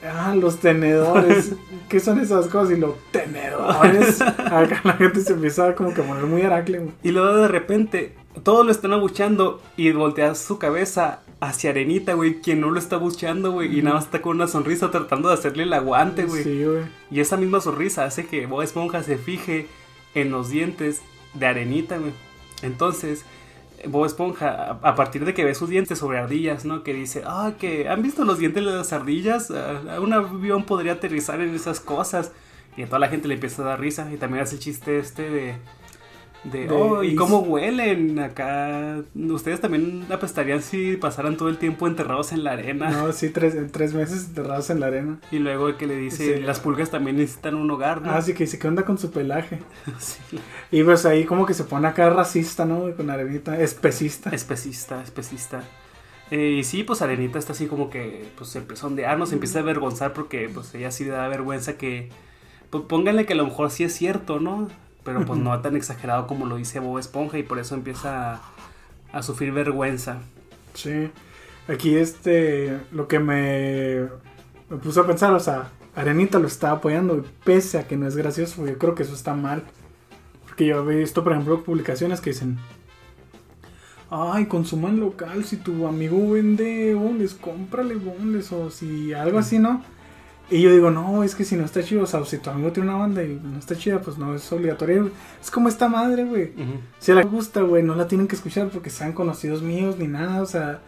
ah, 0.04 0.36
los 0.36 0.60
tenedores, 0.60 1.54
¿qué 1.89 2.00
son 2.00 2.20
esas 2.20 2.48
cosas? 2.48 2.78
Y 2.78 2.80
lo, 2.80 2.98
tenedores. 3.12 4.22
Acá 4.22 4.82
la 4.84 4.93
gente 4.93 5.22
se 5.22 5.34
empieza 5.34 5.76
como 5.76 5.93
que 5.93 6.02
a 6.02 6.08
poner 6.08 6.26
muy 6.26 6.41
güey. 6.41 6.91
Y 7.04 7.12
luego 7.12 7.38
de 7.38 7.48
repente 7.48 8.16
todos 8.43 8.66
lo 8.66 8.72
están 8.72 8.93
abuchando 8.93 9.62
y 9.76 9.91
voltea 9.91 10.36
su 10.36 10.60
cabeza 10.60 11.22
hacia 11.39 11.70
Arenita, 11.70 12.14
güey, 12.14 12.41
quien 12.41 12.62
no 12.62 12.72
lo 12.72 12.80
está 12.80 12.95
abucheando, 12.95 13.52
güey, 13.52 13.78
y 13.78 13.82
nada 13.82 13.95
más 13.95 14.06
está 14.06 14.22
con 14.22 14.38
una 14.38 14.48
sonrisa 14.48 14.91
tratando 14.91 15.30
de 15.30 15.36
hacerle 15.36 15.64
el 15.64 15.74
aguante, 15.74 16.26
güey. 16.26 16.43
Sí, 16.43 16.64
güey. 16.64 16.84
Y 17.12 17.20
esa 17.20 17.38
misma 17.38 17.62
sonrisa 17.62 18.06
hace 18.06 18.26
que 18.26 18.45
Bob 18.45 18.62
Esponja 18.62 19.04
se 19.04 19.18
fije 19.18 19.68
en 20.16 20.32
los 20.32 20.50
dientes 20.50 21.02
de 21.34 21.45
Arenita, 21.45 21.98
güey. 21.98 22.14
Entonces, 22.64 23.24
Bob 23.86 24.06
Esponja, 24.06 24.80
a 24.82 24.96
partir 24.96 25.24
de 25.26 25.34
que 25.34 25.46
ve 25.46 25.54
sus 25.54 25.70
dientes 25.70 26.00
sobre 26.00 26.18
ardillas, 26.18 26.66
¿no? 26.66 26.84
Que 26.84 26.94
dice, 26.94 27.24
ah, 27.26 27.54
que 27.60 27.88
han 27.90 28.02
visto 28.02 28.26
los 28.26 28.40
dientes 28.40 28.66
de 28.66 28.72
las 28.72 28.94
ardillas, 28.94 29.52
Ah, 29.52 30.00
un 30.00 30.14
avión 30.14 30.64
podría 30.64 30.94
aterrizar 30.94 31.42
en 31.42 31.54
esas 31.54 31.80
cosas. 31.80 32.32
Y 32.76 32.84
a 32.84 32.86
toda 32.86 33.00
la 33.00 33.10
gente 33.10 33.28
le 33.28 33.36
empieza 33.36 33.64
a 33.64 33.66
dar 33.66 33.80
risa. 33.80 34.12
Y 34.14 34.18
también 34.18 34.44
hace 34.44 34.56
el 34.56 34.62
chiste 34.62 35.00
este 35.00 35.30
de... 35.30 35.56
De, 36.52 36.68
De- 36.68 36.70
oh, 36.74 37.04
¿y 37.04 37.14
cómo 37.16 37.39
huelen 37.39 38.18
acá? 38.20 39.02
Ustedes 39.16 39.60
también 39.60 40.06
apestarían 40.10 40.62
si 40.62 40.95
pasaran 40.95 41.36
todo 41.36 41.50
el 41.50 41.58
tiempo 41.58 41.88
enterrados 41.88 42.32
en 42.32 42.43
la 42.43 42.52
arena. 42.54 42.89
No, 42.89 43.12
sí, 43.12 43.30
tres, 43.30 43.56
tres 43.72 43.93
meses 43.93 44.28
enterrados 44.28 44.70
en 44.70 44.80
la 44.80 44.88
arena. 44.88 45.18
Y 45.32 45.39
luego 45.39 45.76
que 45.78 45.88
le 45.88 45.98
dice, 45.98 46.38
Sí. 46.38 46.41
las 46.41 46.60
pulgas 46.62 46.89
también 46.89 47.18
necesitan 47.18 47.56
un 47.56 47.70
hogar, 47.70 48.02
¿no? 48.02 48.12
Ah, 48.12 48.22
sí, 48.22 48.34
que 48.34 48.45
dice, 48.45 48.58
¿qué 48.60 48.68
onda 48.68 48.84
con 48.86 48.98
su 48.98 49.12
pelaje? 49.12 49.60
Sí. 50.00 50.39
Y 50.72 50.84
pues 50.84 51.06
ahí 51.06 51.26
como 51.26 51.45
que 51.45 51.54
se 51.54 51.64
pone 51.66 51.88
acá 51.88 52.10
racista, 52.10 52.66
¿no? 52.66 52.95
Con 52.95 53.10
arenita, 53.10 53.60
especista. 53.62 54.30
Especista, 54.30 55.02
especista. 55.04 55.64
Eh, 56.32 56.58
y 56.60 56.64
sí, 56.66 56.84
pues 56.84 57.02
Arenita 57.02 57.39
está 57.39 57.54
así 57.54 57.68
como 57.68 57.89
que 57.89 58.26
pues 58.38 58.50
se 58.50 58.60
empezó 58.60 58.88
a 58.88 58.89
ondear, 58.89 59.18
¿no? 59.18 59.26
se 59.26 59.36
empieza 59.36 59.60
a 59.60 59.62
avergonzar 59.62 60.12
porque 60.12 60.50
pues 60.54 60.76
ella 60.76 60.91
sí 60.91 61.06
le 61.06 61.12
da 61.12 61.26
vergüenza 61.30 61.78
que 61.78 62.10
pues 62.70 62.84
pónganle 62.84 63.26
que 63.26 63.32
a 63.32 63.38
lo 63.38 63.45
mejor 63.45 63.72
sí 63.72 63.86
es 63.86 63.93
cierto, 63.93 64.41
¿no? 64.41 64.68
Pero 65.08 65.26
pues 65.26 65.39
no 65.39 65.58
tan 65.62 65.78
exagerado 65.78 66.28
como 66.28 66.45
lo 66.45 66.58
dice 66.58 66.82
Bob 66.82 66.99
Esponja 66.99 67.38
y 67.38 67.43
por 67.43 67.60
eso 67.60 67.76
empieza 67.76 68.34
a, 68.34 68.41
a 69.14 69.24
sufrir 69.24 69.53
vergüenza. 69.53 70.18
Sí. 70.74 71.10
Aquí 71.70 71.95
este, 71.95 72.78
lo 72.91 73.08
que 73.08 73.18
me, 73.18 74.01
me 74.70 74.78
puso 74.84 74.99
a 74.99 75.08
pensar, 75.08 75.32
o 75.32 75.39
sea, 75.39 75.70
Arenita 75.95 76.39
lo 76.39 76.47
está 76.47 76.72
apoyando, 76.72 77.24
pese 77.45 77.78
a 77.78 77.88
que 77.88 77.95
no 77.95 78.05
es 78.05 78.18
gracioso, 78.18 78.68
yo 78.68 78.78
creo 78.78 78.95
que 78.95 79.03
eso 79.03 79.14
está 79.14 79.34
mal. 79.34 79.64
Porque 80.45 80.66
yo 80.66 80.91
he 80.91 80.97
visto, 80.97 81.24
por 81.24 81.32
ejemplo, 81.32 81.64
publicaciones 81.64 82.20
que 82.20 82.32
dicen, 82.32 82.58
ay, 84.10 84.47
consuman 84.47 84.99
local, 84.99 85.45
si 85.45 85.55
tu 85.55 85.88
amigo 85.88 86.32
vende 86.32 86.93
bonles, 86.95 87.34
cómprale 87.34 87.95
bonles, 87.95 88.51
o 88.51 88.70
si 88.70 89.14
algo 89.14 89.39
así, 89.39 89.58
¿no? 89.58 89.86
Y 90.50 90.62
yo 90.62 90.72
digo, 90.72 90.91
no, 90.91 91.24
es 91.24 91.36
que 91.36 91.43
si 91.43 91.58
no 91.58 91.66
está 91.66 91.84
chido, 91.84 92.04
o 92.04 92.06
sea, 92.06 92.24
si 92.24 92.38
tu 92.38 92.50
amigo 92.50 92.72
tiene 92.72 92.89
una 92.89 93.00
banda 93.00 93.22
y 93.22 93.38
no 93.43 93.60
está 93.60 93.76
chida, 93.76 94.00
pues 94.00 94.18
no 94.18 94.34
es 94.34 94.50
obligatorio. 94.52 95.12
Es 95.41 95.52
como 95.52 95.68
esta 95.68 95.89
madre, 95.89 96.24
güey. 96.24 96.54
Si 97.00 97.12
a 97.12 97.16
la 97.16 97.24
gusta, 97.24 97.62
güey, 97.62 97.84
no 97.84 97.95
la 97.95 98.08
tienen 98.08 98.28
que 98.28 98.36
escuchar 98.36 98.70
porque 98.70 98.89
sean 98.89 99.12
conocidos 99.12 99.62
míos 99.62 99.98
ni 99.98 100.08
nada, 100.08 100.41
o 100.41 100.45
sea, 100.45 100.80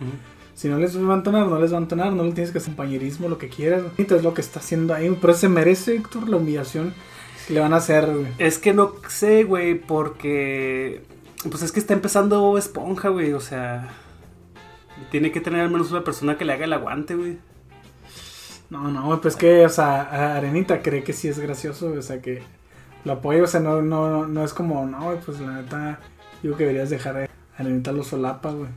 si 0.53 0.69
no 0.69 0.77
les 0.77 0.97
va 0.97 1.13
a 1.13 1.17
entonar, 1.17 1.47
no 1.47 1.59
les 1.59 1.73
va 1.73 1.77
a 1.77 1.81
entonar, 1.81 2.13
no 2.13 2.23
le 2.23 2.31
tienes 2.31 2.51
que 2.51 2.59
hacer 2.59 2.73
compañerismo, 2.73 3.27
lo 3.27 3.37
que 3.37 3.49
quieras. 3.49 3.83
Entonces 3.97 4.23
lo 4.23 4.33
que 4.33 4.41
está 4.41 4.59
haciendo 4.59 4.93
ahí, 4.93 5.17
pero 5.19 5.33
se 5.33 5.49
merece, 5.49 5.95
Héctor, 5.95 6.29
la 6.29 6.37
humillación 6.37 6.93
que 7.45 7.53
le 7.53 7.59
van 7.59 7.73
a 7.73 7.77
hacer, 7.77 8.05
güey. 8.05 8.27
Es 8.37 8.59
que 8.59 8.73
no 8.73 8.93
sé, 9.09 9.43
güey, 9.43 9.75
porque 9.75 11.03
pues 11.49 11.63
es 11.63 11.73
que 11.73 11.81
está 11.81 11.93
empezando 11.93 12.57
Esponja, 12.57 13.09
güey, 13.09 13.33
o 13.33 13.41
sea, 13.41 13.89
tiene 15.11 15.33
que 15.33 15.41
tener 15.41 15.61
al 15.61 15.69
menos 15.69 15.91
una 15.91 16.03
persona 16.03 16.37
que 16.37 16.45
le 16.45 16.53
haga 16.53 16.63
el 16.63 16.73
aguante, 16.73 17.15
güey. 17.15 17.37
No, 18.69 18.87
no, 18.89 19.19
pues 19.21 19.35
que, 19.35 19.65
o 19.65 19.69
sea, 19.69 20.35
Arenita 20.37 20.81
cree 20.81 21.03
que 21.03 21.13
sí 21.13 21.27
es 21.27 21.39
gracioso, 21.39 21.91
o 21.97 22.01
sea, 22.01 22.21
que 22.21 22.43
lo 23.03 23.13
apoya, 23.13 23.43
o 23.43 23.47
sea, 23.47 23.59
no, 23.59 23.81
no, 23.81 24.27
no 24.27 24.43
es 24.43 24.53
como, 24.53 24.85
no, 24.85 25.15
pues 25.25 25.39
la 25.39 25.61
neta, 25.61 25.99
digo 26.43 26.55
que 26.55 26.63
deberías 26.65 26.89
dejar 26.91 27.17
a 27.17 27.27
Arenita 27.57 27.91
lo 27.91 28.03
solapa, 28.03 28.51
güey. 28.51 28.69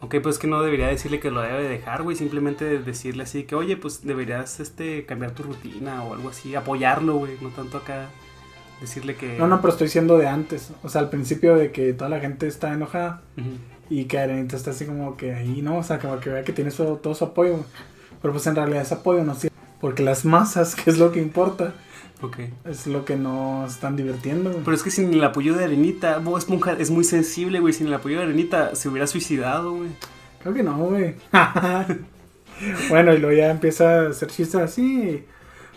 Ok, 0.00 0.16
pues 0.22 0.38
que 0.38 0.46
no 0.46 0.62
debería 0.62 0.86
decirle 0.88 1.18
que 1.18 1.30
lo 1.32 1.40
debe 1.40 1.68
dejar, 1.68 2.04
güey. 2.04 2.14
Simplemente 2.16 2.78
decirle 2.78 3.24
así 3.24 3.42
que, 3.44 3.56
oye, 3.56 3.76
pues 3.76 4.04
deberías 4.06 4.60
este, 4.60 5.04
cambiar 5.06 5.32
tu 5.32 5.42
rutina 5.42 6.04
o 6.04 6.14
algo 6.14 6.28
así. 6.28 6.54
Apoyarlo, 6.54 7.16
güey. 7.16 7.32
No 7.40 7.48
tanto 7.48 7.78
acá 7.78 8.06
decirle 8.80 9.16
que... 9.16 9.36
No, 9.38 9.48
no, 9.48 9.60
pero 9.60 9.72
estoy 9.72 9.88
diciendo 9.88 10.16
de 10.16 10.28
antes, 10.28 10.70
o 10.84 10.88
sea, 10.88 11.00
al 11.00 11.10
principio 11.10 11.56
de 11.56 11.72
que 11.72 11.92
toda 11.94 12.10
la 12.10 12.20
gente 12.20 12.46
está 12.46 12.72
enojada. 12.72 13.22
Y 13.90 14.04
que 14.04 14.20
Arenita 14.20 14.54
está 14.54 14.70
así 14.70 14.84
como 14.86 15.16
que 15.16 15.34
ahí, 15.34 15.62
¿no? 15.62 15.78
O 15.78 15.82
sea, 15.82 15.98
como 15.98 16.20
que 16.20 16.30
vea 16.30 16.44
que 16.44 16.52
tiene 16.52 16.70
su- 16.70 16.98
todo 16.98 17.16
su 17.16 17.24
apoyo. 17.24 17.54
güey. 17.54 17.64
Pero 18.22 18.32
pues 18.32 18.46
en 18.46 18.56
realidad 18.56 18.82
ese 18.82 18.94
apoyo 18.94 19.24
no 19.24 19.34
sirve. 19.34 19.54
Porque 19.80 20.02
las 20.02 20.24
masas, 20.24 20.74
que 20.76 20.90
es 20.90 20.98
lo 20.98 21.12
que 21.12 21.20
importa, 21.20 21.74
Ok. 22.20 22.38
es 22.64 22.86
lo 22.88 23.04
que 23.04 23.16
no 23.16 23.64
están 23.66 23.94
divirtiendo. 23.96 24.50
güey. 24.50 24.64
Pero 24.64 24.76
es 24.76 24.82
que 24.82 24.90
sin 24.90 25.12
el 25.14 25.22
apoyo 25.22 25.54
de 25.54 25.64
Arenita, 25.64 26.18
Bob 26.18 26.36
Esponja 26.38 26.72
es 26.72 26.90
muy 26.90 27.04
sensible, 27.04 27.60
güey. 27.60 27.72
Sin 27.72 27.86
el 27.86 27.94
apoyo 27.94 28.18
de 28.18 28.24
Arenita 28.24 28.74
se 28.74 28.88
hubiera 28.88 29.06
suicidado, 29.06 29.74
güey. 29.74 29.90
Creo 30.42 30.54
que 30.54 30.62
no, 30.62 30.76
güey. 30.78 31.14
bueno, 32.88 33.12
y 33.14 33.18
luego 33.18 33.36
ya 33.36 33.50
empieza 33.50 34.00
a 34.00 34.08
hacer 34.08 34.28
chistes 34.28 34.60
así. 34.60 35.24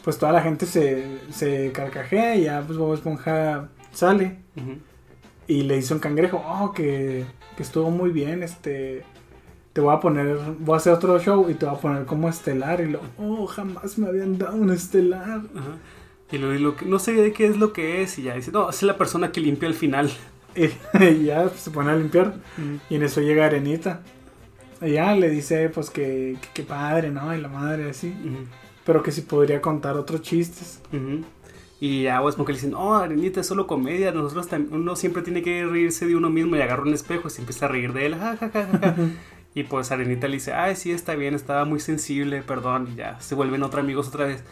Pues 0.04 0.18
toda 0.18 0.32
la 0.32 0.42
gente 0.42 0.66
se, 0.66 1.20
se 1.32 1.72
carcajea 1.72 2.36
y 2.36 2.44
ya 2.46 2.64
pues 2.66 2.78
Bob 2.78 2.94
Esponja 2.96 3.70
sale. 3.92 4.38
Y 5.48 5.64
le 5.64 5.76
dice 5.76 5.94
un 5.94 6.00
cangrejo, 6.00 6.44
oh, 6.44 6.72
que, 6.74 7.26
que 7.58 7.64
estuvo 7.64 7.92
muy 7.92 8.10
bien, 8.12 8.42
este... 8.42 9.04
Te 9.74 9.80
voy 9.82 9.93
a 9.95 9.99
poner, 9.99 10.38
voy 10.59 10.74
a 10.74 10.78
hacer 10.78 10.93
otro 10.93 11.17
show 11.19 11.49
y 11.49 11.53
te 11.53 11.65
voy 11.65 11.76
a 11.76 11.80
poner 11.80 12.05
como 12.05 12.28
estelar. 12.28 12.82
Y 12.82 12.89
lo, 12.91 12.99
oh, 13.17 13.45
jamás 13.47 13.97
me 13.97 14.07
habían 14.07 14.38
dado 14.38 14.57
un 14.57 14.69
estelar. 14.72 15.41
Ajá. 15.55 15.78
Y 16.32 16.38
lo, 16.38 16.53
y 16.53 16.59
lo 16.59 16.76
que, 16.76 16.86
no 16.86 16.99
sé 16.99 17.13
de 17.13 17.32
qué 17.34 17.45
es 17.47 17.57
lo 17.57 17.72
que 17.74 18.01
es. 18.01 18.17
Y 18.19 18.24
ya 18.24 18.36
dice, 18.36 18.51
no, 18.51 18.69
es 18.69 18.84
la 18.84 18.97
persona 18.97 19.32
que 19.32 19.39
limpia 19.41 19.67
al 19.67 19.74
final. 19.76 20.11
Y 20.99 21.24
ya 21.24 21.43
pues, 21.43 21.61
se 21.61 21.72
pone 21.72 21.91
a 21.91 21.95
limpiar. 21.95 22.34
Y 22.89 22.95
en 22.95 23.03
eso 23.03 23.22
llega 23.22 23.45
Arenita. 23.45 24.01
Y 24.82 24.91
ya 24.91 25.15
le 25.15 25.30
dice, 25.30 25.69
pues 25.69 25.89
que, 25.89 26.36
que, 26.41 26.47
que 26.53 26.63
padre, 26.63 27.09
¿no? 27.11 27.34
Y 27.34 27.39
la 27.39 27.47
madre 27.47 27.89
así. 27.89 28.13
Pero 28.86 29.01
que 29.03 29.11
si 29.13 29.22
podría 29.22 29.61
contar 29.61 29.95
otros 29.95 30.22
chistes. 30.22 30.82
Y 31.80 32.07
a 32.07 32.19
Bob 32.19 32.30
Esponja 32.30 32.51
le 32.51 32.57
dicen, 32.57 32.72
no, 32.72 32.95
Arenita, 32.95 33.39
es 33.39 33.47
solo 33.47 33.65
comedia. 33.65 34.11
Nosotros 34.11 34.49
tam- 34.51 34.67
uno 34.72 34.95
siempre 34.97 35.22
tiene 35.22 35.41
que 35.41 35.65
reírse 35.65 36.05
de 36.05 36.15
uno 36.17 36.30
mismo 36.30 36.55
y 36.57 36.61
agarra 36.61 36.84
un 36.84 36.93
espejo 36.93 37.28
y 37.30 37.32
se 37.32 37.39
empieza 37.41 37.65
a 37.65 37.69
reír 37.69 37.93
de 37.93 38.05
él. 38.07 38.15
Ja, 38.15 38.36
ja, 38.38 38.49
ja, 38.49 38.67
ja, 38.67 38.80
ja. 38.80 38.95
Y 39.54 39.64
pues 39.64 39.91
Arenita 39.91 40.28
le 40.28 40.36
dice, 40.36 40.54
ay, 40.54 40.76
sí, 40.76 40.91
está 40.91 41.16
bien, 41.16 41.34
estaba 41.36 41.66
muy 41.66 41.80
sensible, 41.80 42.41
perdón. 42.41 42.89
Y 42.93 42.95
ya 42.95 43.20
se 43.20 43.36
vuelven 43.36 43.64
otros 43.64 43.84
amigos 43.84 44.08
otra 44.08 44.26
vez. 44.28 44.43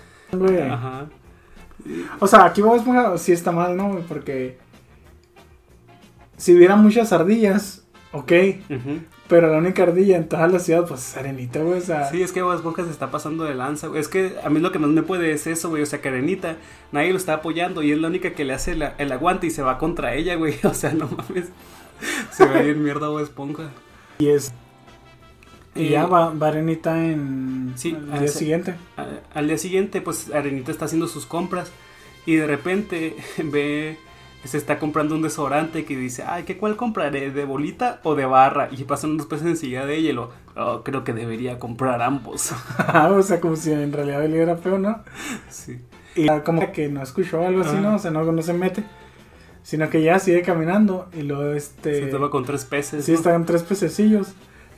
Ajá. 0.71 1.07
O 2.19 2.27
sea, 2.27 2.43
aquí 2.45 2.61
Esponja 2.61 3.17
sí 3.17 3.31
está 3.31 3.51
mal, 3.53 3.77
¿no? 3.77 3.99
Porque 4.09 4.57
si 6.37 6.55
hubiera 6.55 6.75
muchas 6.75 7.11
ardillas, 7.13 7.85
ok. 8.11 8.31
Pero 9.27 9.51
la 9.51 9.59
única 9.59 9.83
ardilla 9.83 10.17
en 10.17 10.27
toda 10.27 10.47
la 10.47 10.57
ciudad, 10.59 10.85
pues 10.87 11.07
es 11.11 11.17
Arenita, 11.17 11.59
güey. 11.61 11.77
O 11.77 11.81
sea, 11.81 12.09
Sí, 12.09 12.21
es 12.23 12.31
que 12.31 12.41
Bob 12.41 12.55
Esponja 12.55 12.83
se 12.83 12.89
está 12.91 13.11
pasando 13.11 13.43
de 13.43 13.53
lanza, 13.55 13.87
güey. 13.87 14.01
Es 14.01 14.07
que 14.07 14.35
a 14.43 14.49
mí 14.49 14.59
lo 14.59 14.71
que 14.71 14.79
más 14.79 14.89
me 14.89 15.03
puede 15.03 15.31
es 15.31 15.45
eso, 15.47 15.69
güey. 15.69 15.83
O 15.83 15.85
sea, 15.85 16.01
que 16.01 16.09
Arenita, 16.09 16.55
nadie 16.91 17.11
lo 17.11 17.17
está 17.17 17.35
apoyando 17.35 17.83
y 17.83 17.91
es 17.91 17.99
la 17.99 18.07
única 18.07 18.31
que 18.33 18.43
le 18.43 18.53
hace 18.53 18.75
la- 18.75 18.95
el 18.97 19.11
aguante 19.11 19.45
y 19.47 19.51
se 19.51 19.61
va 19.61 19.77
contra 19.77 20.15
ella, 20.15 20.35
güey. 20.35 20.55
O 20.63 20.73
sea, 20.73 20.93
no 20.93 21.07
mames. 21.07 21.49
Se 22.31 22.45
va 22.45 22.55
a 22.57 22.63
ir 22.63 22.77
mierda 22.77 23.07
Bob 23.09 23.19
Esponja. 23.19 23.69
y 24.17 24.29
es. 24.29 24.51
Y 25.75 25.87
Eh, 25.87 25.89
ya 25.91 26.05
va, 26.07 26.29
va 26.33 26.47
Arenita 26.47 27.03
en. 27.05 27.73
Sí, 27.75 27.95
al 27.95 28.13
ah, 28.13 28.19
día 28.19 28.27
siguiente. 28.27 28.75
A- 28.97 29.07
Al 29.37 29.47
día 29.47 29.57
siguiente, 29.57 30.01
pues 30.01 30.31
Arenita 30.33 30.71
está 30.71 30.85
haciendo 30.85 31.07
sus 31.07 31.25
compras 31.25 31.71
y 32.25 32.35
de 32.35 32.47
repente 32.47 33.15
ve, 33.43 33.97
se 34.43 34.57
está 34.57 34.79
comprando 34.79 35.15
un 35.15 35.21
desodorante 35.21 35.85
que 35.85 35.95
dice, 35.95 36.23
ay, 36.25 36.43
¿qué 36.43 36.57
cuál 36.57 36.75
compraré? 36.75 37.31
¿De 37.31 37.45
bolita 37.45 37.99
o 38.03 38.15
de 38.15 38.25
barra? 38.25 38.69
Y 38.71 38.83
pasan 38.85 39.11
unos 39.11 39.25
peces 39.27 39.45
enseguida 39.47 39.85
de 39.85 39.95
ella 39.97 40.09
y 40.09 40.13
lo, 40.13 40.31
"Oh, 40.55 40.81
creo 40.83 41.03
que 41.03 41.13
debería 41.13 41.59
comprar 41.59 42.01
ambos. 42.01 42.51
o 43.11 43.21
sea, 43.21 43.39
como 43.39 43.55
si 43.55 43.71
en 43.71 43.91
realidad 43.93 44.25
él 44.25 44.33
era 44.35 44.57
feo, 44.57 44.77
¿no? 44.79 45.03
sí. 45.49 45.79
Y 46.15 46.27
como 46.43 46.71
que 46.71 46.89
no 46.89 47.03
escuchó 47.03 47.45
algo 47.45 47.61
así, 47.61 47.75
Ah. 47.77 47.81
¿no? 47.81 47.95
O 47.95 47.99
sea, 47.99 48.09
no, 48.11 48.23
no 48.31 48.41
se 48.41 48.53
mete. 48.53 48.83
Sino 49.61 49.89
que 49.89 50.01
ya 50.01 50.17
sigue 50.19 50.41
caminando 50.41 51.07
y 51.13 51.21
luego 51.21 51.53
este. 51.53 51.99
Se 52.05 52.07
toma 52.07 52.29
con 52.31 52.43
tres 52.43 52.65
peces. 52.65 53.05
Sí, 53.05 53.11
¿no? 53.11 53.17
están 53.19 53.45
tres 53.45 53.61
pececillos. 53.63 54.29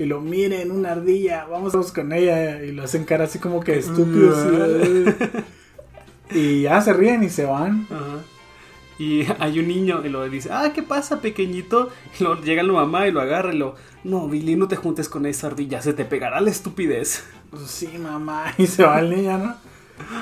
Y 0.02 0.06
lo 0.06 0.20
miren, 0.20 0.72
una 0.72 0.94
ardilla, 0.94 1.46
vamos 1.46 1.92
con 1.92 2.12
ella. 2.12 2.64
Y 2.64 2.72
lo 2.72 2.84
hacen 2.84 3.06
cara 3.06 3.26
así 3.26 3.38
como 3.38 3.60
que 3.60 3.78
estúpidos. 3.78 4.36
y 6.32 6.64
ya 6.64 6.82
se 6.82 6.92
ríen 6.92 7.22
y 7.22 7.30
se 7.30 7.46
van. 7.46 7.86
Ajá. 7.92 8.24
Y 8.98 9.28
hay 9.40 9.60
un 9.60 9.68
niño 9.68 10.02
y 10.04 10.10
lo 10.10 10.28
dice, 10.28 10.50
ah, 10.52 10.72
¿qué 10.74 10.82
pasa, 10.82 11.22
pequeñito? 11.22 11.90
Y 12.20 12.24
luego 12.24 12.42
llega 12.42 12.64
la 12.64 12.74
mamá 12.74 13.08
y 13.08 13.12
lo 13.12 13.22
agarra 13.22 13.54
y 13.54 13.58
lo, 13.60 13.76
no, 14.04 14.28
Billy, 14.28 14.56
no 14.56 14.68
te 14.68 14.76
juntes 14.76 15.08
con 15.08 15.28
esa 15.28 15.48
ardilla, 15.48 15.84
se 15.84 15.94
te 15.94 16.04
pegará 16.04 16.42
la 16.42 16.50
estupidez. 16.50 17.24
Pues 17.52 17.70
sí, 17.70 17.88
mamá. 18.00 18.56
Y 18.58 18.66
se 18.66 18.84
va 18.84 19.02
el 19.02 19.12
niño, 19.12 19.38
¿no? 19.38 19.56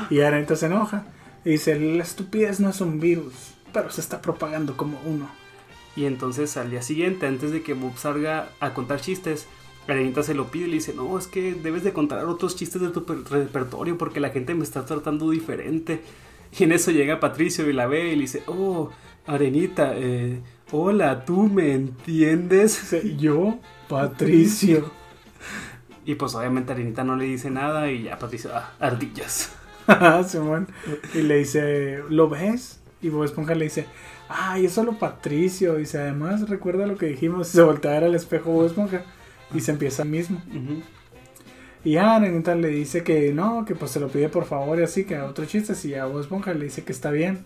Y 0.10 0.20
Arenita 0.20 0.58
se 0.58 0.66
enoja. 0.66 1.06
Y 1.46 1.52
dice, 1.52 1.80
la 1.80 2.04
estupidez 2.04 2.60
no 2.60 2.70
es 2.70 2.82
un 2.82 3.00
virus, 3.00 3.34
pero 3.72 3.90
se 3.92 4.02
está 4.02 4.22
propagando 4.22 4.76
como 4.76 5.00
uno. 5.06 5.30
Y 5.96 6.04
entonces 6.04 6.58
al 6.58 6.70
día 6.70 6.82
siguiente, 6.82 7.28
antes 7.28 7.52
de 7.52 7.62
que 7.62 7.74
Bob 7.74 7.98
salga 7.98 8.50
a 8.60 8.74
contar 8.74 9.00
chistes, 9.00 9.48
Arenita 9.88 10.22
se 10.24 10.34
lo 10.36 10.52
pide 10.52 10.66
y 10.66 10.68
le 10.70 10.74
dice, 10.76 10.94
no, 10.94 11.18
es 11.18 11.28
que 11.28 11.54
debes 11.54 11.84
de 11.84 11.94
contar 11.94 12.26
otros 12.26 12.56
chistes 12.56 12.82
de 12.82 12.90
tu 12.90 13.06
per- 13.06 13.24
repertorio 13.30 13.98
porque 13.98 14.20
la 14.20 14.30
gente 14.30 14.54
me 14.54 14.64
está 14.64 14.86
tratando 14.86 15.30
diferente. 15.32 16.02
Y 16.58 16.64
en 16.64 16.72
eso 16.72 16.92
llega 16.92 17.20
Patricio 17.20 17.68
y 17.70 17.74
la 17.74 17.88
ve 17.88 18.10
y 18.12 18.16
le 18.16 18.22
dice, 18.22 18.44
oh, 18.48 18.90
Arenita, 19.26 19.94
eh, 19.96 20.42
Hola, 20.72 21.26
¿tú 21.26 21.48
me 21.48 21.74
entiendes? 21.74 22.96
Yo, 23.18 23.60
Patricio. 23.88 24.92
Y 26.06 26.16
pues 26.16 26.34
obviamente 26.34 26.72
Arenita 26.72 27.04
no 27.04 27.16
le 27.16 27.26
dice 27.26 27.52
nada 27.52 27.92
y 27.92 28.04
ya 28.04 28.18
Patricio, 28.18 28.50
ah, 28.54 28.72
ardillas. 28.80 29.52
Simón. 30.28 30.68
Y 31.14 31.22
le 31.22 31.38
dice, 31.38 32.04
¿lo 32.10 32.30
ves? 32.30 32.80
Y 33.02 33.10
Bob 33.10 33.26
Esponja 33.26 33.54
le 33.56 33.66
dice, 33.66 33.86
ay, 34.28 34.66
es 34.66 34.74
solo 34.74 34.98
Patricio. 34.98 35.76
Dice, 35.76 36.00
además, 36.00 36.50
recuerda 36.50 36.88
lo 36.88 36.98
que 36.98 37.08
dijimos. 37.08 37.48
Se 37.50 37.62
voltea 37.62 37.92
a 37.92 37.94
ver 37.96 38.04
al 38.06 38.16
espejo 38.16 38.52
Bob 38.52 38.66
Esponja 38.66 39.04
y 39.54 39.62
se 39.62 39.72
empieza 39.72 40.04
el 40.04 40.10
mismo. 40.10 40.42
Y 41.84 41.92
ya 41.94 42.18
Arenita 42.18 42.56
le 42.56 42.68
dice 42.68 43.04
que 43.04 43.34
no, 43.34 43.64
que 43.66 43.74
pues 43.74 43.92
se 43.92 44.00
lo 44.00 44.10
pide 44.10 44.28
por 44.28 44.46
favor 44.46 44.80
y 44.80 44.84
así, 44.84 45.06
que 45.06 45.16
a 45.16 45.26
otro 45.26 45.46
chiste. 45.46 45.74
Y 45.88 45.94
a 45.94 46.06
Bob 46.06 46.20
Esponja 46.22 46.54
le 46.54 46.66
dice 46.66 46.84
que 46.84 46.92
está 46.92 47.10
bien. 47.12 47.46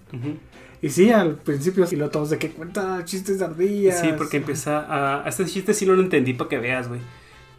Y 0.82 0.90
sí, 0.90 1.12
al 1.12 1.36
principio, 1.36 1.86
y 1.90 1.96
lo 1.96 2.10
todos 2.10 2.30
de 2.32 2.40
que 2.40 2.50
cuenta 2.50 3.06
chistes 3.06 3.40
de 3.40 3.46
ardillas. 3.46 4.02
Sí, 4.02 4.10
porque 4.18 4.38
empieza 4.38 4.80
a... 4.80 5.24
a 5.24 5.30
Este 5.30 5.46
chiste 5.46 5.74
sí 5.74 5.86
no 5.86 5.94
lo 5.94 6.02
entendí 6.02 6.34
para 6.34 6.50
que 6.50 6.58
veas, 6.58 6.90
güey. 6.90 7.00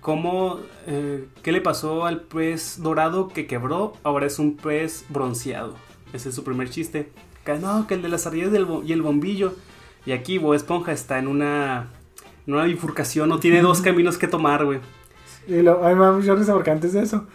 ¿Cómo... 0.01 0.61
eh, 0.87 1.25
¿Qué 1.43 1.53
le 1.53 1.63
pasó 1.63 2.05
al 2.05 2.21
pez 2.23 2.83
dorado 2.83 3.29
que 3.29 3.47
quebró? 3.47 3.95
Ahora 4.03 4.27
es 4.27 4.39
un 4.39 4.57
pez 4.57 5.07
bronceado. 5.09 5.77
Ese 6.13 6.29
es 6.29 6.35
su 6.35 6.45
primer 6.45 6.69
chiste. 6.69 7.09
Que 7.47 7.55
no, 7.55 7.87
que 7.87 7.95
el 7.95 8.03
de 8.03 8.09
las 8.09 8.27
ardillas 8.27 8.51
y 8.85 8.93
el 8.93 9.03
bombillo. 9.03 9.55
Y 10.05 10.13
aquí 10.13 10.39
Bob 10.39 10.55
Esponja 10.55 10.93
está 10.93 11.19
en 11.19 11.29
una... 11.29 11.89
En 12.47 12.55
una 12.55 12.65
bifurcación, 12.65 13.29
no 13.29 13.39
tiene 13.41 13.63
dos 13.63 13.81
caminos 13.81 14.19
que 14.19 14.29
tomar, 14.29 14.65
güey. 14.65 14.81
Y 15.47 15.63
lo, 15.63 15.85
ay, 15.85 15.95
me 15.95 16.05
da 16.05 16.13
mucha 16.13 16.35
risa 16.35 16.53
porque 16.53 16.71
antes 16.71 16.93
de 16.93 17.03
eso 17.03 17.27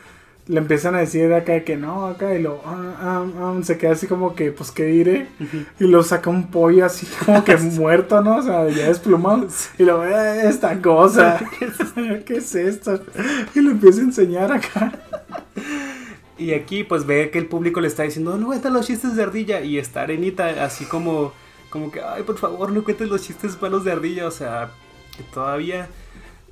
le 0.50 0.58
empiezan 0.60 0.96
a 0.96 0.98
decir 0.98 1.32
acá 1.32 1.64
que 1.64 1.78
no, 1.78 2.08
acá, 2.08 2.34
y 2.34 2.42
lo 2.42 2.60
ah, 2.66 2.96
ah, 3.00 3.26
ah, 3.40 3.60
se 3.62 3.78
queda 3.78 3.92
así 3.92 4.08
como 4.08 4.34
que, 4.34 4.52
pues, 4.52 4.72
¿qué 4.72 4.84
diré? 4.86 5.28
Y 5.80 5.84
lo 5.84 6.02
saca 6.02 6.32
un 6.32 6.50
pollo 6.50 6.86
así 6.86 7.08
como 7.26 7.44
que 7.44 7.56
muerto, 7.56 8.20
¿no? 8.24 8.38
O 8.38 8.42
sea, 8.42 8.68
ya 8.68 8.88
desplumado. 8.88 9.48
Y 9.78 9.84
lo 9.84 10.00
ve 10.00 10.10
"Eh, 10.12 10.50
esta 10.50 10.82
cosa. 10.82 11.40
¿Qué 12.26 12.38
es 12.38 12.56
esto? 12.56 13.00
Y 13.54 13.62
lo 13.62 13.70
empieza 13.70 14.00
a 14.02 14.06
enseñar 14.06 14.52
acá. 14.52 14.92
Y 16.40 16.54
aquí 16.54 16.84
pues 16.84 17.06
ve 17.06 17.30
que 17.30 17.38
el 17.38 17.46
público 17.46 17.80
le 17.80 17.88
está 17.88 18.02
diciendo, 18.02 18.36
no 18.36 18.48
cuentes 18.48 18.72
los 18.72 18.88
chistes 18.88 19.16
de 19.16 19.22
ardilla. 19.22 19.62
Y 19.62 19.78
está 19.78 20.02
Arenita 20.02 20.66
así 20.66 20.86
como, 20.86 21.32
como 21.70 21.92
que, 21.92 22.02
ay, 22.02 22.24
por 22.24 22.40
favor, 22.40 22.72
no 22.72 22.84
cuentes 22.84 23.08
los 23.08 23.22
chistes 23.22 23.62
malos 23.62 23.84
de 23.84 23.92
ardilla. 23.92 24.26
O 24.26 24.32
sea, 24.32 24.72
que 25.20 25.32
todavía... 25.34 25.90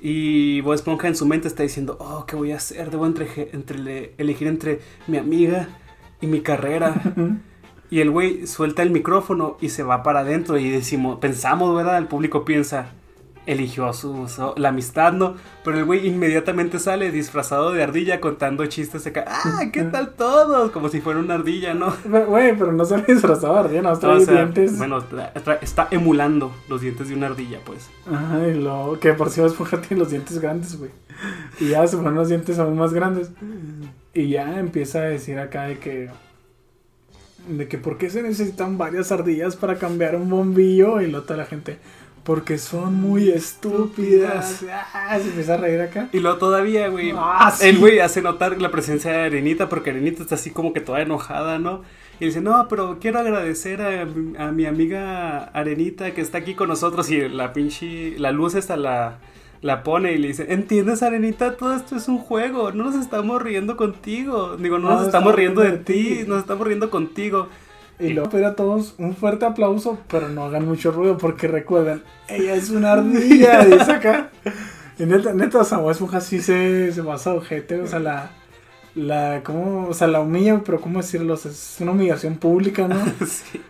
Y 0.00 0.60
Bob 0.60 0.74
Esponja 0.74 1.08
en 1.08 1.16
su 1.16 1.26
mente 1.26 1.48
está 1.48 1.64
diciendo, 1.64 1.96
oh, 1.98 2.24
¿qué 2.24 2.36
voy 2.36 2.52
a 2.52 2.56
hacer? 2.56 2.90
Debo 2.90 3.04
entre, 3.04 3.50
entre, 3.52 4.14
elegir 4.16 4.46
entre 4.46 4.80
mi 5.08 5.18
amiga 5.18 5.68
y 6.20 6.28
mi 6.28 6.40
carrera. 6.40 6.94
y 7.90 8.00
el 8.00 8.10
güey 8.10 8.46
suelta 8.46 8.82
el 8.82 8.90
micrófono 8.90 9.56
y 9.60 9.70
se 9.70 9.82
va 9.82 10.04
para 10.04 10.20
adentro 10.20 10.56
y 10.56 10.70
decimos, 10.70 11.18
pensamos, 11.18 11.74
¿verdad? 11.74 11.98
El 11.98 12.06
público 12.06 12.44
piensa, 12.44 12.92
eligió 13.48 13.92
su, 13.92 14.28
su- 14.28 14.52
la 14.56 14.68
amistad, 14.68 15.12
¿no? 15.12 15.34
Pero 15.64 15.78
el 15.78 15.84
güey 15.84 16.06
inmediatamente 16.06 16.78
sale 16.78 17.10
disfrazado 17.10 17.72
de 17.72 17.82
ardilla 17.82 18.20
contando 18.20 18.64
chistes 18.66 19.06
acá. 19.06 19.24
¡Ah, 19.26 19.62
qué 19.72 19.82
tal 19.84 20.10
todos! 20.14 20.70
Como 20.70 20.88
si 20.88 21.00
fuera 21.00 21.18
una 21.18 21.34
ardilla, 21.34 21.74
¿no? 21.74 21.92
Güey, 22.04 22.56
pero 22.56 22.72
no 22.72 22.84
sale 22.84 23.04
disfrazado 23.08 23.54
de 23.54 23.60
ardilla, 23.60 23.82
no, 23.82 23.92
O 23.92 23.98
trae 23.98 24.20
sea, 24.20 24.34
dientes. 24.34 24.76
bueno, 24.78 24.98
tra- 25.02 25.32
tra- 25.32 25.58
está 25.62 25.88
emulando 25.90 26.52
los 26.68 26.80
dientes 26.82 27.08
de 27.08 27.14
una 27.14 27.26
ardilla, 27.28 27.58
pues. 27.64 27.88
Ajá, 28.06 28.46
y 28.46 28.54
lo 28.54 28.98
que 29.00 29.14
por 29.14 29.30
si 29.30 29.40
Esponja 29.40 29.80
tiene 29.80 30.00
los 30.02 30.10
dientes 30.10 30.38
grandes, 30.38 30.78
güey. 30.78 30.90
Y 31.58 31.70
ya 31.70 31.86
se 31.86 31.96
ponen 31.96 32.14
los 32.14 32.28
dientes 32.28 32.58
aún 32.58 32.76
más 32.78 32.92
grandes. 32.92 33.30
Y 34.14 34.28
ya 34.28 34.58
empieza 34.60 34.98
a 34.98 35.02
decir 35.02 35.38
acá 35.38 35.62
de 35.64 35.78
que. 35.78 36.10
De 37.48 37.66
que 37.66 37.78
por 37.78 37.96
qué 37.98 38.10
se 38.10 38.22
necesitan 38.22 38.76
varias 38.76 39.10
ardillas 39.10 39.56
para 39.56 39.76
cambiar 39.78 40.16
un 40.16 40.28
bombillo. 40.28 41.00
Y 41.00 41.06
luego 41.10 41.24
toda 41.24 41.38
la 41.38 41.46
gente. 41.46 41.78
Porque 42.28 42.58
son 42.58 42.94
muy 42.94 43.30
estúpidas. 43.30 44.62
Ah, 44.92 45.18
se 45.18 45.28
empieza 45.28 45.54
a 45.54 45.56
reír 45.56 45.80
acá. 45.80 46.10
Y 46.12 46.20
luego 46.20 46.36
todavía, 46.36 46.88
güey. 46.88 47.14
Ah, 47.16 47.50
sí. 47.56 47.66
El 47.66 47.78
güey 47.78 48.00
hace 48.00 48.20
notar 48.20 48.60
la 48.60 48.70
presencia 48.70 49.10
de 49.12 49.18
Arenita 49.24 49.70
porque 49.70 49.88
Arenita 49.90 50.22
está 50.22 50.34
así 50.34 50.50
como 50.50 50.74
que 50.74 50.80
toda 50.82 51.00
enojada, 51.00 51.58
¿no? 51.58 51.80
Y 52.20 52.26
dice, 52.26 52.42
no, 52.42 52.68
pero 52.68 52.98
quiero 53.00 53.18
agradecer 53.20 53.80
a, 53.80 54.04
mi- 54.04 54.36
a 54.36 54.52
mi 54.52 54.66
amiga 54.66 55.44
Arenita 55.54 56.12
que 56.12 56.20
está 56.20 56.36
aquí 56.36 56.52
con 56.54 56.68
nosotros. 56.68 57.10
Y 57.10 57.26
la 57.30 57.54
pinche, 57.54 58.18
la 58.18 58.30
luz 58.30 58.54
esta 58.56 58.76
la, 58.76 59.20
la 59.62 59.82
pone 59.82 60.12
y 60.12 60.18
le 60.18 60.28
dice, 60.28 60.52
¿entiendes, 60.52 61.02
Arenita? 61.02 61.56
Todo 61.56 61.74
esto 61.74 61.96
es 61.96 62.08
un 62.08 62.18
juego. 62.18 62.72
No 62.72 62.84
nos 62.84 62.96
estamos 62.96 63.40
riendo 63.40 63.78
contigo. 63.78 64.58
Digo, 64.58 64.78
no 64.78 64.90
No, 64.90 64.96
nos 64.96 65.06
estamos 65.06 65.34
riendo 65.34 65.62
de 65.62 65.78
ti. 65.78 66.24
nos 66.26 66.40
estamos 66.40 66.66
riendo 66.66 66.90
contigo. 66.90 67.48
Y 68.00 68.10
luego 68.10 68.30
pedir 68.30 68.44
a 68.44 68.54
todos 68.54 68.94
un 68.98 69.14
fuerte 69.16 69.44
aplauso. 69.44 69.98
Pero 70.08 70.28
no 70.28 70.44
hagan 70.44 70.66
mucho 70.66 70.90
ruido. 70.90 71.18
Porque 71.18 71.48
recuerden, 71.48 72.02
ella 72.28 72.54
es 72.54 72.70
una 72.70 72.92
ardilla. 72.92 73.64
Dice 73.64 73.92
acá. 73.92 74.30
Y 74.98 75.04
neta, 75.04 75.32
neta, 75.32 75.58
o 75.58 75.64
sea, 75.64 75.78
Esponja 75.90 76.20
sí 76.20 76.40
se, 76.40 76.92
se 76.92 77.02
pasa 77.02 77.34
ojete. 77.34 77.80
O 77.80 77.86
sea, 77.86 77.98
la. 77.98 78.30
La, 78.94 79.42
¿cómo? 79.44 79.88
O 79.88 79.94
sea, 79.94 80.08
la 80.08 80.20
humilla, 80.20 80.62
pero 80.64 80.80
¿cómo 80.80 81.00
decirlo? 81.00 81.34
O 81.34 81.36
sea, 81.36 81.52
es 81.52 81.76
una 81.80 81.92
humillación 81.92 82.36
pública, 82.36 82.88
¿no? 82.88 82.96
Sí. 83.26 83.60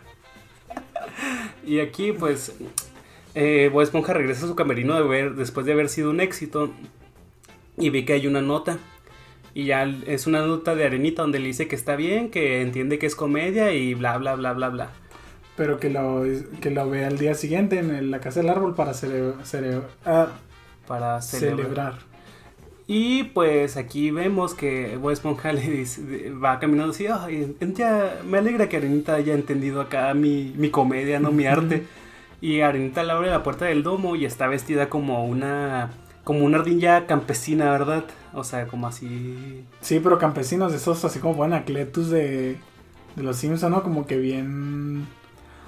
Y 1.67 1.81
aquí, 1.81 2.13
pues, 2.13 2.55
eh, 3.35 3.69
Bob 3.71 3.83
Esponja 3.83 4.15
regresa 4.15 4.47
a 4.47 4.49
su 4.49 4.57
camerino 4.57 4.95
de 4.95 5.03
ver, 5.03 5.35
después 5.35 5.67
de 5.67 5.73
haber 5.73 5.91
sido 5.91 6.09
un 6.09 6.21
éxito 6.21 6.71
y 7.77 7.91
ve 7.91 8.05
que 8.07 8.15
hay 8.15 8.27
una 8.27 8.41
nota. 8.41 8.79
Y 9.59 9.65
ya 9.65 9.93
es 10.07 10.29
una 10.29 10.47
nota 10.47 10.77
de 10.77 10.85
Arenita 10.85 11.23
donde 11.23 11.41
le 11.41 11.49
dice 11.49 11.67
que 11.67 11.75
está 11.75 11.97
bien, 11.97 12.31
que 12.31 12.63
entiende 12.63 13.01
que 13.01 13.07
es 13.07 13.17
comedia 13.17 13.73
y 13.73 13.95
bla, 13.95 14.17
bla, 14.17 14.37
bla, 14.37 14.53
bla, 14.53 14.69
bla. 14.69 14.91
Pero 15.57 15.81
que 15.81 15.91
lo, 15.91 16.23
que 16.61 16.71
lo 16.71 16.89
vea 16.89 17.09
al 17.09 17.19
día 17.19 17.35
siguiente 17.35 17.81
en 17.81 18.13
la 18.13 18.21
casa 18.21 18.39
del 18.39 18.51
árbol 18.51 18.77
para 18.77 18.93
ah, 20.05 20.29
Para 20.87 21.21
celebrar. 21.21 21.57
celebrar. 21.57 21.95
Y 22.87 23.25
pues 23.25 23.77
aquí 23.77 24.13
vemos 24.13 24.55
que 24.55 24.97
Bob 24.97 25.11
Esponja 25.11 25.53
le 25.53 25.63
dice, 25.63 26.31
va 26.31 26.61
caminando 26.61 26.93
así, 26.93 27.09
"Ay, 27.09 27.57
ya 27.75 28.21
me 28.25 28.39
alegra 28.39 28.69
que 28.69 28.77
Arenita 28.77 29.17
haya 29.17 29.35
entendido 29.35 29.81
acá 29.81 30.15
mi, 30.15 30.55
mi 30.57 30.71
comedia, 30.71 31.19
no 31.19 31.33
mi 31.33 31.47
arte. 31.47 31.83
Y 32.41 32.61
Arenita 32.61 33.03
le 33.03 33.11
abre 33.11 33.31
la 33.31 33.43
puerta 33.43 33.65
del 33.65 33.83
domo 33.83 34.15
y 34.15 34.25
está 34.25 34.47
vestida 34.47 34.89
como 34.89 35.25
una 35.27 35.91
como 36.29 36.45
una 36.45 36.59
ardilla 36.59 37.07
campesina, 37.07 37.73
¿verdad? 37.73 38.05
O 38.35 38.45
sea, 38.45 38.67
como 38.67 38.87
así 38.87 39.65
Sí, 39.81 40.01
pero 40.03 40.19
campesinos, 40.19 40.73
esos 40.75 41.05
así 41.05 41.19
como 41.19 41.35
buen 41.35 41.53
Acletus 41.53 42.11
de, 42.11 42.57
de 43.17 43.23
los 43.23 43.37
Simpsons, 43.37 43.71
¿no? 43.73 43.83
Como 43.83 44.07
que 44.07 44.17
bien. 44.19 45.07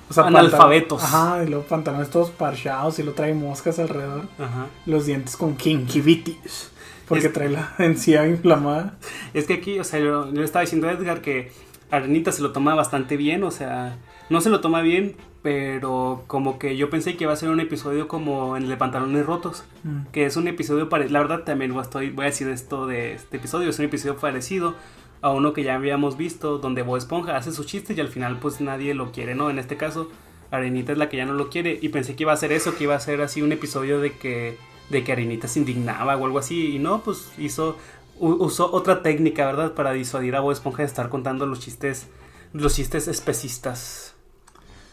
O 0.08 0.14
pantal- 0.14 0.46
Analfabetos. 0.46 1.02
Ajá, 1.04 1.44
y 1.44 1.48
luego 1.48 1.64
pantalones 1.64 2.10
todos 2.10 2.30
parchados 2.30 2.98
y 2.98 3.02
lo 3.04 3.12
trae 3.12 3.32
moscas 3.34 3.78
alrededor. 3.78 4.28
Ajá. 4.38 4.66
Los 4.86 5.06
dientes 5.06 5.36
con 5.36 5.56
gingivitis. 5.58 6.70
Porque 7.08 7.26
Es- 7.28 7.32
trae 7.32 7.48
la 7.48 7.72
encía 7.78 8.26
inflamada. 8.26 8.94
Es 9.34 9.46
que 9.46 9.54
aquí, 9.54 9.78
o 9.78 9.84
sea, 9.84 10.00
yo, 10.00 10.26
yo 10.26 10.32
le 10.40 10.44
estaba 10.44 10.62
diciendo 10.62 10.88
a 10.88 10.92
Edgar 10.92 11.20
que 11.22 11.52
Arenita 11.90 12.30
se 12.32 12.42
lo 12.42 12.52
toma 12.52 12.74
bastante 12.74 13.16
bien, 13.16 13.42
o 13.44 13.50
sea, 13.50 13.96
no 14.28 14.40
se 14.40 14.48
lo 14.50 14.60
toma 14.60 14.80
bien, 14.80 15.16
pero 15.42 16.24
como 16.26 16.58
que 16.58 16.76
yo 16.76 16.90
pensé 16.90 17.16
que 17.16 17.24
iba 17.24 17.32
a 17.32 17.36
ser 17.36 17.48
un 17.48 17.60
episodio 17.60 18.08
como 18.08 18.56
en 18.56 18.64
el 18.64 18.68
de 18.68 18.76
pantalones 18.76 19.24
rotos. 19.24 19.64
Mm. 19.84 20.10
que 20.12 20.26
es 20.26 20.36
un 20.36 20.48
episodio 20.48 20.88
parecido. 20.88 21.14
La 21.14 21.20
verdad, 21.20 21.44
también 21.44 21.72
voy 21.72 21.80
a, 21.80 21.82
estoy, 21.82 22.10
voy 22.10 22.24
a 22.24 22.26
decir 22.26 22.48
esto 22.48 22.86
de 22.86 23.14
este 23.14 23.38
episodio. 23.38 23.70
Es 23.70 23.78
un 23.78 23.86
episodio 23.86 24.16
parecido 24.16 24.74
a 25.22 25.30
uno 25.30 25.52
que 25.52 25.62
ya 25.62 25.74
habíamos 25.74 26.16
visto, 26.16 26.58
donde 26.58 26.82
Bob 26.82 26.96
Esponja 26.96 27.36
hace 27.36 27.52
sus 27.52 27.66
chistes 27.66 27.96
y 27.96 28.00
al 28.00 28.08
final, 28.08 28.38
pues 28.38 28.60
nadie 28.60 28.94
lo 28.94 29.12
quiere, 29.12 29.34
¿no? 29.34 29.50
En 29.50 29.58
este 29.58 29.76
caso, 29.76 30.10
Arenita 30.50 30.92
es 30.92 30.98
la 30.98 31.08
que 31.08 31.16
ya 31.16 31.26
no 31.26 31.34
lo 31.34 31.48
quiere. 31.48 31.78
Y 31.80 31.88
pensé 31.88 32.16
que 32.16 32.24
iba 32.24 32.32
a 32.32 32.36
ser 32.36 32.52
eso, 32.52 32.76
que 32.76 32.84
iba 32.84 32.94
a 32.94 33.00
ser 33.00 33.22
así 33.22 33.40
un 33.40 33.52
episodio 33.52 34.00
de 34.00 34.12
que, 34.12 34.58
de 34.90 35.04
que 35.04 35.12
Arenita 35.12 35.48
se 35.48 35.60
indignaba 35.60 36.16
o 36.16 36.24
algo 36.24 36.38
así. 36.38 36.74
Y 36.76 36.78
no, 36.78 37.02
pues 37.02 37.32
hizo. 37.38 37.76
Usó 38.18 38.70
otra 38.70 39.00
técnica, 39.00 39.46
¿verdad? 39.46 39.72
Para 39.72 39.92
disuadir 39.92 40.36
a 40.36 40.40
Bob 40.40 40.52
Esponja 40.52 40.82
de 40.82 40.88
estar 40.88 41.08
contando 41.08 41.46
los 41.46 41.60
chistes. 41.60 42.06
Los 42.52 42.76
chistes 42.76 43.08
especistas. 43.08 44.14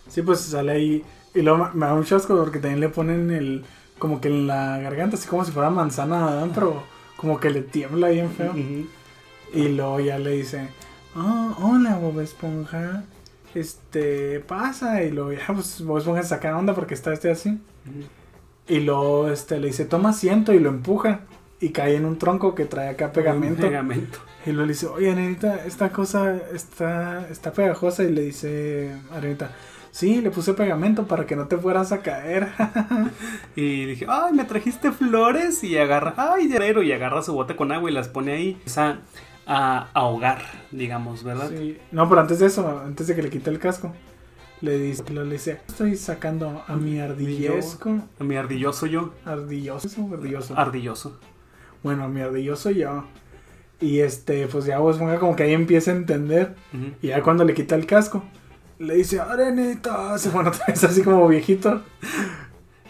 Sí, 0.07 0.21
pues 0.21 0.39
sale 0.41 0.71
ahí. 0.71 1.03
Y 1.35 1.41
luego 1.41 1.69
me- 1.73 1.85
da 1.85 1.93
mucho 1.95 2.15
asco 2.15 2.35
porque 2.37 2.59
también 2.59 2.79
le 2.79 2.89
ponen 2.89 3.31
el. 3.31 3.65
Como 3.99 4.21
que 4.21 4.27
en 4.27 4.47
la 4.47 4.77
garganta, 4.79 5.15
así 5.17 5.27
como 5.27 5.43
si 5.43 5.51
fuera 5.51 5.69
manzana 5.69 6.27
Adán, 6.27 6.51
pero 6.53 6.83
como 7.15 7.39
que 7.39 7.49
le 7.49 7.61
tiembla 7.63 8.09
bien 8.09 8.29
feo. 8.31 8.53
Y 9.53 9.69
luego 9.69 9.99
ya 9.99 10.19
le 10.19 10.31
dice, 10.31 10.67
oh, 11.15 11.55
hola 11.61 11.97
Bob 11.97 12.19
Esponja, 12.19 13.03
este, 13.55 14.39
pasa. 14.41 15.03
Y 15.03 15.11
luego 15.11 15.33
ya, 15.33 15.47
pues 15.53 15.81
Bob 15.83 15.97
Esponja 15.97 16.21
se 16.23 16.29
saca 16.29 16.55
onda 16.57 16.75
porque 16.75 16.93
está 16.93 17.11
este 17.13 17.31
así. 17.31 17.59
Y 18.67 18.81
luego 18.81 19.29
este, 19.29 19.59
le 19.59 19.67
dice, 19.67 19.85
toma 19.85 20.09
asiento 20.09 20.53
y 20.53 20.59
lo 20.59 20.69
empuja. 20.69 21.21
Y 21.59 21.69
cae 21.69 21.95
en 21.95 22.05
un 22.05 22.19
tronco 22.19 22.53
que 22.53 22.65
trae 22.65 22.89
acá 22.89 23.11
pegamento. 23.11 23.61
Pegamento. 23.63 24.19
Y 24.45 24.51
luego 24.51 24.67
le 24.67 24.73
dice, 24.73 24.85
oye 24.87 25.11
Arenita, 25.11 25.65
esta 25.65 25.89
cosa 25.91 26.35
está, 26.53 27.27
está 27.31 27.51
pegajosa. 27.51 28.03
Y 28.03 28.11
le 28.11 28.21
dice 28.21 28.91
Arenita, 29.11 29.51
sí, 29.97 30.21
le 30.21 30.29
puse 30.29 30.53
pegamento 30.53 31.07
para 31.07 31.25
que 31.25 31.35
no 31.35 31.47
te 31.47 31.57
fueras 31.57 31.91
a 31.91 32.01
caer. 32.01 32.49
Y 33.55 33.85
dije, 33.85 34.05
ay, 34.07 34.33
me 34.33 34.43
trajiste 34.43 34.91
flores 34.91 35.63
y 35.63 35.75
agarra, 35.77 36.13
ay, 36.15 36.47
llavero, 36.47 36.83
y 36.83 36.91
agarra 36.91 37.23
su 37.23 37.33
bote 37.33 37.55
con 37.55 37.71
agua 37.71 37.89
y 37.89 37.93
las 37.93 38.07
pone 38.07 38.33
ahí. 38.33 38.51
Empieza 38.51 38.99
a 39.47 39.87
ahogar, 39.93 40.43
digamos, 40.71 41.23
¿verdad? 41.23 41.49
Sí. 41.49 41.77
No, 41.91 42.07
pero 42.07 42.21
antes 42.21 42.37
de 42.37 42.45
eso, 42.45 42.81
antes 42.85 43.07
de 43.07 43.15
que 43.15 43.23
le 43.23 43.31
quite 43.31 43.49
el 43.49 43.57
casco, 43.57 43.93
le 44.61 44.77
dice, 44.77 45.03
le 45.11 45.23
dice, 45.23 45.61
estoy 45.67 45.95
sacando 45.95 46.63
a 46.67 46.75
mi 46.75 46.99
ardillesco. 46.99 47.97
A 48.19 48.23
mi 48.23 48.35
ardilloso 48.35 48.85
yo. 48.85 49.13
Ardilloso, 49.25 50.09
ardilloso. 50.13 50.55
Ardilloso. 50.55 51.19
bueno, 51.81 52.03
a 52.03 52.07
mi 52.07 52.21
ardilloso 52.21 52.69
yo. 52.69 53.05
Y 53.81 53.99
este, 53.99 54.47
pues 54.47 54.65
ya 54.65 54.77
Bob 54.77 54.91
Esponja 54.91 55.17
como 55.17 55.35
que 55.35 55.43
ahí 55.43 55.53
empieza 55.53 55.89
a 55.89 55.95
entender. 55.95 56.55
Y 57.01 57.07
ya 57.07 57.23
cuando 57.23 57.43
le 57.43 57.55
quita 57.55 57.73
el 57.73 57.87
casco, 57.87 58.23
le 58.80 58.95
dice, 58.95 59.19
arenita, 59.19 60.17
se 60.17 60.30
otra 60.30 60.51
vez 60.67 60.84
así 60.84 61.03
como 61.03 61.28
viejito. 61.28 61.82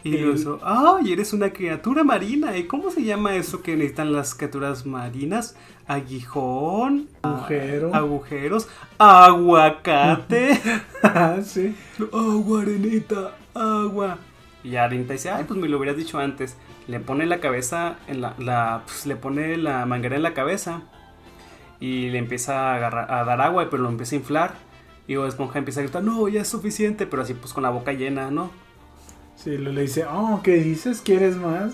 Y 0.03 0.15
eso, 0.29 0.59
¡ay, 0.63 1.11
eres 1.11 1.33
una 1.33 1.51
criatura 1.51 2.03
marina! 2.03 2.55
¿Y 2.57 2.63
cómo 2.65 2.91
se 2.91 3.03
llama 3.03 3.35
eso 3.35 3.61
que 3.61 3.75
necesitan 3.75 4.13
las 4.13 4.35
criaturas 4.35 4.85
marinas? 4.85 5.55
Aguijón, 5.85 7.09
Agujero. 7.23 7.93
agujeros, 7.93 8.69
aguacate, 8.97 10.61
Ah, 11.03 11.37
sí. 11.43 11.75
agua, 12.13 12.61
arenita, 12.61 13.35
agua. 13.53 14.17
Y 14.63 14.75
Arenita 14.75 15.13
dice, 15.13 15.29
ay, 15.29 15.45
pues 15.47 15.59
me 15.59 15.67
lo 15.69 15.77
hubieras 15.77 15.97
dicho 15.97 16.19
antes. 16.19 16.57
Le 16.87 16.99
pone 16.99 17.25
la 17.25 17.39
cabeza 17.39 17.97
en 18.07 18.21
la, 18.21 18.33
la 18.37 18.83
pues, 18.85 19.05
le 19.05 19.15
pone 19.15 19.57
la 19.57 19.85
manguera 19.85 20.15
en 20.15 20.23
la 20.23 20.33
cabeza 20.33 20.81
y 21.79 22.09
le 22.09 22.17
empieza 22.17 22.71
a, 22.71 22.75
agarrar, 22.75 23.11
a 23.11 23.23
dar 23.23 23.41
agua, 23.41 23.67
pero 23.69 23.83
lo 23.83 23.89
empieza 23.89 24.15
a 24.15 24.19
inflar. 24.19 24.55
Y 25.07 25.15
Bob 25.15 25.27
Esponja 25.27 25.59
empieza 25.59 25.79
a 25.79 25.83
gritar, 25.83 26.03
no, 26.03 26.27
ya 26.27 26.41
es 26.41 26.47
suficiente, 26.49 27.07
pero 27.07 27.21
así 27.21 27.33
pues 27.33 27.53
con 27.53 27.63
la 27.63 27.69
boca 27.69 27.93
llena, 27.93 28.29
¿no? 28.29 28.51
Sí, 29.35 29.57
le 29.57 29.81
dice, 29.81 30.05
oh, 30.05 30.41
¿qué 30.43 30.55
dices? 30.55 31.01
¿Quieres 31.01 31.37
más? 31.37 31.73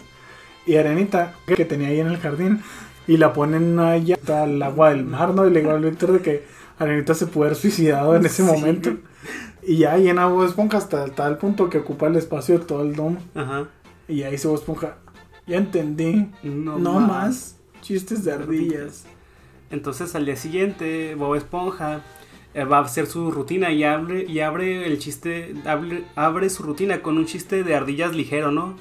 Y 0.65 0.75
Arenita, 0.75 1.33
que 1.47 1.65
tenía 1.65 1.87
ahí 1.89 1.99
en 1.99 2.07
el 2.07 2.17
jardín, 2.17 2.61
y 3.07 3.17
la 3.17 3.33
pone 3.33 3.57
en 3.57 3.63
una 3.79 3.97
llanta 3.97 4.43
al 4.43 4.61
agua 4.61 4.89
del 4.89 5.03
mar, 5.05 5.33
¿no? 5.33 5.47
Y 5.47 5.51
le 5.51 5.61
digo 5.61 5.71
al 5.71 5.83
Víctor 5.83 6.11
de 6.13 6.19
que 6.19 6.45
Arenita 6.77 7.13
se 7.15 7.25
puede 7.27 7.49
haber 7.49 7.57
suicidado 7.59 8.15
en 8.15 8.25
ese 8.25 8.43
Sí. 8.43 8.51
momento. 8.51 8.91
Y 9.65 9.77
ya 9.77 9.97
llena 9.97 10.25
Bob 10.27 10.45
Esponja 10.45 10.77
hasta 10.77 11.05
tal 11.07 11.37
punto 11.37 11.69
que 11.69 11.79
ocupa 11.79 12.07
el 12.07 12.17
espacio 12.17 12.59
de 12.59 12.65
todo 12.65 12.81
el 12.83 12.95
domo. 12.95 13.17
Ajá. 13.33 13.67
Y 14.07 14.23
ahí 14.23 14.33
dice 14.33 14.47
Bob 14.47 14.57
Esponja, 14.57 14.97
ya 15.47 15.57
entendí, 15.57 16.29
No, 16.43 16.77
no, 16.77 16.99
más. 16.99 17.57
chistes 17.81 18.23
de 18.25 18.33
ardillas. 18.33 19.05
Entonces 19.71 20.13
al 20.15 20.25
día 20.25 20.35
siguiente, 20.35 21.15
Bob 21.15 21.35
Esponja 21.35 22.01
va 22.55 22.77
a 22.79 22.81
hacer 22.81 23.07
su 23.07 23.31
rutina 23.31 23.71
y 23.71 23.83
abre, 23.83 24.25
y 24.27 24.39
abre 24.39 24.85
el 24.87 24.99
chiste, 24.99 25.55
abre, 25.65 26.03
abre 26.15 26.49
su 26.49 26.63
rutina 26.63 27.01
con 27.01 27.17
un 27.17 27.25
chiste 27.25 27.63
de 27.63 27.75
ardillas 27.75 28.15
ligero, 28.15 28.51
¿no? 28.51 28.75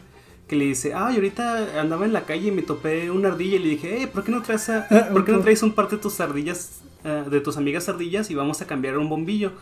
Que 0.48 0.56
le 0.56 0.66
dice, 0.66 0.92
ay, 0.94 1.14
ahorita 1.16 1.80
andaba 1.80 2.04
en 2.04 2.12
la 2.12 2.22
calle 2.26 2.48
y 2.48 2.50
me 2.52 2.62
topé 2.62 3.10
una 3.10 3.28
ardilla 3.28 3.56
y 3.56 3.60
le 3.60 3.68
dije, 3.70 4.02
eh, 4.02 4.06
¿por 4.06 4.24
qué 4.24 4.32
no 4.32 4.42
traes, 4.42 4.68
a- 4.68 4.86
¿por 5.12 5.24
qué 5.24 5.32
no 5.32 5.40
traes 5.40 5.62
un 5.62 5.72
par 5.72 5.88
de 5.88 5.96
tus 5.96 6.20
ardillas, 6.20 6.82
eh, 7.04 7.24
de 7.30 7.40
tus 7.40 7.56
amigas 7.56 7.88
ardillas 7.88 8.30
y 8.30 8.34
vamos 8.34 8.60
a 8.60 8.66
cambiar 8.66 8.98
un 8.98 9.08
bombillo? 9.08 9.52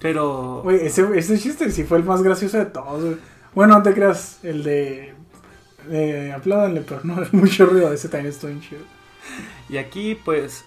Pero... 0.00 0.60
Güey, 0.64 0.86
ese, 0.86 1.06
ese 1.16 1.38
chiste 1.38 1.70
sí 1.70 1.84
fue 1.84 1.98
el 1.98 2.04
más 2.04 2.22
gracioso 2.22 2.58
de 2.58 2.66
todos. 2.66 3.16
Bueno, 3.54 3.76
no 3.78 3.82
te 3.82 3.94
creas, 3.94 4.38
el 4.42 4.62
de... 4.62 5.14
Eh, 5.90 6.32
apládanle, 6.36 6.82
pero 6.82 7.00
no 7.04 7.22
es 7.22 7.32
mucho 7.32 7.66
ruido, 7.66 7.92
ese 7.92 8.08
también 8.08 8.32
estuvo 8.32 8.52
chido. 8.60 8.82
Y 9.68 9.76
aquí, 9.76 10.16
pues, 10.24 10.64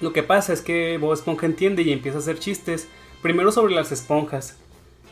lo 0.00 0.12
que 0.12 0.22
pasa 0.22 0.52
es 0.52 0.60
que 0.60 0.98
Bob 0.98 1.12
Esponja 1.12 1.46
entiende 1.46 1.82
y 1.82 1.92
empieza 1.92 2.18
a 2.18 2.20
hacer 2.20 2.38
chistes. 2.38 2.88
Primero 3.22 3.52
sobre 3.52 3.74
las 3.74 3.92
esponjas. 3.92 4.56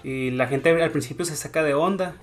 Y 0.05 0.31
la 0.31 0.47
gente 0.47 0.83
al 0.83 0.91
principio 0.91 1.25
se 1.25 1.37
saca 1.37 1.63
de 1.63 1.75
onda. 1.75 2.17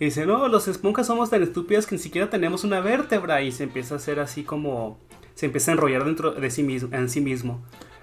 Y 0.00 0.06
dice, 0.06 0.26
no, 0.26 0.48
los 0.48 0.68
esponjas 0.68 1.06
somos 1.06 1.30
tan 1.30 1.42
estúpidas 1.42 1.86
que 1.86 1.96
ni 1.96 2.00
siquiera 2.00 2.30
tenemos 2.30 2.64
una 2.64 2.80
vértebra. 2.80 3.42
Y 3.42 3.52
se 3.52 3.64
empieza 3.64 3.94
a 3.94 3.98
hacer 3.98 4.20
así 4.20 4.44
como... 4.44 4.98
Se 5.34 5.46
empieza 5.46 5.72
a 5.72 5.74
enrollar 5.74 6.04
dentro 6.04 6.30
de 6.30 6.50
sí 6.50 6.62
mismo, 6.62 6.96
en 6.96 7.08
sí 7.08 7.20
mismo. 7.20 7.60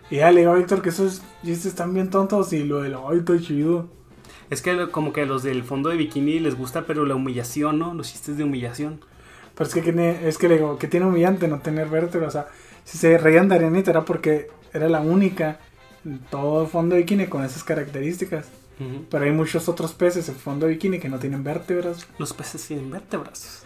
Y 0.10 0.18
ya 0.18 0.32
le 0.32 0.42
digo 0.42 0.52
a 0.52 0.56
Víctor 0.56 0.82
que 0.82 0.90
esos 0.90 1.22
chistes 1.46 1.68
están 1.68 1.94
bien 1.94 2.10
tontos 2.10 2.52
y 2.52 2.66
lo 2.66 2.82
del 2.82 2.96
ay, 2.96 3.20
está 3.20 3.40
chido. 3.40 3.88
Es 4.50 4.62
que 4.62 4.90
como 4.92 5.14
que 5.14 5.22
a 5.22 5.26
los 5.26 5.44
del 5.44 5.64
fondo 5.64 5.90
de 5.90 5.96
bikini 5.96 6.42
les 6.42 6.58
gusta, 6.58 6.86
pero 6.86 7.06
la 7.06 7.16
humillación, 7.16 7.80
¿no? 7.80 7.94
Los 7.94 8.12
chistes 8.12 8.36
de 8.36 8.44
humillación. 8.44 9.00
Pero 9.56 9.68
es 9.70 9.74
que, 9.74 10.28
es 10.28 10.38
que 10.38 10.50
le 10.50 10.56
digo, 10.56 10.78
que 10.78 10.90
tiene 10.90 11.06
humillante 11.06 11.48
no 11.48 11.60
tener 11.60 11.88
vértebra. 11.88 12.28
O 12.28 12.32
sea, 12.32 12.48
si 12.92 12.98
se 12.98 13.18
reían 13.18 13.48
de 13.48 13.56
Arenita 13.56 13.92
era 13.92 14.04
porque 14.04 14.50
era 14.74 14.90
la 14.90 15.00
única 15.00 15.60
en 16.04 16.20
todo 16.20 16.68
fondo 16.68 16.96
de 16.96 17.04
bikini 17.04 17.28
con 17.28 17.42
esas 17.46 17.64
características. 17.64 18.50
Pero 19.10 19.24
hay 19.24 19.32
muchos 19.32 19.70
otros 19.70 19.94
peces 19.94 20.28
en 20.28 20.36
fondo 20.36 20.66
de 20.66 20.74
bikini 20.74 21.00
que 21.00 21.08
no 21.08 21.20
tienen 21.20 21.42
vértebras. 21.42 22.06
Los 22.18 22.34
peces 22.34 22.68
tienen 22.68 22.92
vértebras. 22.92 23.64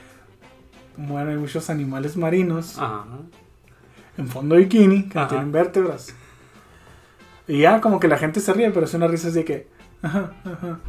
Bueno, 0.96 1.32
hay 1.32 1.38
muchos 1.38 1.72
animales 1.72 2.18
marinos 2.18 2.78
Ajá. 2.78 3.06
en 4.18 4.28
fondo 4.28 4.54
de 4.54 4.62
bikini 4.62 5.10
que 5.10 5.18
no 5.18 5.28
tienen 5.28 5.52
vértebras. 5.52 6.14
Y 7.48 7.62
ya 7.62 7.82
como 7.82 8.00
que 8.00 8.08
la 8.08 8.20
gente 8.20 8.42
se 8.42 8.54
ríe, 8.54 8.70
pero 8.70 8.86
es 8.86 8.94
una 8.94 9.08
risa 9.08 9.30
así 9.30 9.38
de 9.38 9.46
que... 9.46 9.68
Ajá, 10.04 10.34
ajá. 10.44 10.80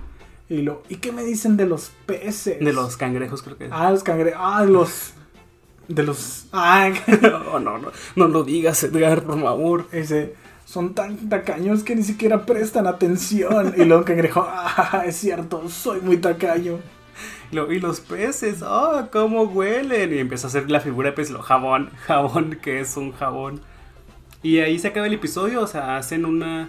Y 0.51 0.61
lo, 0.61 0.83
¿y 0.91 0.97
qué 0.97 1.11
me 1.11 1.25
dicen 1.25 1.57
de 1.57 1.65
los 1.65 1.91
peces? 2.05 2.61
De 2.61 2.73
los 2.75 2.99
cangrejos 2.99 3.43
creo 3.43 3.57
que 3.57 3.67
es. 3.67 3.71
Ah, 3.73 3.91
los 3.91 4.03
cangrejos. 4.03 4.41
Ah, 4.43 4.65
los... 4.67 5.15
De 5.89 6.03
los... 6.03 6.47
Ah, 6.53 6.91
No, 7.23 7.59
no, 7.61 7.79
no, 7.79 7.93
no 8.17 8.29
lo 8.29 8.43
digas, 8.45 8.83
Edgar, 8.85 9.23
por 9.23 9.41
favor. 9.41 9.87
Ese, 9.93 10.35
son 10.65 10.95
tan 10.95 11.29
tacaños 11.29 11.83
que 11.85 11.95
ni 11.95 12.03
siquiera 12.03 12.45
prestan 12.45 12.87
atención. 12.87 13.75
Y 13.77 13.85
luego 13.85 14.05
cangrejo, 14.05 14.45
ah, 14.49 15.05
es 15.07 15.17
cierto, 15.17 15.69
soy 15.69 16.01
muy 16.01 16.17
tacaño. 16.17 16.79
Lo- 17.53 17.71
y 17.73 17.79
los 17.81 18.01
peces, 18.01 18.63
¡ah, 18.63 19.09
cómo 19.13 19.45
huelen! 19.45 20.13
Y 20.13 20.19
empieza 20.19 20.47
a 20.47 20.51
hacer 20.51 20.71
la 20.71 20.81
figura 20.81 21.11
de 21.11 21.17
pez, 21.17 21.31
lo 21.31 21.41
jabón, 21.43 21.91
jabón, 22.07 22.59
que 22.61 22.81
es 22.81 22.97
un 22.97 23.13
jabón. 23.13 23.61
Y 24.43 24.59
ahí 24.59 24.79
se 24.79 24.89
acaba 24.89 25.07
el 25.07 25.15
episodio, 25.15 25.61
o 25.63 25.67
sea, 25.67 25.97
hacen 25.97 26.25
una. 26.27 26.69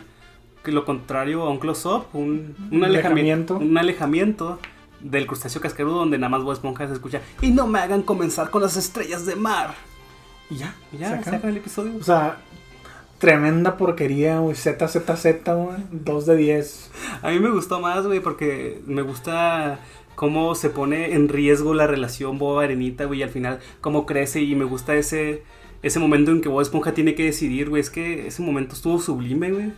lo 0.65 0.86
contrario 0.86 1.43
a 1.43 1.49
un 1.49 1.59
close-up, 1.59 2.05
un, 2.13 2.55
un 2.72 2.78
Un 2.78 2.84
alejamiento. 2.86 3.55
alejamiento. 3.55 3.57
Un 3.57 3.78
alejamiento 3.78 4.59
del 5.02 5.28
crustáceo 5.28 5.62
cascarudo, 5.62 5.98
donde 5.98 6.18
nada 6.18 6.30
más 6.30 6.43
Bob 6.43 6.54
Esponja 6.54 6.88
se 6.88 6.93
escucha. 6.93 7.22
Y 7.41 7.52
no 7.52 7.68
me 7.68 7.80
hagan 7.80 8.02
comenzar 8.02 8.50
con 8.50 8.62
las 8.62 8.78
estrellas 8.78 9.26
de 9.26 9.36
mar. 9.36 9.76
Y 10.50 10.58
ya, 10.58 10.76
Y 10.91 10.98
ya, 10.98 11.22
se 11.24 11.30
acaba. 11.30 11.50
el 11.50 11.58
episodio. 11.58 11.93
O 12.00 12.04
sea, 12.04 12.38
tremenda 13.20 13.78
porquería, 13.78 14.39
güey. 14.39 14.56
ZZZ, 14.56 15.26
güey. 15.45 15.78
2 15.91 16.26
de 16.26 16.36
10. 16.36 16.91
A 17.22 17.30
mí 17.30 17.39
me 17.39 17.50
gustó 17.50 17.80
más, 17.80 18.06
güey, 18.06 18.20
porque 18.20 18.82
me 18.86 19.02
gusta 19.02 19.80
cómo 20.16 20.56
se 20.56 20.70
pone 20.70 21.14
en 21.14 21.30
riesgo 21.30 21.74
la 21.74 21.86
relación 21.86 22.39
Bob 22.39 22.60
Arenita, 22.60 23.06
güey, 23.06 23.20
y 23.20 23.24
al 23.24 23.30
final 23.30 23.60
cómo 23.82 24.06
crece 24.08 24.41
y 24.41 24.56
me 24.56 24.66
gusta 24.66 24.95
ese 24.95 25.43
ese 25.84 26.00
momento 26.00 26.32
en 26.32 26.41
que 26.41 26.50
Bob 26.50 26.62
Esponja 26.62 26.93
tiene 26.93 27.14
que 27.14 27.24
decidir, 27.26 27.70
güey, 27.70 27.82
es 27.82 27.91
que 27.91 28.28
ese 28.28 28.41
momento 28.41 28.74
estuvo 28.74 29.00
sublime, 29.00 29.52
güey. 29.52 29.72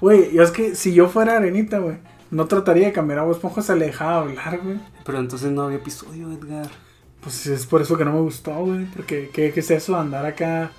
Güey, 0.00 0.32
yo 0.32 0.44
es 0.44 0.52
que 0.52 0.76
si 0.76 0.94
yo 0.94 1.08
fuera 1.08 1.36
arenita, 1.36 1.78
güey, 1.78 1.96
no 2.30 2.46
trataría 2.46 2.86
de 2.86 2.92
cambiar 2.92 3.20
a 3.20 3.22
Bob 3.24 3.32
Esponja, 3.34 3.62
se 3.62 3.74
le 3.76 3.86
dejaba 3.86 4.20
hablar, 4.20 4.60
güey. 4.62 4.78
Pero 5.04 5.18
entonces 5.18 5.50
no 5.50 5.62
había 5.62 5.78
episodio, 5.78 6.30
Edgar. 6.32 6.68
Pues 7.20 7.46
es 7.46 7.66
por 7.66 7.82
eso 7.82 7.96
que 7.96 8.04
no 8.04 8.12
me 8.12 8.20
gustó, 8.20 8.52
güey. 8.54 8.84
Porque, 8.86 9.30
¿qué, 9.32 9.52
qué 9.52 9.60
es 9.60 9.70
eso? 9.70 9.96
Andar 9.96 10.24
acá. 10.26 10.70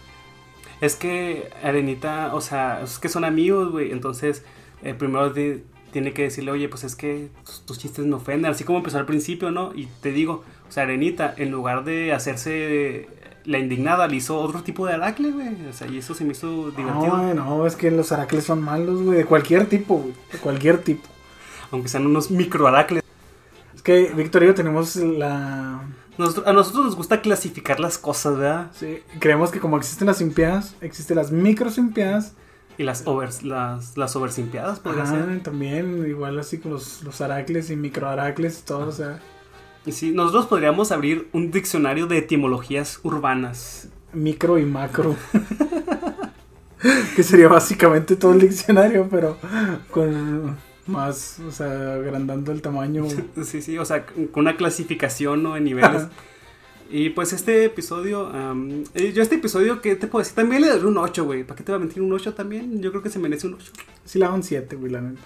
Es 0.82 0.96
que 0.96 1.50
Arenita, 1.64 2.34
o 2.34 2.42
sea, 2.42 2.82
es 2.84 3.00
que 3.00 3.10
son 3.10 3.26
amigos, 3.26 3.72
güey, 3.72 3.92
entonces 3.92 4.44
eh, 4.82 4.94
primero 4.94 5.30
de- 5.30 5.64
tiene 5.92 6.14
que 6.14 6.22
decirle, 6.22 6.52
oye, 6.52 6.70
pues 6.70 6.84
es 6.86 6.96
que 6.96 7.30
tus, 7.46 7.66
tus 7.66 7.78
chistes 7.80 8.06
me 8.06 8.16
ofenden, 8.16 8.50
así 8.52 8.64
como 8.64 8.78
empezó 8.78 8.98
al 9.00 9.06
principio, 9.06 9.52
¿no? 9.52 9.74
Y 9.76 9.88
te 10.02 10.12
digo, 10.12 10.44
o 10.70 10.72
sea, 10.72 10.84
Arenita, 10.84 11.34
en 11.36 11.52
lugar 11.52 11.84
de 11.84 12.14
hacerse 12.14 13.08
la 13.44 13.58
indignada, 13.58 14.08
le 14.08 14.18
hizo 14.18 14.38
otro 14.40 14.62
tipo 14.62 14.86
de 14.86 14.94
aracle, 14.94 15.32
güey. 15.32 15.48
O 15.70 15.74
sea, 15.74 15.88
y 15.88 15.98
eso 15.98 16.14
se 16.14 16.24
me 16.24 16.32
hizo 16.32 16.70
divertido. 16.72 17.18
No, 17.18 17.34
no, 17.34 17.66
es 17.66 17.76
que 17.76 17.90
los 17.92 18.12
aracles 18.12 18.44
son 18.46 18.62
malos, 18.62 19.02
güey. 19.02 19.18
De 19.18 19.26
cualquier 19.26 19.66
tipo, 19.68 19.96
güey. 19.98 20.14
De 20.32 20.38
cualquier 20.38 20.78
tipo. 20.84 21.08
Aunque 21.72 21.90
sean 21.90 22.06
unos 22.06 22.32
micro 22.32 22.68
aracles. 22.68 23.04
Es 23.76 23.82
que 23.82 24.12
Víctor 24.16 24.44
y 24.44 24.48
yo 24.48 24.54
tenemos 24.56 24.96
la. 24.96 25.82
Nosotros- 26.18 26.48
a 26.48 26.54
nosotros 26.54 26.86
nos 26.86 26.96
gusta 26.96 27.22
clasificar 27.22 27.80
las 27.80 27.98
cosas, 27.98 28.38
¿verdad? 28.38 28.72
Sí, 28.78 29.00
creemos 29.20 29.52
que 29.52 29.60
como 29.60 29.78
existen 29.78 30.08
las 30.08 30.18
simpiadas, 30.18 30.76
existen 30.82 31.16
las 31.18 31.32
micro 31.32 31.70
simpiadas. 31.70 32.34
Y 32.78 32.84
las 32.84 33.06
overs, 33.06 33.44
las, 33.44 33.98
las 33.98 34.16
oversimpiadas, 34.16 34.80
podría 34.80 35.04
Ajá, 35.04 35.12
ser. 35.26 35.44
también, 35.44 36.06
igual 36.08 36.40
así 36.40 36.60
con 36.60 36.72
los, 36.72 37.04
los 37.04 37.20
aracles 37.20 37.70
y 37.72 37.76
micro 37.76 38.08
aracles 38.08 38.60
y 38.60 38.66
todo, 38.66 38.88
o 38.88 38.92
sea, 38.94 39.20
Y 39.86 39.92
sí, 39.92 40.12
nosotros 40.12 40.46
podríamos 40.46 40.94
abrir 40.94 41.28
un 41.34 41.52
diccionario 41.52 42.08
de 42.08 42.20
etimologías 42.20 43.02
urbanas. 43.04 43.90
micro 44.14 44.58
y 44.58 44.64
macro. 44.66 45.18
que 47.16 47.24
sería 47.24 47.50
básicamente 47.50 48.16
todo 48.16 48.32
el 48.34 48.40
diccionario, 48.40 49.08
pero 49.10 49.38
con 49.92 50.56
más, 50.90 51.40
o 51.40 51.52
sea, 51.52 51.94
agrandando 51.94 52.52
el 52.52 52.62
tamaño. 52.62 53.06
Sí, 53.44 53.62
sí, 53.62 53.78
o 53.78 53.86
sea, 53.86 54.06
con 54.06 54.42
una 54.42 54.58
clasificación, 54.58 55.44
¿no? 55.44 55.56
En 55.56 55.64
niveles. 55.64 56.08
Y 56.92 57.12
pues 57.12 57.34
este 57.34 57.66
episodio, 57.66 58.32
eh, 58.96 59.14
yo 59.14 59.22
este 59.22 59.36
episodio, 59.36 59.80
¿qué 59.80 59.96
te 59.96 60.08
puedo 60.08 60.24
decir? 60.24 60.36
También 60.36 60.64
le 60.64 60.70
daré 60.70 60.86
un 60.86 60.98
8, 60.98 61.24
güey. 61.24 61.44
¿Para 61.44 61.56
qué 61.56 61.64
te 61.64 61.72
va 61.72 61.76
a 61.76 61.80
mentir 61.80 62.02
un 62.02 62.12
8 62.12 62.34
también? 62.34 62.82
Yo 62.82 62.90
creo 62.90 63.04
que 63.04 63.10
se 63.10 63.20
merece 63.20 63.46
un 63.46 63.54
8. 63.54 63.72
Sí, 64.06 64.18
le 64.18 64.26
hago 64.26 64.36
un 64.36 64.44
7, 64.44 64.76
güey, 64.76 64.92
la 64.92 65.02
neta. 65.02 65.22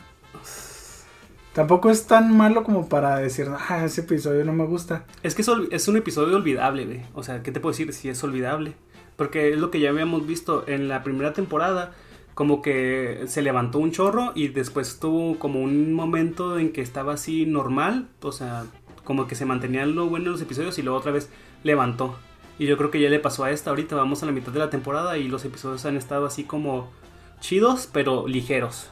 Tampoco 1.53 1.89
es 1.89 2.05
tan 2.05 2.35
malo 2.35 2.63
como 2.63 2.89
para 2.89 3.17
decir, 3.17 3.47
ah, 3.69 3.85
ese 3.85 4.01
episodio 4.01 4.43
no 4.43 4.53
me 4.53 4.65
gusta. 4.65 5.05
Es 5.21 5.35
que 5.35 5.43
es, 5.43 5.49
es 5.71 5.87
un 5.87 5.95
episodio 5.95 6.35
olvidable, 6.35 6.85
güey. 6.85 7.01
O 7.13 7.23
sea, 7.23 7.43
¿qué 7.43 7.51
te 7.51 7.61
puedo 7.61 7.71
decir 7.71 7.93
si 7.93 8.09
es 8.09 8.21
olvidable? 8.23 8.73
Porque 9.15 9.53
es 9.53 9.59
lo 9.59 9.71
que 9.71 9.79
ya 9.79 9.91
habíamos 9.91 10.27
visto 10.27 10.65
en 10.67 10.89
la 10.89 11.03
primera 11.03 11.31
temporada. 11.31 11.93
Como 12.33 12.61
que 12.61 13.23
se 13.27 13.41
levantó 13.41 13.79
un 13.79 13.91
chorro 13.91 14.31
y 14.35 14.47
después 14.47 14.99
tuvo 14.99 15.37
como 15.37 15.61
un 15.61 15.93
momento 15.93 16.57
en 16.57 16.71
que 16.71 16.81
estaba 16.81 17.13
así 17.13 17.45
normal, 17.45 18.07
o 18.21 18.31
sea, 18.31 18.65
como 19.03 19.27
que 19.27 19.35
se 19.35 19.45
mantenía 19.45 19.85
lo 19.85 20.07
bueno 20.07 20.27
en 20.27 20.31
los 20.33 20.41
episodios 20.41 20.77
y 20.77 20.81
luego 20.81 20.99
otra 20.99 21.11
vez 21.11 21.29
levantó. 21.63 22.15
Y 22.59 22.67
yo 22.67 22.77
creo 22.77 22.91
que 22.91 23.01
ya 23.01 23.09
le 23.09 23.19
pasó 23.19 23.43
a 23.43 23.51
esta 23.51 23.71
ahorita, 23.71 23.95
vamos 23.95 24.23
a 24.23 24.25
la 24.25 24.31
mitad 24.31 24.51
de 24.51 24.59
la 24.59 24.69
temporada 24.69 25.17
y 25.17 25.27
los 25.27 25.43
episodios 25.45 25.85
han 25.85 25.97
estado 25.97 26.25
así 26.25 26.43
como 26.43 26.89
chidos, 27.39 27.89
pero 27.91 28.27
ligeros. 28.27 28.89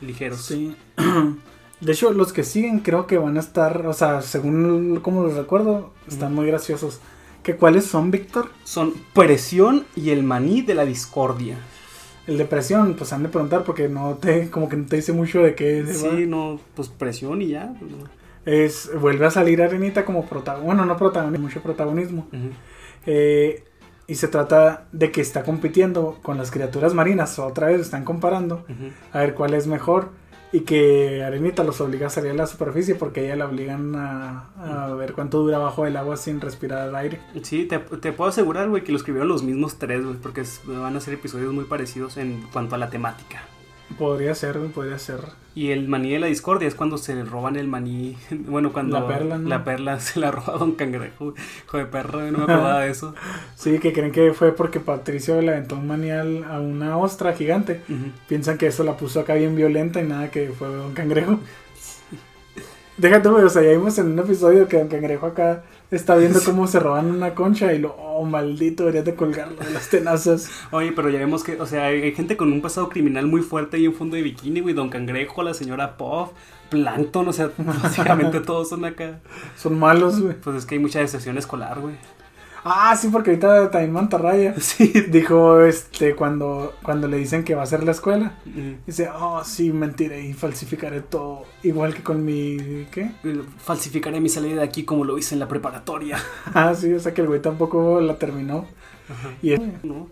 Ligeros. 0.00 0.40
Sí. 0.40 0.74
De 1.80 1.92
hecho, 1.92 2.12
los 2.12 2.32
que 2.32 2.44
siguen 2.44 2.80
creo 2.80 3.06
que 3.06 3.18
van 3.18 3.36
a 3.36 3.40
estar, 3.40 3.86
o 3.86 3.92
sea, 3.92 4.22
según 4.22 5.00
como 5.00 5.24
los 5.24 5.34
recuerdo, 5.34 5.92
están 6.08 6.34
muy 6.34 6.46
graciosos. 6.46 7.00
¿Qué 7.42 7.56
cuáles 7.56 7.84
son, 7.84 8.10
Víctor? 8.10 8.50
Son 8.64 8.94
Presión 9.12 9.84
y 9.94 10.10
el 10.10 10.22
maní 10.22 10.62
de 10.62 10.74
la 10.74 10.86
discordia. 10.86 11.58
El 12.26 12.38
de 12.38 12.44
presión, 12.44 12.94
pues 12.94 13.12
han 13.12 13.22
de 13.22 13.28
preguntar 13.28 13.64
porque 13.64 13.88
no 13.88 14.14
te, 14.14 14.50
como 14.50 14.68
que 14.68 14.76
no 14.76 14.86
te 14.86 14.96
dice 14.96 15.12
mucho 15.12 15.42
de 15.42 15.54
qué 15.54 15.80
es. 15.80 15.98
Sí, 15.98 16.26
no, 16.26 16.58
pues 16.74 16.88
presión 16.88 17.42
y 17.42 17.48
ya. 17.48 17.74
pues, 17.78 17.90
no. 17.90 17.98
Es, 18.46 18.90
vuelve 19.00 19.26
a 19.26 19.30
salir 19.30 19.62
Arenita 19.62 20.04
como 20.04 20.26
protagonista, 20.26 20.66
bueno, 20.66 20.84
no 20.84 20.96
protagonismo, 20.96 21.46
mucho 21.46 21.62
protagonismo. 21.62 22.26
Eh, 23.06 23.64
y 24.06 24.14
se 24.16 24.28
trata 24.28 24.86
de 24.92 25.10
que 25.10 25.22
está 25.22 25.44
compitiendo 25.44 26.18
con 26.22 26.36
las 26.36 26.50
criaturas 26.50 26.92
marinas, 26.92 27.38
otra 27.38 27.68
vez 27.68 27.80
están 27.80 28.04
comparando 28.04 28.66
a 29.12 29.20
ver 29.20 29.34
cuál 29.34 29.54
es 29.54 29.66
mejor. 29.66 30.10
Y 30.54 30.60
que 30.60 31.24
Arenita 31.24 31.64
los 31.64 31.80
obliga 31.80 32.06
a 32.06 32.10
salir 32.10 32.30
a 32.30 32.34
la 32.34 32.46
superficie 32.46 32.94
porque 32.94 33.18
a 33.18 33.22
ella 33.24 33.34
la 33.34 33.46
obligan 33.46 33.92
a, 33.96 34.94
ver 34.96 35.12
cuánto 35.12 35.40
dura 35.40 35.58
bajo 35.58 35.84
el 35.84 35.96
agua 35.96 36.16
sin 36.16 36.40
respirar 36.40 36.94
aire. 36.94 37.20
Sí, 37.42 37.64
te, 37.64 37.80
te 37.80 38.12
puedo 38.12 38.30
asegurar, 38.30 38.68
güey, 38.68 38.84
que 38.84 38.92
lo 38.92 38.98
escribieron 38.98 39.26
los 39.26 39.42
mismos 39.42 39.80
tres, 39.80 40.04
güey, 40.04 40.14
porque 40.14 40.44
van 40.64 40.94
a 40.96 41.00
ser 41.00 41.14
episodios 41.14 41.52
muy 41.52 41.64
parecidos 41.64 42.18
en 42.18 42.40
cuanto 42.52 42.76
a 42.76 42.78
la 42.78 42.88
temática. 42.88 43.42
Podría 43.98 44.34
ser, 44.34 44.58
podría 44.74 44.98
ser. 44.98 45.20
Y 45.54 45.70
el 45.70 45.86
maní 45.88 46.10
de 46.10 46.18
la 46.18 46.26
discordia 46.26 46.66
es 46.66 46.74
cuando 46.74 46.98
se 46.98 47.14
le 47.14 47.24
roban 47.24 47.56
el 47.56 47.68
maní. 47.68 48.16
Bueno, 48.30 48.72
cuando 48.72 48.98
La 48.98 49.06
perla, 49.06 49.38
¿no? 49.38 49.48
la 49.48 49.64
perla 49.64 50.00
se 50.00 50.18
la 50.18 50.30
roba 50.30 50.58
Don 50.58 50.72
Cangrejo. 50.72 51.34
Hijo 51.66 51.78
de 51.78 51.84
güey, 51.84 52.30
no 52.32 52.38
me 52.38 52.44
acordaba 52.44 52.80
de 52.80 52.90
eso. 52.90 53.14
Sí, 53.54 53.78
que 53.78 53.92
creen 53.92 54.10
que 54.10 54.32
fue 54.32 54.52
porque 54.52 54.80
Patricio 54.80 55.40
le 55.40 55.52
aventó 55.52 55.76
un 55.76 55.86
manial 55.86 56.44
a 56.44 56.60
una 56.60 56.98
ostra 56.98 57.34
gigante. 57.34 57.82
Piensan 58.28 58.58
que 58.58 58.66
eso 58.66 58.82
la 58.84 58.96
puso 58.96 59.20
acá 59.20 59.34
bien 59.34 59.54
violenta 59.54 60.02
y 60.02 60.06
nada, 60.06 60.30
que 60.30 60.48
fue 60.48 60.68
Don 60.68 60.92
Cangrejo. 60.92 61.38
Déjate, 62.96 63.28
o 63.28 63.48
sea, 63.48 63.62
ya 63.62 63.70
vimos 63.70 63.98
en 63.98 64.12
un 64.12 64.18
episodio 64.18 64.68
que 64.68 64.78
Don 64.78 64.88
Cangrejo 64.88 65.26
acá 65.26 65.64
está 65.96 66.16
viendo 66.16 66.40
cómo 66.44 66.66
se 66.66 66.80
roban 66.80 67.10
una 67.10 67.34
concha 67.34 67.72
y 67.72 67.78
lo, 67.78 67.94
oh, 67.94 68.24
maldito, 68.24 68.84
deberías 68.84 69.04
de 69.04 69.14
colgarlo 69.14 69.56
de 69.56 69.70
las 69.70 69.88
tenazas. 69.88 70.50
Oye, 70.70 70.92
pero 70.92 71.10
ya 71.10 71.18
vemos 71.18 71.44
que, 71.44 71.60
o 71.60 71.66
sea, 71.66 71.86
hay, 71.86 72.02
hay 72.02 72.12
gente 72.12 72.36
con 72.36 72.52
un 72.52 72.60
pasado 72.60 72.88
criminal 72.88 73.26
muy 73.26 73.42
fuerte 73.42 73.76
ahí 73.76 73.84
en 73.84 73.94
fondo 73.94 74.16
de 74.16 74.22
bikini, 74.22 74.60
güey. 74.60 74.74
Don 74.74 74.88
Cangrejo, 74.88 75.42
la 75.42 75.54
señora 75.54 75.96
Puff, 75.96 76.30
Plankton, 76.70 77.28
o 77.28 77.32
sea, 77.32 77.50
básicamente 77.58 78.40
todos 78.40 78.68
son 78.68 78.84
acá. 78.84 79.20
Son 79.56 79.78
malos, 79.78 80.20
güey. 80.20 80.34
Pues 80.34 80.56
es 80.56 80.66
que 80.66 80.76
hay 80.76 80.80
mucha 80.80 81.00
decepción 81.00 81.38
escolar, 81.38 81.80
güey. 81.80 81.94
Ah, 82.66 82.96
sí, 82.96 83.08
porque 83.12 83.30
ahorita 83.30 83.70
también 83.70 83.92
Mantarraya 83.92 84.54
Sí. 84.58 84.86
dijo, 85.08 85.60
este, 85.60 86.14
cuando, 86.16 86.72
cuando 86.82 87.06
le 87.08 87.18
dicen 87.18 87.44
que 87.44 87.54
va 87.54 87.62
a 87.62 87.66
ser 87.66 87.84
la 87.84 87.90
escuela. 87.90 88.38
Mm. 88.46 88.86
Dice, 88.86 89.10
oh, 89.14 89.44
sí, 89.44 89.70
mentiré 89.70 90.22
y 90.24 90.32
falsificaré 90.32 91.02
todo. 91.02 91.42
Igual 91.62 91.94
que 91.94 92.02
con 92.02 92.24
mi, 92.24 92.86
¿qué? 92.90 93.10
Falsificaré 93.58 94.20
mi 94.20 94.30
salida 94.30 94.56
de 94.56 94.62
aquí 94.62 94.84
como 94.84 95.04
lo 95.04 95.18
hice 95.18 95.34
en 95.34 95.40
la 95.40 95.48
preparatoria. 95.48 96.18
Ah, 96.54 96.74
sí, 96.74 96.92
o 96.92 97.00
sea 97.00 97.12
que 97.12 97.20
el 97.20 97.26
güey 97.28 97.42
tampoco 97.42 98.00
la 98.00 98.16
terminó. 98.16 98.66
Y 99.42 99.54
¿No? 99.82 100.08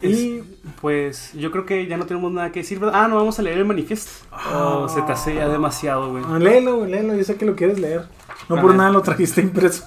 Y- 0.00 0.08
Y 0.08 0.44
pues 0.80 1.32
yo 1.34 1.50
creo 1.52 1.64
que 1.66 1.86
ya 1.86 1.96
no 1.96 2.06
tenemos 2.06 2.32
nada 2.32 2.50
que 2.50 2.60
decir, 2.60 2.78
¿verdad? 2.80 3.04
Ah, 3.04 3.08
no, 3.08 3.16
vamos 3.16 3.38
a 3.38 3.42
leer 3.42 3.58
el 3.58 3.64
manifiesto. 3.64 4.10
Oh, 4.52 4.88
se 4.88 5.00
te 5.02 5.12
hace 5.12 5.34
ya 5.34 5.46
demasiado, 5.48 6.10
güey. 6.10 6.24
Ah, 6.26 6.38
léelo, 6.40 6.86
léelo, 6.86 7.14
yo 7.14 7.22
sé 7.22 7.36
que 7.36 7.44
lo 7.44 7.54
quieres 7.54 7.78
leer. 7.78 8.06
No 8.48 8.56
por 8.60 8.70
Ajá. 8.70 8.78
nada 8.78 8.90
lo 8.90 9.02
trajiste 9.02 9.40
impreso. 9.42 9.84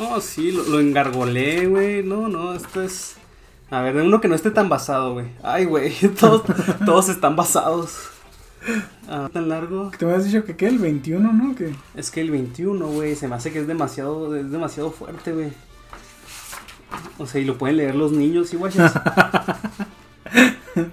Oh, 0.00 0.20
sí, 0.20 0.50
lo, 0.50 0.64
lo 0.64 0.80
engargolé, 0.80 1.66
güey. 1.66 2.02
No, 2.02 2.28
no, 2.28 2.54
esto 2.54 2.82
es... 2.82 3.16
A 3.70 3.82
ver, 3.82 3.94
de 3.94 4.02
uno 4.02 4.20
que 4.20 4.28
no 4.28 4.34
esté 4.34 4.50
tan 4.50 4.68
basado, 4.68 5.12
güey. 5.12 5.26
Ay, 5.42 5.64
güey, 5.64 5.94
todos, 6.20 6.42
todos 6.84 7.08
están 7.08 7.36
basados. 7.36 8.10
Ah, 9.08 9.28
tan 9.32 9.48
largo. 9.48 9.90
Te 9.96 10.12
has 10.12 10.24
dicho 10.24 10.44
que 10.44 10.56
qué, 10.56 10.66
el 10.66 10.78
21, 10.78 11.32
¿no? 11.32 11.54
Que 11.54 11.74
Es 11.94 12.10
que 12.10 12.20
el 12.20 12.30
21, 12.30 12.84
güey, 12.86 13.14
se 13.14 13.28
me 13.28 13.36
hace 13.36 13.52
que 13.52 13.60
es 13.60 13.66
demasiado, 13.66 14.34
es 14.34 14.50
demasiado 14.50 14.90
fuerte, 14.90 15.32
güey. 15.32 15.52
O 17.18 17.26
sea, 17.26 17.40
y 17.40 17.44
lo 17.44 17.58
pueden 17.58 17.76
leer 17.76 17.94
los 17.94 18.12
niños 18.12 18.52
igual. 18.52 18.72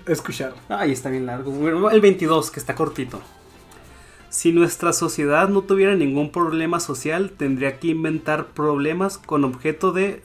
escuchar. 0.08 0.54
Ay, 0.70 0.92
está 0.92 1.10
bien 1.10 1.26
largo. 1.26 1.90
El 1.90 2.02
22, 2.02 2.52
que 2.52 2.60
está 2.60 2.76
cortito. 2.76 3.22
Si 4.30 4.52
nuestra 4.52 4.94
sociedad 4.94 5.50
no 5.50 5.62
tuviera 5.62 5.96
ningún 5.96 6.32
problema 6.32 6.80
social, 6.80 7.32
tendría 7.32 7.80
que 7.80 7.88
inventar 7.88 8.48
problemas 8.48 9.18
con 9.18 9.44
objeto 9.44 9.92
de 9.92 10.22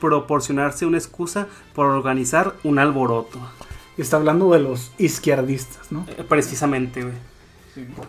proporcionarse 0.00 0.86
una 0.86 0.98
excusa 0.98 1.46
por 1.74 1.86
organizar 1.86 2.54
un 2.64 2.78
alboroto. 2.78 3.38
Está 3.96 4.16
hablando 4.16 4.50
de 4.52 4.60
los 4.60 4.92
izquierdistas, 4.98 5.92
¿no? 5.92 6.06
Eh, 6.08 6.24
precisamente, 6.28 7.02
güey. 7.02 7.14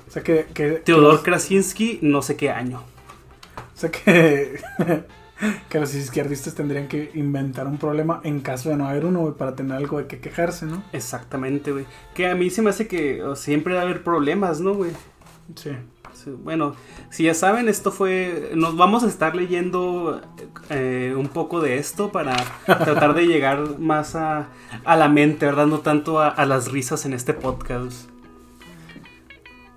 O 0.07 0.11
sea 0.11 0.23
que... 0.23 0.47
que 0.53 0.71
Teodor 0.71 1.17
que 1.17 1.23
Krasinski, 1.23 1.99
no 2.01 2.21
sé 2.21 2.35
qué 2.35 2.49
año. 2.49 2.79
o 2.79 3.77
sea 3.77 3.91
que... 3.91 4.59
que 5.69 5.79
los 5.79 5.93
izquierdistas 5.93 6.55
tendrían 6.55 6.87
que 6.87 7.11
inventar 7.15 7.67
un 7.67 7.77
problema 7.77 8.21
en 8.23 8.39
caso 8.39 8.69
de 8.69 8.77
no 8.77 8.87
haber 8.87 9.05
uno, 9.05 9.21
güey, 9.21 9.33
para 9.33 9.55
tener 9.55 9.75
algo 9.77 9.97
de 9.97 10.07
que 10.07 10.19
quejarse, 10.19 10.65
¿no? 10.65 10.83
Exactamente, 10.93 11.71
güey. 11.71 11.85
Que 12.13 12.27
a 12.27 12.35
mí 12.35 12.49
se 12.49 12.61
me 12.61 12.69
hace 12.69 12.87
que 12.87 13.21
siempre 13.35 13.73
va 13.73 13.81
a 13.81 13.83
haber 13.83 14.03
problemas, 14.03 14.61
¿no, 14.61 14.73
güey? 14.73 14.91
Sí. 15.55 15.71
Sí, 16.13 16.29
Bueno, 16.43 16.75
si 17.09 17.23
ya 17.23 17.33
saben, 17.33 17.67
esto 17.67 17.91
fue. 17.91 18.51
Nos 18.55 18.77
vamos 18.77 19.03
a 19.03 19.07
estar 19.07 19.35
leyendo 19.35 20.21
eh, 20.69 21.15
un 21.17 21.27
poco 21.27 21.59
de 21.59 21.77
esto 21.77 22.11
para 22.11 22.35
tratar 22.65 23.15
de 23.15 23.25
llegar 23.25 23.79
más 23.79 24.15
a, 24.15 24.49
a 24.85 24.95
la 24.95 25.09
mente, 25.09 25.45
¿verdad? 25.47 25.65
No 25.65 25.79
tanto 25.79 26.19
a, 26.19 26.27
a 26.27 26.45
las 26.45 26.71
risas 26.71 27.05
en 27.05 27.13
este 27.13 27.33
podcast. 27.33 28.07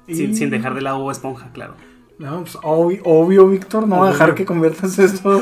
Sin, 0.06 0.30
Y- 0.32 0.36
sin 0.36 0.50
dejar 0.50 0.74
de 0.74 0.82
lado 0.82 1.10
Esponja, 1.10 1.50
claro. 1.52 1.74
No, 2.18 2.40
pues 2.40 2.56
obvio, 2.62 3.02
obvio, 3.04 3.48
Víctor, 3.48 3.86
no 3.86 4.02
a 4.04 4.08
dejar 4.10 4.28
Obvio. 4.30 4.34
que 4.36 4.44
conviertas 4.46 4.98
esto 4.98 5.40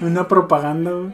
en 0.00 0.06
una 0.06 0.28
propaganda, 0.28 0.90
güey. 0.92 1.12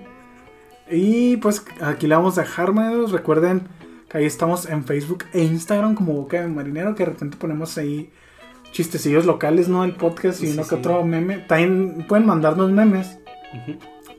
Y 0.90 1.36
pues 1.38 1.64
aquí 1.80 2.06
le 2.06 2.14
vamos 2.16 2.38
a 2.38 2.42
dejar, 2.42 2.72
manos. 2.72 3.12
Recuerden 3.12 3.68
que 4.08 4.18
ahí 4.18 4.24
estamos 4.24 4.66
en 4.66 4.84
Facebook 4.84 5.24
e 5.32 5.42
Instagram 5.44 5.94
como 5.94 6.12
Boca 6.14 6.40
de 6.40 6.48
Marinero, 6.48 6.94
que 6.94 7.04
de 7.04 7.10
repente 7.10 7.36
ponemos 7.36 7.76
ahí 7.78 8.10
chistecillos 8.72 9.24
locales, 9.26 9.68
¿no? 9.68 9.84
El 9.84 9.92
podcast 9.94 10.42
y 10.42 10.46
Sí, 10.48 10.52
uno 10.52 10.62
sí. 10.64 10.68
que 10.70 10.74
otro 10.76 11.04
meme. 11.04 11.38
También 11.38 12.04
pueden 12.08 12.26
mandarnos 12.26 12.70
memes 12.72 13.18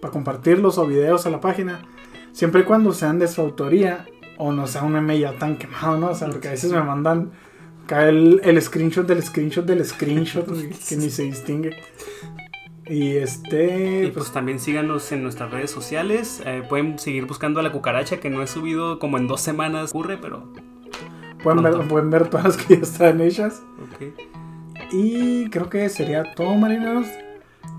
para 0.02 0.12
compartirlos 0.12 0.78
o 0.78 0.88
videos 0.88 1.26
a 1.26 1.30
la 1.30 1.39
página. 1.41 1.80
Siempre 2.32 2.62
y 2.62 2.64
cuando 2.66 2.91
sean 2.93 3.20
de 3.20 3.28
su 3.28 3.41
autoría 3.41 4.06
o 4.38 4.52
no 4.52 4.68
sea 4.68 4.84
un 4.84 4.93
meme 4.93 5.20
ya 5.20 5.34
tan 5.34 5.58
quemado, 5.58 5.98
¿no? 5.98 6.10
O 6.10 6.16
sea, 6.16 6.30
porque 6.30 6.48
a 6.50 6.52
veces 6.52 6.72
me 6.72 6.82
mandan 6.82 7.32
cae 7.88 8.10
el, 8.10 8.41
el 8.43 8.62
screenshot 8.62 9.08
del 9.08 9.24
screenshot 9.24 9.66
del 9.66 9.84
screenshot 9.86 10.45
que 10.89 10.95
ni 10.98 11.10
se 11.10 11.24
distingue. 11.24 11.76
Y 12.86 13.18
este, 13.18 14.06
Y 14.06 14.12
pues 14.12 14.32
también 14.32 14.60
síganos 14.60 15.12
en 15.12 15.22
nuestras 15.24 15.52
redes 15.52 15.72
sociales. 15.72 16.41
eh, 16.45 16.64
pueden 16.70 17.00
seguir 17.00 17.26
buscando 17.26 17.60
a 17.60 17.64
la 17.64 17.72
cucaracha 17.72 18.18
que 18.20 18.30
no 18.30 18.41
he 18.41 18.48
subido 18.48 18.98
como 19.00 19.18
en 19.18 19.28
dos 19.28 19.41
semanas. 19.41 19.89
Ocurre, 19.91 20.18
pero. 20.18 20.52
pueden 21.43 21.64
ver, 21.64 21.88
pueden 21.88 22.10
ver 22.10 22.30
todas 22.30 22.45
las 22.45 22.58
que 22.58 22.76
ya 22.78 22.84
están 22.84 23.20
hechas. 23.22 23.62
Ok. 23.82 24.14
Y 24.92 25.50
creo 25.50 25.70
que 25.70 25.90
sería 25.90 26.34
todo, 26.36 26.56
marineros. 26.56 27.08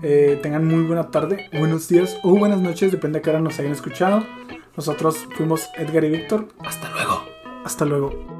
Eh, 0.01 0.39
tengan 0.41 0.65
muy 0.65 0.83
buena 0.83 1.11
tarde, 1.11 1.49
buenos 1.51 1.89
días 1.89 2.17
o 2.23 2.37
buenas 2.37 2.59
noches, 2.61 2.91
depende 2.91 3.19
de 3.19 3.23
qué 3.23 3.31
hora 3.31 3.39
nos 3.39 3.59
hayan 3.59 3.73
escuchado. 3.73 4.23
Nosotros 4.77 5.27
fuimos 5.35 5.67
Edgar 5.77 6.03
y 6.05 6.09
Víctor. 6.09 6.47
Hasta 6.59 6.89
luego. 6.91 7.23
Hasta 7.65 7.85
luego. 7.85 8.38